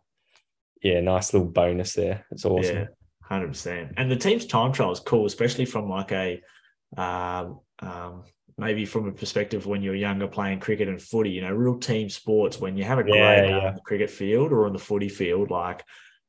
yeah, 0.82 1.00
nice 1.00 1.34
little 1.34 1.48
bonus 1.48 1.94
there. 1.94 2.26
It's 2.32 2.46
awesome. 2.46 2.76
Yeah, 2.76 2.86
hundred 3.24 3.50
percent. 3.50 3.94
And 3.98 4.10
the 4.10 4.16
team's 4.16 4.46
time 4.46 4.72
trial 4.72 4.92
is 4.92 5.00
cool, 5.00 5.26
especially 5.26 5.66
from 5.66 5.90
like 5.90 6.12
a, 6.12 6.42
um, 6.98 7.60
um, 7.80 8.24
maybe 8.58 8.86
from 8.86 9.08
a 9.08 9.12
perspective 9.12 9.66
when 9.66 9.82
you're 9.82 9.96
younger 9.96 10.28
playing 10.28 10.60
cricket 10.60 10.88
and 10.88 11.02
footy. 11.02 11.32
You 11.32 11.42
know, 11.42 11.52
real 11.52 11.78
team 11.78 12.10
sports 12.10 12.60
when 12.60 12.78
you 12.78 12.84
have 12.84 13.00
a 13.00 13.04
great 13.04 13.18
yeah, 13.18 13.46
yeah. 13.46 13.68
on 13.68 13.76
the 13.76 13.82
cricket 13.82 14.10
field 14.10 14.52
or 14.52 14.66
on 14.66 14.74
the 14.74 14.80
footy 14.80 15.10
field, 15.10 15.50
like 15.50 15.84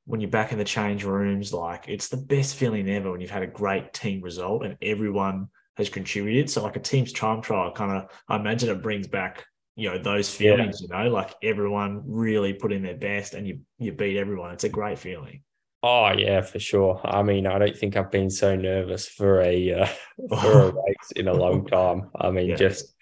when 0.06 0.20
you're 0.20 0.30
back 0.30 0.52
in 0.52 0.58
the 0.58 0.64
change 0.64 1.04
rooms, 1.04 1.52
like 1.52 1.84
it's 1.88 2.08
the 2.08 2.16
best 2.16 2.54
feeling 2.56 2.88
ever 2.88 3.10
when 3.10 3.20
you've 3.20 3.30
had 3.30 3.42
a 3.42 3.46
great 3.46 3.92
team 3.92 4.20
result 4.22 4.64
and 4.64 4.76
everyone 4.80 5.48
has 5.76 5.88
contributed. 5.88 6.48
So 6.48 6.62
like 6.62 6.76
a 6.76 6.80
team's 6.80 7.12
time 7.12 7.42
trial 7.42 7.72
kind 7.72 7.92
of, 7.92 8.10
I 8.28 8.36
imagine 8.36 8.70
it 8.70 8.82
brings 8.82 9.08
back 9.08 9.44
you 9.76 9.90
know 9.90 9.98
those 9.98 10.28
feelings 10.28 10.80
yeah. 10.80 10.98
you 10.98 11.04
know 11.04 11.10
like 11.12 11.34
everyone 11.42 12.02
really 12.06 12.52
put 12.52 12.72
in 12.72 12.82
their 12.82 12.96
best 12.96 13.34
and 13.34 13.46
you 13.46 13.60
you 13.78 13.92
beat 13.92 14.16
everyone. 14.16 14.52
It's 14.52 14.64
a 14.64 14.68
great 14.68 14.98
feeling. 14.98 15.42
Oh 15.82 16.10
yeah 16.12 16.40
for 16.40 16.58
sure. 16.58 17.00
I 17.04 17.22
mean 17.22 17.46
i 17.46 17.58
don't 17.58 17.76
think 17.76 17.96
i've 17.96 18.10
been 18.10 18.30
so 18.30 18.56
nervous 18.56 19.06
for 19.06 19.40
a 19.42 19.72
uh, 19.72 19.86
for 20.40 20.60
a 20.60 20.72
race 20.72 21.12
in 21.14 21.28
a 21.28 21.34
long 21.34 21.66
time. 21.78 22.10
I 22.18 22.30
mean 22.30 22.48
yeah. 22.48 22.56
just 22.56 22.94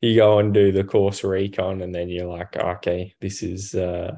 you 0.00 0.16
go 0.16 0.38
and 0.38 0.52
do 0.52 0.72
the 0.72 0.84
course 0.84 1.22
recon 1.22 1.82
and 1.82 1.94
then 1.94 2.08
you're 2.08 2.26
like 2.26 2.56
okay 2.56 3.14
this 3.20 3.42
is 3.42 3.74
uh 3.74 4.12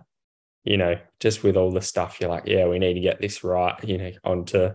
you 0.65 0.77
know 0.77 0.97
just 1.21 1.45
with 1.45 1.57
all 1.57 1.71
the 1.71 1.83
stuff 1.83 2.21
you're 2.21 2.31
like 2.31 2.47
yeah 2.47 2.67
we 2.67 2.81
need 2.81 2.95
to 2.95 3.01
get 3.01 3.21
this 3.21 3.45
right 3.45 3.77
you 3.85 3.99
know 3.99 4.11
onto 4.25 4.71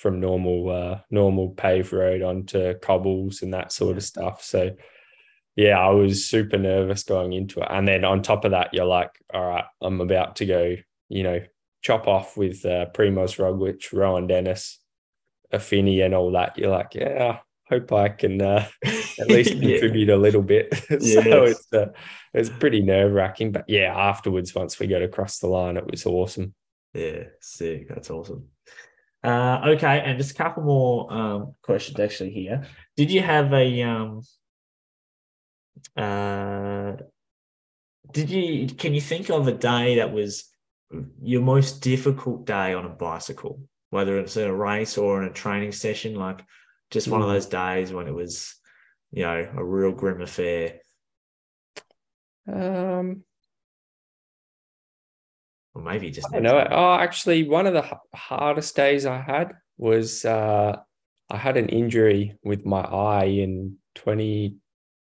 from 0.00 0.18
normal 0.18 0.70
uh 0.70 0.98
normal 1.10 1.50
paved 1.50 1.92
road 1.92 2.22
onto 2.22 2.72
cobbles 2.78 3.42
and 3.42 3.52
that 3.52 3.70
sort 3.70 3.98
of 3.98 4.02
stuff. 4.02 4.42
So 4.42 4.70
yeah, 5.56 5.78
I 5.78 5.90
was 5.90 6.24
super 6.24 6.58
nervous 6.58 7.02
going 7.02 7.32
into 7.32 7.60
it. 7.60 7.68
And 7.70 7.86
then 7.86 8.04
on 8.04 8.22
top 8.22 8.44
of 8.44 8.52
that, 8.52 8.72
you're 8.72 8.84
like, 8.84 9.10
all 9.32 9.46
right, 9.46 9.64
I'm 9.82 10.00
about 10.00 10.36
to 10.36 10.46
go, 10.46 10.76
you 11.08 11.22
know, 11.22 11.40
chop 11.82 12.06
off 12.08 12.36
with 12.36 12.64
uh, 12.64 12.86
Primoz 12.94 13.36
Roglic, 13.38 13.92
Rohan 13.92 14.26
Dennis, 14.26 14.78
Affini, 15.52 16.04
and 16.04 16.14
all 16.14 16.30
that. 16.32 16.56
You're 16.58 16.70
like, 16.70 16.94
yeah, 16.94 17.38
hope 17.68 17.92
I 17.92 18.08
can 18.10 18.40
uh, 18.40 18.66
at 18.84 19.28
least 19.28 19.54
Yeah. 19.54 19.78
contribute 19.78 20.10
a 20.10 20.16
little 20.16 20.42
bit. 20.42 20.74
so 20.88 20.98
Yes. 21.00 21.50
it's 21.50 21.72
uh, 21.72 21.86
it's 22.32 22.48
pretty 22.48 22.80
nerve 22.80 23.12
wracking, 23.12 23.50
but 23.52 23.64
yeah, 23.68 23.92
afterwards 23.96 24.54
once 24.54 24.78
we 24.78 24.86
got 24.86 25.02
across 25.02 25.38
the 25.38 25.48
line, 25.48 25.76
it 25.76 25.90
was 25.90 26.06
awesome. 26.06 26.54
Yeah, 26.94 27.24
sick. 27.40 27.88
That's 27.88 28.10
awesome. 28.10 28.48
Uh, 29.22 29.60
okay, 29.76 30.00
and 30.04 30.16
just 30.18 30.30
a 30.30 30.34
couple 30.34 30.62
more 30.62 31.12
um, 31.12 31.54
questions 31.62 32.00
actually 32.00 32.30
here. 32.30 32.64
Did 32.96 33.10
you 33.10 33.20
have 33.20 33.52
a 33.52 33.82
um, 33.82 34.22
uh, 35.96 36.92
did 38.12 38.30
you 38.30 38.66
can 38.74 38.94
you 38.94 39.00
think 39.00 39.30
of 39.30 39.46
a 39.46 39.52
day 39.52 39.96
that 39.96 40.12
was 40.12 40.48
your 41.22 41.42
most 41.42 41.82
difficult 41.82 42.46
day 42.46 42.74
on 42.74 42.84
a 42.84 42.88
bicycle, 42.88 43.62
whether 43.90 44.18
it's 44.18 44.36
in 44.36 44.48
a 44.48 44.54
race 44.54 44.98
or 44.98 45.22
in 45.22 45.28
a 45.28 45.32
training 45.32 45.72
session, 45.72 46.14
like 46.14 46.44
just 46.90 47.08
one 47.08 47.22
of 47.22 47.28
Mm. 47.28 47.32
those 47.34 47.46
days 47.46 47.92
when 47.92 48.08
it 48.08 48.14
was, 48.14 48.56
you 49.12 49.22
know, 49.22 49.48
a 49.56 49.64
real 49.64 49.92
grim 49.92 50.20
affair, 50.20 50.80
Um, 52.48 53.24
or 55.74 55.82
maybe 55.82 56.10
just 56.10 56.34
I 56.34 56.40
know. 56.40 56.66
Oh, 56.68 56.94
actually, 56.94 57.48
one 57.48 57.66
of 57.66 57.74
the 57.74 57.98
hardest 58.14 58.74
days 58.74 59.06
I 59.06 59.20
had 59.20 59.52
was 59.76 60.24
uh, 60.24 60.76
I 61.30 61.36
had 61.36 61.56
an 61.56 61.68
injury 61.68 62.36
with 62.42 62.66
my 62.66 62.80
eye 62.80 63.26
in 63.26 63.76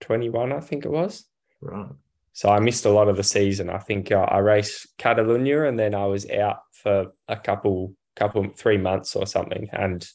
2021, 0.01 0.53
I 0.53 0.61
think 0.61 0.85
it 0.85 0.91
was. 0.91 1.25
right. 1.61 1.91
So 2.33 2.51
I 2.51 2.61
missed 2.61 2.85
a 2.85 2.91
lot 2.91 3.09
of 3.09 3.17
the 3.17 3.25
season. 3.25 3.69
I 3.69 3.79
think 3.79 4.13
uh, 4.13 4.21
I 4.21 4.39
raced 4.39 4.97
Catalunya 4.97 5.69
and 5.69 5.77
then 5.77 5.93
I 5.93 6.07
was 6.07 6.31
out 6.31 6.59
for 6.73 7.13
a 7.27 7.37
couple, 7.37 7.97
couple, 8.15 8.47
three 8.57 8.79
months 8.79 9.17
or 9.17 9.27
something. 9.27 9.69
And 9.73 10.09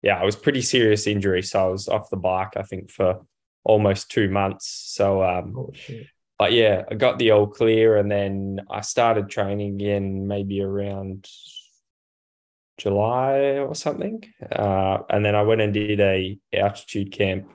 yeah, 0.00 0.22
it 0.22 0.24
was 0.24 0.36
pretty 0.36 0.62
serious 0.62 1.08
injury. 1.08 1.42
So 1.42 1.66
I 1.66 1.68
was 1.68 1.88
off 1.88 2.10
the 2.10 2.16
bike, 2.16 2.56
I 2.56 2.62
think, 2.62 2.92
for 2.92 3.26
almost 3.64 4.08
two 4.08 4.30
months. 4.30 4.68
So, 4.94 5.24
um, 5.24 5.54
Oh 5.56 5.72
but 6.38 6.52
yeah, 6.52 6.82
I 6.90 6.94
got 6.94 7.18
the 7.18 7.30
all 7.30 7.46
clear 7.46 7.96
and 7.96 8.10
then 8.10 8.60
I 8.70 8.80
started 8.80 9.30
training 9.30 9.74
again 9.74 10.26
maybe 10.26 10.60
around 10.60 11.28
July 12.76 13.58
or 13.58 13.74
something. 13.74 14.22
Uh, 14.50 14.98
and 15.08 15.24
then 15.24 15.34
I 15.34 15.42
went 15.42 15.60
and 15.60 15.72
did 15.72 16.00
a 16.00 16.38
altitude 16.52 17.12
camp 17.12 17.50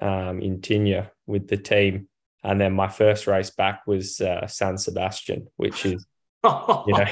um, 0.00 0.40
in 0.40 0.60
Tignes 0.60 1.08
with 1.26 1.48
the 1.48 1.56
team. 1.56 2.08
And 2.44 2.60
then 2.60 2.72
my 2.72 2.88
first 2.88 3.26
race 3.26 3.50
back 3.50 3.82
was 3.86 4.20
uh, 4.20 4.46
San 4.48 4.76
Sebastian, 4.78 5.46
which 5.56 5.84
is, 5.86 6.04
you 6.44 6.50
know, 6.50 7.06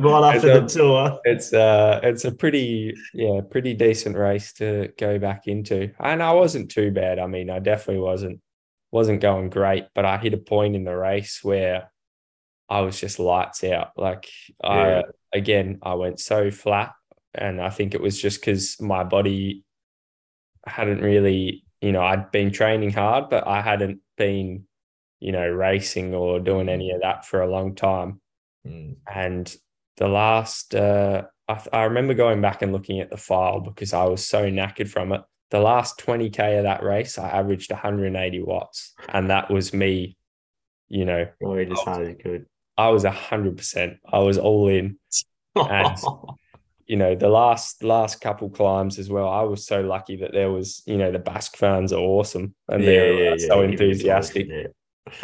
right 0.00 0.34
after 0.36 0.60
the 0.60 0.64
a- 0.64 0.68
tour. 0.68 1.18
it's 1.24 1.54
uh 1.54 2.00
it's 2.02 2.26
a 2.26 2.30
pretty 2.32 2.94
yeah 3.14 3.40
pretty 3.50 3.72
decent 3.72 4.14
race 4.14 4.52
to 4.52 4.92
go 4.98 5.18
back 5.18 5.46
into 5.46 5.90
and 6.00 6.22
i 6.22 6.30
wasn't 6.32 6.70
too 6.70 6.90
bad 6.90 7.18
i 7.18 7.26
mean 7.26 7.48
i 7.48 7.58
definitely 7.58 8.02
wasn't 8.02 8.38
wasn't 8.92 9.22
going 9.22 9.48
great 9.48 9.86
but 9.94 10.04
i 10.04 10.18
hit 10.18 10.34
a 10.34 10.36
point 10.38 10.76
in 10.76 10.84
the 10.84 10.94
race 10.94 11.40
where 11.42 11.90
i 12.68 12.80
was 12.82 13.00
just 13.00 13.18
lights 13.18 13.64
out 13.64 13.92
like 13.96 14.28
Yeah. 14.62 15.00
i 15.32 15.36
again 15.38 15.78
i 15.82 15.94
went 15.94 16.20
so 16.20 16.50
flat 16.50 16.92
and 17.34 17.58
i 17.58 17.70
think 17.70 17.94
it 17.94 18.02
was 18.02 18.20
just 18.20 18.40
because 18.42 18.78
my 18.82 19.02
body 19.02 19.64
hadn't 20.66 21.00
really 21.00 21.64
you 21.80 21.92
know 21.92 22.02
i'd 22.02 22.30
been 22.30 22.50
training 22.50 22.90
hard 22.92 23.28
but 23.30 23.46
i 23.46 23.60
hadn't 23.60 24.00
been 24.16 24.64
you 25.20 25.32
know 25.32 25.48
racing 25.48 26.14
or 26.14 26.40
doing 26.40 26.68
any 26.68 26.90
of 26.90 27.00
that 27.02 27.24
for 27.24 27.40
a 27.40 27.50
long 27.50 27.74
time 27.74 28.20
Mm. 28.66 28.96
and 29.12 29.56
the 29.98 30.08
last, 30.08 30.74
uh, 30.74 31.22
I, 31.48 31.62
I 31.72 31.84
remember 31.84 32.12
going 32.14 32.40
back 32.40 32.60
and 32.62 32.72
looking 32.72 33.00
at 33.00 33.08
the 33.10 33.16
file 33.16 33.60
because 33.60 33.92
I 33.92 34.04
was 34.04 34.24
so 34.26 34.50
knackered 34.50 34.88
from 34.88 35.12
it. 35.12 35.22
The 35.50 35.60
last 35.60 35.98
20K 35.98 36.58
of 36.58 36.64
that 36.64 36.82
race, 36.82 37.18
I 37.18 37.28
averaged 37.30 37.70
180 37.70 38.42
watts. 38.42 38.94
And 39.08 39.30
that 39.30 39.50
was 39.50 39.72
me, 39.72 40.16
you 40.88 41.04
know, 41.04 41.26
Worried 41.40 41.72
as 41.72 41.78
hard 41.80 42.02
as 42.02 42.08
you 42.10 42.14
could. 42.16 42.46
I 42.76 42.88
was 42.90 43.04
100%. 43.04 43.98
I 44.12 44.18
was 44.18 44.38
all 44.38 44.68
in. 44.68 44.98
And- 45.56 45.96
You 46.88 46.96
know, 46.96 47.14
the 47.14 47.28
last 47.28 47.84
last 47.84 48.20
couple 48.20 48.48
climbs 48.50 48.98
as 48.98 49.08
well, 49.10 49.28
I 49.28 49.42
was 49.42 49.66
so 49.66 49.82
lucky 49.82 50.16
that 50.16 50.32
there 50.32 50.50
was, 50.50 50.82
you 50.86 50.96
know, 50.96 51.12
the 51.12 51.18
Basque 51.18 51.56
fans 51.56 51.92
are 51.92 52.00
awesome 52.00 52.54
and 52.68 52.82
they're 52.82 53.34
uh, 53.34 53.38
so 53.38 53.62
enthusiastic. 53.62 54.48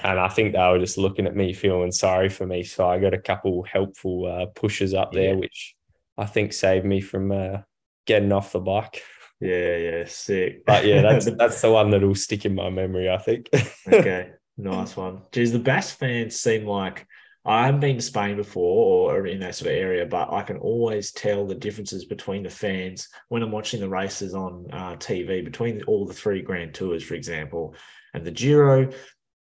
And 0.03 0.21
I 0.21 0.29
think 0.29 0.53
they 0.53 0.59
were 0.59 0.79
just 0.79 0.99
looking 0.99 1.27
at 1.27 1.35
me, 1.37 1.53
feeling 1.53 1.91
sorry 1.93 2.29
for 2.29 2.47
me. 2.47 2.63
So 2.65 2.89
I 2.89 2.99
got 2.99 3.15
a 3.15 3.19
couple 3.19 3.63
helpful 3.65 4.27
uh, 4.27 4.47
pushes 4.55 4.95
up 4.95 5.13
there, 5.13 5.31
Yeah. 5.35 5.41
which 5.41 5.75
I 6.17 6.27
think 6.27 6.53
saved 6.53 6.87
me 6.87 7.01
from 7.01 7.33
uh, 7.33 7.59
getting 8.07 8.33
off 8.33 8.53
the 8.53 8.61
bike. 8.61 9.03
Yeah, 9.41 9.77
yeah, 9.77 10.05
sick. 10.07 10.65
But 10.65 10.87
yeah, 10.87 11.03
that's 11.09 11.27
that's 11.37 11.61
the 11.61 11.71
one 11.73 11.91
that'll 11.91 12.15
stick 12.15 12.45
in 12.45 12.55
my 12.55 12.71
memory. 12.71 13.11
I 13.11 13.19
think. 13.19 13.49
okay, 13.93 14.31
nice 14.57 14.97
one. 14.97 15.23
Geez, 15.33 15.53
the 15.53 15.59
Basque 15.59 15.99
fans 15.99 16.39
seem 16.39 16.67
like 16.67 17.07
I 17.47 17.67
haven't 17.67 17.81
been 17.81 17.97
to 17.97 18.03
Spain 18.03 18.37
before 18.37 19.13
or 19.15 19.27
in 19.27 19.41
that 19.41 19.55
sort 19.55 19.71
of 19.73 19.77
area, 19.77 20.07
but 20.07 20.33
I 20.33 20.43
can 20.43 20.57
always 20.57 21.13
tell 21.13 21.47
the 21.47 21.55
differences 21.55 22.07
between 22.07 22.43
the 22.43 22.51
fans 22.51 23.09
when 23.29 23.43
I'm 23.43 23.51
watching 23.51 23.81
the 23.81 23.89
races 23.89 24.35
on 24.35 24.67
uh, 24.73 24.97
TV 24.97 25.45
between 25.45 25.83
all 25.83 26.07
the 26.07 26.15
three 26.15 26.41
Grand 26.41 26.73
Tours, 26.73 27.03
for 27.03 27.15
example, 27.15 27.75
and 28.15 28.25
the 28.25 28.31
Giro. 28.31 28.91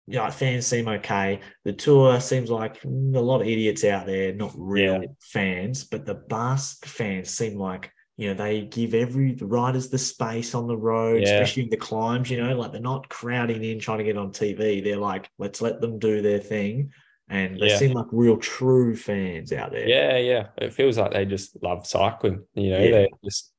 Yeah, 0.07 0.29
fans 0.31 0.65
seem 0.65 0.87
okay. 0.87 1.41
The 1.63 1.73
tour 1.73 2.19
seems 2.19 2.49
like 2.49 2.83
a 2.83 2.87
lot 2.87 3.41
of 3.41 3.47
idiots 3.47 3.83
out 3.83 4.07
there, 4.07 4.33
not 4.33 4.51
real 4.55 5.01
Yeah. 5.03 5.07
fans, 5.19 5.83
but 5.83 6.05
the 6.05 6.15
Basque 6.15 6.85
fans 6.85 7.29
seem 7.29 7.55
like 7.57 7.91
you 8.17 8.27
know 8.27 8.33
they 8.33 8.61
give 8.61 8.93
every 8.95 9.33
the 9.33 9.45
riders 9.45 9.89
the 9.89 9.97
space 9.99 10.55
on 10.55 10.67
the 10.67 10.75
road, 10.75 11.21
Yeah. 11.21 11.33
especially 11.35 11.63
in 11.63 11.69
the 11.69 11.77
climbs. 11.77 12.31
You 12.31 12.43
know, 12.43 12.57
like 12.57 12.71
they're 12.71 12.81
not 12.81 13.09
crowding 13.09 13.63
in 13.63 13.79
trying 13.79 13.99
to 13.99 14.03
get 14.03 14.17
on 14.17 14.31
TV. 14.31 14.83
They're 14.83 14.97
like, 14.97 15.29
let's 15.37 15.61
let 15.61 15.79
them 15.81 15.99
do 15.99 16.21
their 16.21 16.39
thing, 16.39 16.91
and 17.31 17.59
they 17.59 17.67
Yeah. 17.69 17.77
seem 17.77 17.93
like 17.93 18.05
real 18.11 18.37
true 18.37 18.95
fans 18.95 19.51
out 19.53 19.71
there. 19.71 19.87
yeah, 19.87 20.17
yeah. 20.17 20.47
It 20.57 20.73
feels 20.73 20.97
like 20.99 21.11
they 21.13 21.25
just 21.25 21.57
love 21.63 21.87
cycling. 21.87 22.43
You 22.53 22.69
know, 22.71 22.79
Yeah. 22.79 22.91
they 22.91 23.09
just 23.23 23.51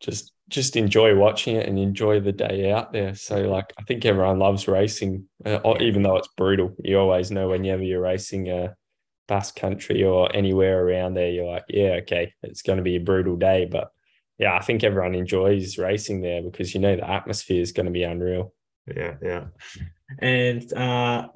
just 0.00 0.32
just 0.48 0.76
enjoy 0.76 1.16
watching 1.16 1.56
it 1.56 1.66
and 1.68 1.78
enjoy 1.78 2.20
the 2.20 2.32
day 2.32 2.70
out 2.70 2.92
there. 2.92 3.14
So 3.14 3.36
like, 3.48 3.72
I 3.78 3.82
think 3.84 4.04
everyone 4.04 4.38
loves 4.38 4.68
racing, 4.68 5.28
uh, 5.46 5.60
or 5.64 5.80
even 5.80 6.02
though 6.02 6.16
it's 6.16 6.28
brutal. 6.36 6.74
You 6.82 6.98
always 6.98 7.30
know 7.30 7.48
whenever 7.48 7.82
you're 7.82 8.02
racing 8.02 8.50
a 8.50 8.74
Basque 9.28 9.56
country 9.56 10.02
or 10.04 10.34
anywhere 10.36 10.84
around 10.84 11.14
there, 11.14 11.30
you're 11.30 11.46
like, 11.46 11.64
yeah, 11.68 12.00
okay, 12.02 12.34
it's 12.42 12.60
going 12.62 12.76
to 12.78 12.82
be 12.82 12.96
a 12.96 13.00
brutal 13.00 13.36
day, 13.36 13.64
but 13.70 13.88
yeah, 14.38 14.54
I 14.54 14.60
think 14.60 14.82
everyone 14.84 15.14
enjoys 15.14 15.78
racing 15.78 16.20
there 16.20 16.42
because 16.42 16.74
you 16.74 16.80
know 16.80 16.96
the 16.96 17.08
atmosphere 17.08 17.62
is 17.62 17.72
going 17.72 17.86
to 17.86 17.92
be 17.92 18.02
unreal. 18.02 18.52
yeah, 18.94 19.14
yeah. 19.22 19.44
And 20.18 20.70
uh, 20.74 21.28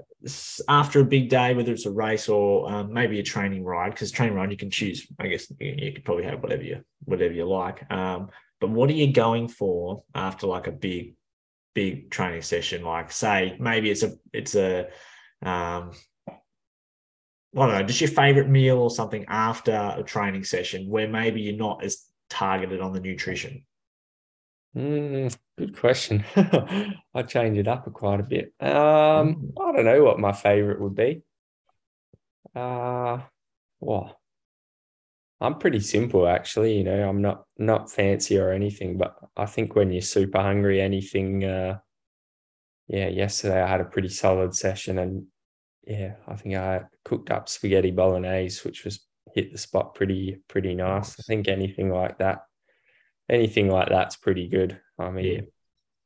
after 0.68 1.01
a 1.01 1.05
big 1.05 1.29
day, 1.29 1.55
whether 1.55 1.72
it's 1.72 1.87
a 1.87 1.91
race 1.91 2.29
or 2.29 2.70
um, 2.70 2.93
maybe 2.93 3.18
a 3.18 3.22
training 3.22 3.64
ride, 3.64 3.91
because 3.91 4.11
training 4.11 4.35
ride 4.35 4.51
you 4.51 4.57
can 4.57 4.70
choose. 4.70 5.07
I 5.18 5.29
guess 5.29 5.51
you, 5.59 5.74
you 5.77 5.93
could 5.93 6.05
probably 6.05 6.24
have 6.24 6.43
whatever 6.43 6.62
you 6.62 6.83
whatever 7.05 7.35
you 7.35 7.45
like. 7.45 7.91
Um, 7.91 8.31
but 8.61 8.70
what 8.70 8.91
are 8.91 8.95
you 8.95 9.12
going 9.12 9.49
for 9.49 10.05
after 10.14 10.47
like 10.47 10.66
a 10.66 10.72
big, 10.72 11.14
big 11.74 12.11
training 12.11 12.43
session? 12.43 12.83
Like, 12.83 13.12
say 13.12 13.57
maybe 13.59 13.91
it's 13.91 14.03
a 14.03 14.14
it's 14.33 14.55
a 14.55 14.87
um, 15.43 15.93
I 17.57 17.66
don't 17.66 17.68
know, 17.70 17.83
just 17.85 18.01
your 18.01 18.11
favorite 18.11 18.49
meal 18.49 18.79
or 18.79 18.91
something 18.91 19.24
after 19.29 19.95
a 19.97 20.03
training 20.03 20.45
session 20.45 20.89
where 20.89 21.09
maybe 21.09 21.41
you're 21.41 21.57
not 21.57 21.83
as 21.85 22.03
targeted 22.29 22.81
on 22.81 22.93
the 22.93 23.01
nutrition. 23.01 23.64
Mm, 24.77 25.35
good 25.57 25.77
question. 25.79 26.24
I 27.14 27.22
change 27.27 27.57
it 27.57 27.66
up 27.68 27.91
quite 27.93 28.20
a 28.20 28.24
bit. 28.24 28.53
Um, 28.61 29.37
Mm. 29.37 29.53
I 29.61 29.72
don't 29.72 29.85
know 29.85 30.05
what 30.05 30.18
my 30.20 30.33
favorite 30.33 30.81
would 30.81 30.95
be. 30.95 31.22
Uh, 32.55 33.20
well, 33.81 34.20
I'm 35.41 35.59
pretty 35.59 35.81
simple 35.81 36.27
actually. 36.29 36.79
You 36.79 36.85
know, 36.85 37.09
I'm 37.09 37.22
not 37.22 37.45
not 37.59 37.91
fancy 37.91 38.39
or 38.39 38.51
anything, 38.51 38.97
but 38.99 39.16
I 39.37 39.47
think 39.47 39.74
when 39.74 39.93
you're 39.93 40.03
super 40.03 40.41
hungry, 40.41 40.81
anything. 40.81 41.45
Uh, 41.45 41.79
yeah, 42.89 43.09
yesterday 43.09 43.61
I 43.61 43.66
had 43.66 43.81
a 43.81 43.85
pretty 43.85 44.09
solid 44.09 44.55
session, 44.55 44.99
and 44.99 45.27
yeah, 45.87 46.14
I 46.29 46.37
think 46.37 46.55
I 46.55 46.83
cooked 47.05 47.31
up 47.31 47.49
spaghetti 47.49 47.91
bolognese, 47.91 48.61
which 48.66 48.85
was 48.85 49.05
hit 49.35 49.53
the 49.53 49.59
spot 49.59 49.95
pretty 49.95 50.39
pretty 50.49 50.74
nice. 50.74 51.18
I 51.18 51.22
think 51.27 51.49
anything 51.49 51.91
like 51.91 52.18
that, 52.18 52.43
anything 53.29 53.68
like 53.68 53.89
that's 53.89 54.16
pretty 54.16 54.49
good. 54.49 54.81
I 54.99 55.11
mean, 55.11 55.49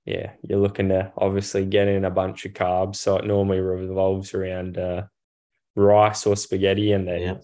Yeah. 0.06 0.14
yeah, 0.14 0.30
you're 0.42 0.58
looking 0.58 0.88
to 0.88 1.12
obviously 1.16 1.64
get 1.66 1.88
in 1.88 2.04
a 2.04 2.10
bunch 2.10 2.44
of 2.46 2.52
carbs. 2.52 2.96
So 2.96 3.16
it 3.16 3.24
normally 3.26 3.60
revolves 3.60 4.34
around 4.34 4.78
uh, 4.78 5.04
rice 5.76 6.26
or 6.26 6.36
spaghetti. 6.36 6.92
And 6.92 7.06
then, 7.06 7.20
Yeah. 7.20 7.36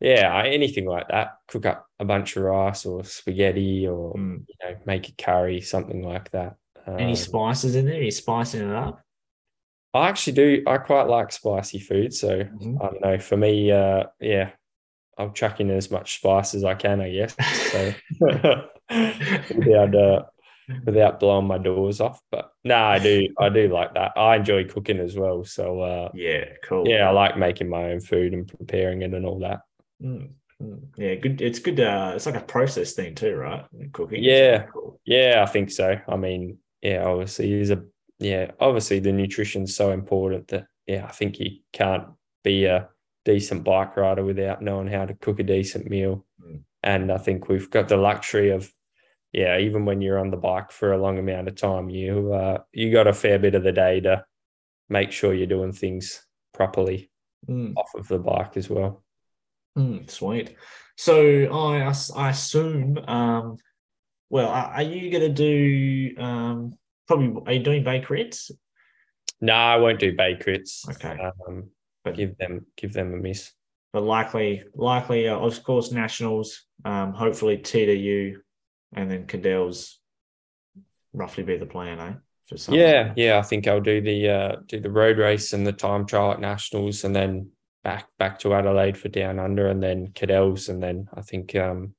yeah, 0.00 0.42
anything 0.46 0.86
like 0.86 1.08
that. 1.08 1.36
Cook 1.48 1.66
up 1.66 1.86
a 1.98 2.04
bunch 2.04 2.36
of 2.36 2.44
rice 2.44 2.86
or 2.86 3.04
spaghetti 3.04 3.86
or, 3.86 4.14
Mm. 4.14 4.44
you 4.48 4.54
know, 4.62 4.76
make 4.86 5.08
a 5.08 5.12
curry, 5.12 5.60
something 5.60 6.02
like 6.02 6.30
that. 6.30 6.56
Any 6.86 7.10
Um, 7.10 7.16
spices 7.16 7.76
in 7.76 7.86
there? 7.86 7.98
Are 8.00 8.02
you 8.02 8.10
spicing 8.10 8.68
it 8.68 8.74
up? 8.74 9.02
I 9.92 10.08
actually 10.08 10.32
do. 10.34 10.62
I 10.68 10.78
quite 10.78 11.08
like 11.08 11.32
spicy 11.32 11.80
food. 11.80 12.14
So 12.14 12.44
Mhm. 12.44 12.76
I 12.80 12.86
don't 12.86 13.00
know. 13.00 13.18
For 13.18 13.36
me, 13.36 13.70
uh, 13.72 14.04
yeah, 14.20 14.52
I'll 15.18 15.32
chuck 15.32 15.60
in 15.60 15.68
as 15.70 15.90
much 15.90 16.18
spice 16.20 16.54
as 16.54 16.64
I 16.64 16.74
can, 16.74 17.00
I 17.00 17.10
guess. 17.10 17.34
So 17.72 17.92
without, 18.90 19.94
uh, 19.94 20.22
without 20.84 21.20
blowing 21.20 21.46
my 21.46 21.58
doors 21.58 22.00
off. 22.00 22.20
But 22.30 22.52
no, 22.64 22.76
I 22.76 22.98
do 22.98 23.28
I 23.38 23.48
do 23.48 23.68
like 23.68 23.94
that. 23.94 24.12
I 24.16 24.36
enjoy 24.36 24.64
cooking 24.64 24.98
as 24.98 25.16
well. 25.16 25.44
So 25.44 25.80
uh, 25.80 26.10
yeah, 26.14 26.44
cool. 26.64 26.86
Yeah, 26.86 27.08
I 27.08 27.12
like 27.12 27.36
making 27.36 27.68
my 27.68 27.92
own 27.92 28.00
food 28.00 28.32
and 28.32 28.46
preparing 28.46 29.02
it 29.02 29.14
and 29.14 29.26
all 29.26 29.40
that. 29.40 29.60
Mm, 30.02 30.30
mm. 30.62 30.80
Yeah, 30.96 31.14
good. 31.16 31.40
It's 31.40 31.58
good. 31.58 31.80
Uh, 31.80 32.12
it's 32.14 32.26
like 32.26 32.36
a 32.36 32.40
process 32.40 32.92
thing 32.92 33.14
too, 33.14 33.34
right? 33.34 33.64
Cooking. 33.92 34.22
Yeah, 34.22 34.66
cool. 34.72 35.00
yeah, 35.04 35.44
I 35.46 35.50
think 35.50 35.70
so. 35.70 35.98
I 36.08 36.16
mean, 36.16 36.58
yeah, 36.82 37.04
obviously, 37.04 37.52
is 37.52 37.70
a 37.70 37.82
yeah, 38.18 38.50
obviously 38.60 38.98
the 39.00 39.12
nutrition's 39.12 39.74
so 39.74 39.92
important 39.92 40.48
that 40.48 40.66
yeah, 40.86 41.06
I 41.06 41.12
think 41.12 41.38
you 41.38 41.58
can't 41.72 42.04
be 42.42 42.66
a 42.66 42.88
decent 43.24 43.64
bike 43.64 43.96
rider 43.96 44.24
without 44.24 44.62
knowing 44.62 44.88
how 44.88 45.06
to 45.06 45.14
cook 45.14 45.40
a 45.40 45.42
decent 45.42 45.88
meal. 45.88 46.24
Mm. 46.42 46.62
And 46.82 47.12
I 47.12 47.18
think 47.18 47.48
we've 47.48 47.70
got 47.70 47.88
the 47.88 47.96
luxury 47.96 48.50
of, 48.50 48.72
yeah, 49.32 49.58
even 49.58 49.84
when 49.84 50.00
you're 50.00 50.18
on 50.18 50.30
the 50.30 50.36
bike 50.36 50.72
for 50.72 50.92
a 50.92 50.98
long 51.00 51.18
amount 51.18 51.48
of 51.48 51.54
time, 51.54 51.88
you 51.88 52.32
uh, 52.32 52.58
you 52.72 52.92
got 52.92 53.06
a 53.06 53.12
fair 53.12 53.38
bit 53.38 53.54
of 53.54 53.62
the 53.62 53.72
day 53.72 54.00
to 54.00 54.24
make 54.88 55.12
sure 55.12 55.32
you're 55.32 55.46
doing 55.46 55.72
things 55.72 56.24
properly 56.52 57.10
mm. 57.48 57.72
off 57.76 57.94
of 57.94 58.08
the 58.08 58.18
bike 58.18 58.56
as 58.56 58.68
well. 58.68 59.04
Mm, 59.78 60.10
sweet. 60.10 60.56
So 60.96 61.46
I 61.52 61.94
I 62.16 62.30
assume, 62.30 62.98
um, 63.06 63.56
well, 64.28 64.48
are 64.48 64.82
you 64.82 65.10
going 65.10 65.22
to 65.22 65.28
do 65.32 66.20
um, 66.20 66.78
probably? 67.06 67.42
Are 67.46 67.56
you 67.56 67.64
doing 67.64 67.84
Bay 67.84 68.00
Crits? 68.00 68.50
No, 69.40 69.54
I 69.54 69.76
won't 69.76 70.00
do 70.00 70.14
Bay 70.14 70.34
Crits. 70.34 70.88
Okay. 70.90 71.18
Um, 71.48 71.70
but 72.04 72.16
give 72.16 72.36
them 72.38 72.66
give 72.76 72.92
them 72.92 73.14
a 73.14 73.16
miss. 73.16 73.52
But 73.92 74.02
likely, 74.02 74.62
likely, 74.74 75.28
uh, 75.28 75.36
of 75.36 75.62
course, 75.62 75.90
nationals. 75.92 76.66
Um, 76.84 77.12
hopefully, 77.12 77.58
TDU, 77.58 78.36
and 78.92 79.10
then 79.10 79.26
Cadel's 79.26 79.98
roughly 81.12 81.44
be 81.44 81.56
the 81.56 81.66
plan, 81.66 81.98
eh? 81.98 82.14
For 82.48 82.56
some. 82.56 82.74
yeah, 82.74 83.12
yeah. 83.16 83.38
I 83.38 83.42
think 83.42 83.68
I'll 83.68 83.80
do 83.80 84.00
the 84.00 84.28
uh, 84.28 84.56
do 84.66 84.80
the 84.80 84.90
road 84.90 85.18
race 85.18 85.52
and 85.52 85.66
the 85.66 85.72
time 85.72 86.04
trial 86.06 86.32
at 86.32 86.40
nationals, 86.40 87.04
and 87.04 87.14
then 87.14 87.50
back 87.84 88.08
back 88.18 88.38
to 88.40 88.54
Adelaide 88.54 88.98
for 88.98 89.08
down 89.08 89.38
under, 89.38 89.68
and 89.68 89.82
then 89.82 90.12
Cadel's, 90.14 90.68
and 90.68 90.82
then 90.82 91.08
I 91.14 91.22
think 91.22 91.54
um, 91.54 91.94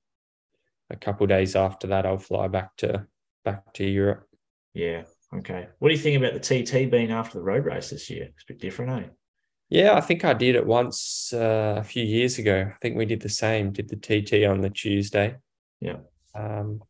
a 0.90 0.98
couple 0.98 1.26
days 1.28 1.56
after 1.56 1.88
that, 1.88 2.06
I'll 2.06 2.18
fly 2.18 2.48
back 2.48 2.76
to 2.78 3.08
back 3.46 3.74
to 3.76 3.86
Europe. 3.86 4.28
Yeah. 4.74 5.04
Okay. 5.34 5.68
What 5.80 5.88
do 5.88 5.96
you 5.96 6.00
think 6.02 6.18
about 6.18 6.34
the 6.34 6.40
TT 6.40 6.92
being 6.92 7.12
after 7.12 7.38
the 7.38 7.44
road 7.44 7.66
race 7.66 7.90
this 7.90 8.10
year? 8.10 8.30
It's 8.34 8.44
a 8.44 8.48
bit 8.48 8.60
different, 8.60 9.04
eh? 9.04 9.10
Yeah, 9.70 9.96
I 9.96 10.02
think 10.02 10.26
I 10.26 10.34
did 10.34 10.56
it 10.56 10.66
once 10.66 11.32
uh, 11.34 11.76
a 11.78 11.84
few 11.84 12.04
years 12.04 12.38
ago. 12.38 12.70
I 12.70 12.78
think 12.82 12.98
we 12.98 13.06
did 13.06 13.22
the 13.22 13.30
same. 13.30 13.72
Did 13.72 13.88
the 13.88 13.96
TT 13.96 14.46
on 14.46 14.60
the 14.60 14.70
Tuesday. 14.70 15.38
Yeah. 15.80 15.98
Um, 16.36 16.82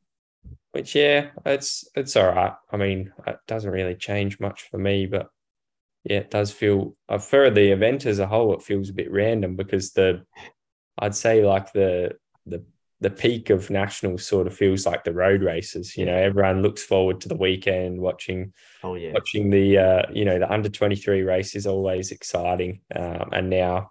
which 0.71 0.95
yeah, 0.95 1.31
it's 1.45 1.87
it's 1.95 2.15
all 2.15 2.27
right. 2.27 2.53
I 2.71 2.77
mean, 2.77 3.11
it 3.27 3.39
doesn't 3.47 3.69
really 3.69 3.95
change 3.95 4.39
much 4.39 4.69
for 4.69 4.77
me, 4.77 5.05
but 5.05 5.29
yeah, 6.03 6.17
it 6.17 6.31
does 6.31 6.51
feel 6.51 6.95
uh, 7.09 7.17
for 7.17 7.49
the 7.49 7.71
event 7.71 8.05
as 8.05 8.19
a 8.19 8.27
whole, 8.27 8.53
it 8.53 8.63
feels 8.63 8.89
a 8.89 8.93
bit 8.93 9.11
random 9.11 9.55
because 9.55 9.91
the 9.91 10.25
I'd 10.97 11.15
say 11.15 11.45
like 11.45 11.73
the 11.73 12.17
the 12.45 12.63
the 13.01 13.09
peak 13.09 13.49
of 13.49 13.69
nationals 13.69 14.25
sort 14.25 14.45
of 14.45 14.55
feels 14.55 14.85
like 14.85 15.03
the 15.03 15.13
road 15.13 15.41
races. 15.41 15.97
You 15.97 16.05
know, 16.05 16.15
everyone 16.15 16.61
looks 16.61 16.83
forward 16.83 17.19
to 17.21 17.27
the 17.27 17.35
weekend 17.35 17.99
watching. 17.99 18.53
Oh 18.83 18.95
yeah, 18.95 19.11
watching 19.13 19.49
the 19.49 19.77
uh, 19.77 20.01
you 20.13 20.25
know 20.25 20.39
the 20.39 20.51
under 20.51 20.69
twenty 20.69 20.95
three 20.95 21.21
race 21.21 21.55
is 21.55 21.67
always 21.67 22.11
exciting, 22.11 22.81
um, 22.95 23.29
and 23.33 23.49
now 23.49 23.89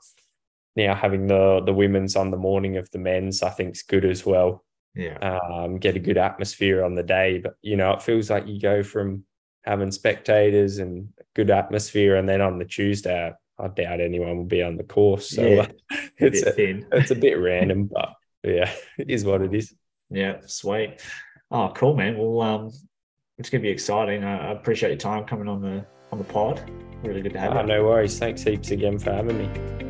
now 0.76 0.94
having 0.94 1.26
the 1.26 1.60
the 1.64 1.74
women's 1.74 2.16
on 2.16 2.30
the 2.30 2.36
morning 2.36 2.76
of 2.76 2.90
the 2.90 2.98
men's, 2.98 3.42
I 3.42 3.50
think 3.50 3.74
is 3.74 3.82
good 3.82 4.04
as 4.04 4.24
well. 4.24 4.64
Yeah, 4.94 5.18
um, 5.18 5.78
get 5.78 5.96
a 5.96 6.00
good 6.00 6.18
atmosphere 6.18 6.84
on 6.84 6.94
the 6.94 7.02
day, 7.02 7.38
but 7.38 7.54
you 7.62 7.76
know 7.76 7.92
it 7.92 8.02
feels 8.02 8.28
like 8.28 8.46
you 8.46 8.60
go 8.60 8.82
from 8.82 9.24
having 9.64 9.90
spectators 9.90 10.78
and 10.78 11.08
good 11.34 11.50
atmosphere, 11.50 12.16
and 12.16 12.28
then 12.28 12.40
on 12.40 12.58
the 12.58 12.64
Tuesday. 12.64 13.32
I 13.58 13.68
doubt 13.68 14.00
anyone 14.00 14.38
will 14.38 14.44
be 14.44 14.62
on 14.62 14.78
the 14.78 14.84
course, 14.84 15.28
so 15.28 15.46
yeah, 15.46 15.66
it's 16.16 16.42
a, 16.42 16.82
it's 16.96 17.10
a 17.10 17.14
bit 17.14 17.34
random, 17.38 17.90
but 17.92 18.14
yeah, 18.42 18.72
it 18.98 19.10
is 19.10 19.24
what 19.24 19.42
it 19.42 19.54
is. 19.54 19.74
Yeah, 20.10 20.38
sweet. 20.46 21.00
Oh, 21.50 21.72
cool, 21.74 21.94
man. 21.94 22.16
Well, 22.16 22.40
um, 22.40 22.70
it's 23.38 23.50
gonna 23.50 23.62
be 23.62 23.68
exciting. 23.68 24.24
I, 24.24 24.52
appreciate 24.52 24.90
your 24.90 24.98
time 24.98 25.24
coming 25.24 25.48
on 25.48 25.60
the 25.60 25.84
on 26.12 26.18
the 26.18 26.24
pod. 26.24 26.70
Really 27.02 27.22
good 27.22 27.32
to 27.32 27.40
have 27.40 27.56
oh, 27.56 27.60
you. 27.60 27.66
No 27.66 27.84
worries. 27.84 28.18
Thanks 28.18 28.42
heaps 28.42 28.70
again 28.70 28.98
for 28.98 29.12
having 29.12 29.38
me. 29.38 29.89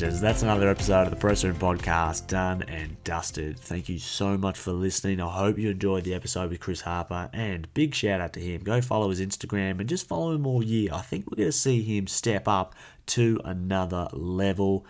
That's 0.00 0.42
another 0.42 0.70
episode 0.70 1.02
of 1.02 1.10
the 1.10 1.16
Press 1.16 1.44
Podcast 1.44 2.26
done 2.26 2.62
and 2.62 2.96
dusted. 3.04 3.58
Thank 3.58 3.90
you 3.90 3.98
so 3.98 4.38
much 4.38 4.56
for 4.56 4.72
listening. 4.72 5.20
I 5.20 5.28
hope 5.28 5.58
you 5.58 5.68
enjoyed 5.68 6.04
the 6.04 6.14
episode 6.14 6.48
with 6.48 6.58
Chris 6.58 6.80
Harper 6.80 7.28
and 7.34 7.72
big 7.74 7.94
shout 7.94 8.18
out 8.18 8.32
to 8.32 8.40
him. 8.40 8.62
Go 8.62 8.80
follow 8.80 9.10
his 9.10 9.20
Instagram 9.20 9.78
and 9.78 9.86
just 9.86 10.08
follow 10.08 10.32
him 10.32 10.46
all 10.46 10.62
year. 10.62 10.88
I 10.90 11.02
think 11.02 11.30
we're 11.30 11.36
going 11.36 11.48
to 11.50 11.52
see 11.52 11.82
him 11.82 12.06
step 12.06 12.48
up 12.48 12.74
to 13.08 13.42
another 13.44 14.08
level. 14.14 14.86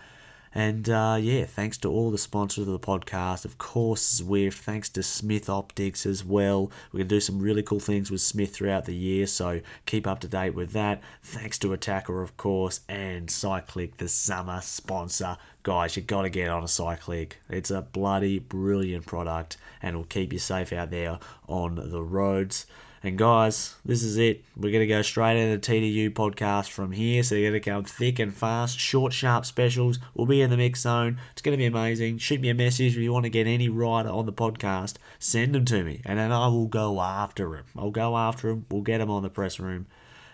And 0.52 0.88
uh, 0.88 1.18
yeah, 1.20 1.44
thanks 1.44 1.78
to 1.78 1.90
all 1.90 2.10
the 2.10 2.18
sponsors 2.18 2.66
of 2.66 2.72
the 2.72 2.78
podcast. 2.78 3.44
Of 3.44 3.58
course, 3.58 4.20
Zwift. 4.20 4.54
Thanks 4.54 4.88
to 4.90 5.02
Smith 5.02 5.48
Optics 5.48 6.04
as 6.04 6.24
well. 6.24 6.72
We're 6.92 6.98
going 6.98 7.08
to 7.08 7.14
do 7.16 7.20
some 7.20 7.38
really 7.38 7.62
cool 7.62 7.78
things 7.78 8.10
with 8.10 8.20
Smith 8.20 8.54
throughout 8.54 8.84
the 8.84 8.94
year, 8.94 9.26
so 9.26 9.60
keep 9.86 10.06
up 10.06 10.18
to 10.20 10.28
date 10.28 10.54
with 10.54 10.72
that. 10.72 11.02
Thanks 11.22 11.58
to 11.58 11.68
Attaquer, 11.68 12.22
of 12.22 12.36
course, 12.36 12.80
and 12.88 13.28
Cycliq, 13.28 13.96
the 13.98 14.08
summer 14.08 14.60
sponsor. 14.60 15.36
Guys, 15.62 15.96
you 15.96 16.02
got 16.02 16.22
to 16.22 16.30
get 16.30 16.48
on 16.48 16.62
a 16.62 16.66
Cycliq. 16.66 17.32
It's 17.48 17.70
a 17.70 17.82
bloody 17.82 18.38
brilliant 18.40 19.06
product 19.06 19.56
and 19.82 19.96
will 19.96 20.04
keep 20.04 20.32
you 20.32 20.38
safe 20.40 20.72
out 20.72 20.90
there 20.90 21.20
on 21.48 21.76
the 21.76 22.02
roads. 22.02 22.66
And 23.02 23.16
guys, 23.16 23.76
this 23.82 24.02
is 24.02 24.18
it. 24.18 24.44
We're 24.56 24.72
going 24.72 24.86
to 24.86 24.86
go 24.86 25.00
straight 25.00 25.38
into 25.38 25.56
the 25.56 25.80
TDU 25.80 26.10
podcast 26.10 26.68
from 26.68 26.92
here. 26.92 27.22
So 27.22 27.34
you're 27.34 27.50
going 27.50 27.62
to 27.62 27.70
come 27.70 27.84
thick 27.84 28.18
and 28.18 28.34
fast, 28.34 28.78
short, 28.78 29.14
sharp 29.14 29.46
specials. 29.46 29.98
We'll 30.14 30.26
be 30.26 30.42
in 30.42 30.50
the 30.50 30.58
mix 30.58 30.80
zone. 30.82 31.18
It's 31.32 31.40
going 31.40 31.54
to 31.54 31.58
be 31.58 31.64
amazing. 31.64 32.18
Shoot 32.18 32.42
me 32.42 32.50
a 32.50 32.54
message 32.54 32.92
if 32.92 33.02
you 33.02 33.12
want 33.12 33.24
to 33.24 33.30
get 33.30 33.46
any 33.46 33.70
rider 33.70 34.10
on 34.10 34.26
the 34.26 34.32
podcast. 34.34 34.96
Send 35.18 35.54
them 35.54 35.64
to 35.66 35.82
me, 35.82 36.02
and 36.04 36.18
then 36.18 36.30
I 36.30 36.48
will 36.48 36.66
go 36.66 37.00
after 37.00 37.56
him. 37.56 37.64
I'll 37.74 37.90
go 37.90 38.18
after 38.18 38.50
him. 38.50 38.66
We'll 38.70 38.82
get 38.82 39.00
him 39.00 39.10
on 39.10 39.22
the 39.22 39.30
press 39.30 39.58
room. 39.58 39.86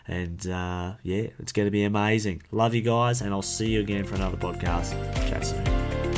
And 0.09 0.45
uh, 0.49 0.95
yeah, 1.03 1.29
it's 1.39 1.53
going 1.53 1.67
to 1.67 1.73
be 1.73 1.85
amazing. 1.85 2.43
Love 2.51 2.75
you 2.75 2.83
guys, 2.83 3.21
and 3.21 3.33
I'll 3.33 3.43
see 3.43 3.71
you 3.71 3.81
again 3.81 4.05
for 4.05 4.17
another 4.17 4.37
podcast. 4.37 4.93
Chat 5.29 5.47
soon. 5.47 6.16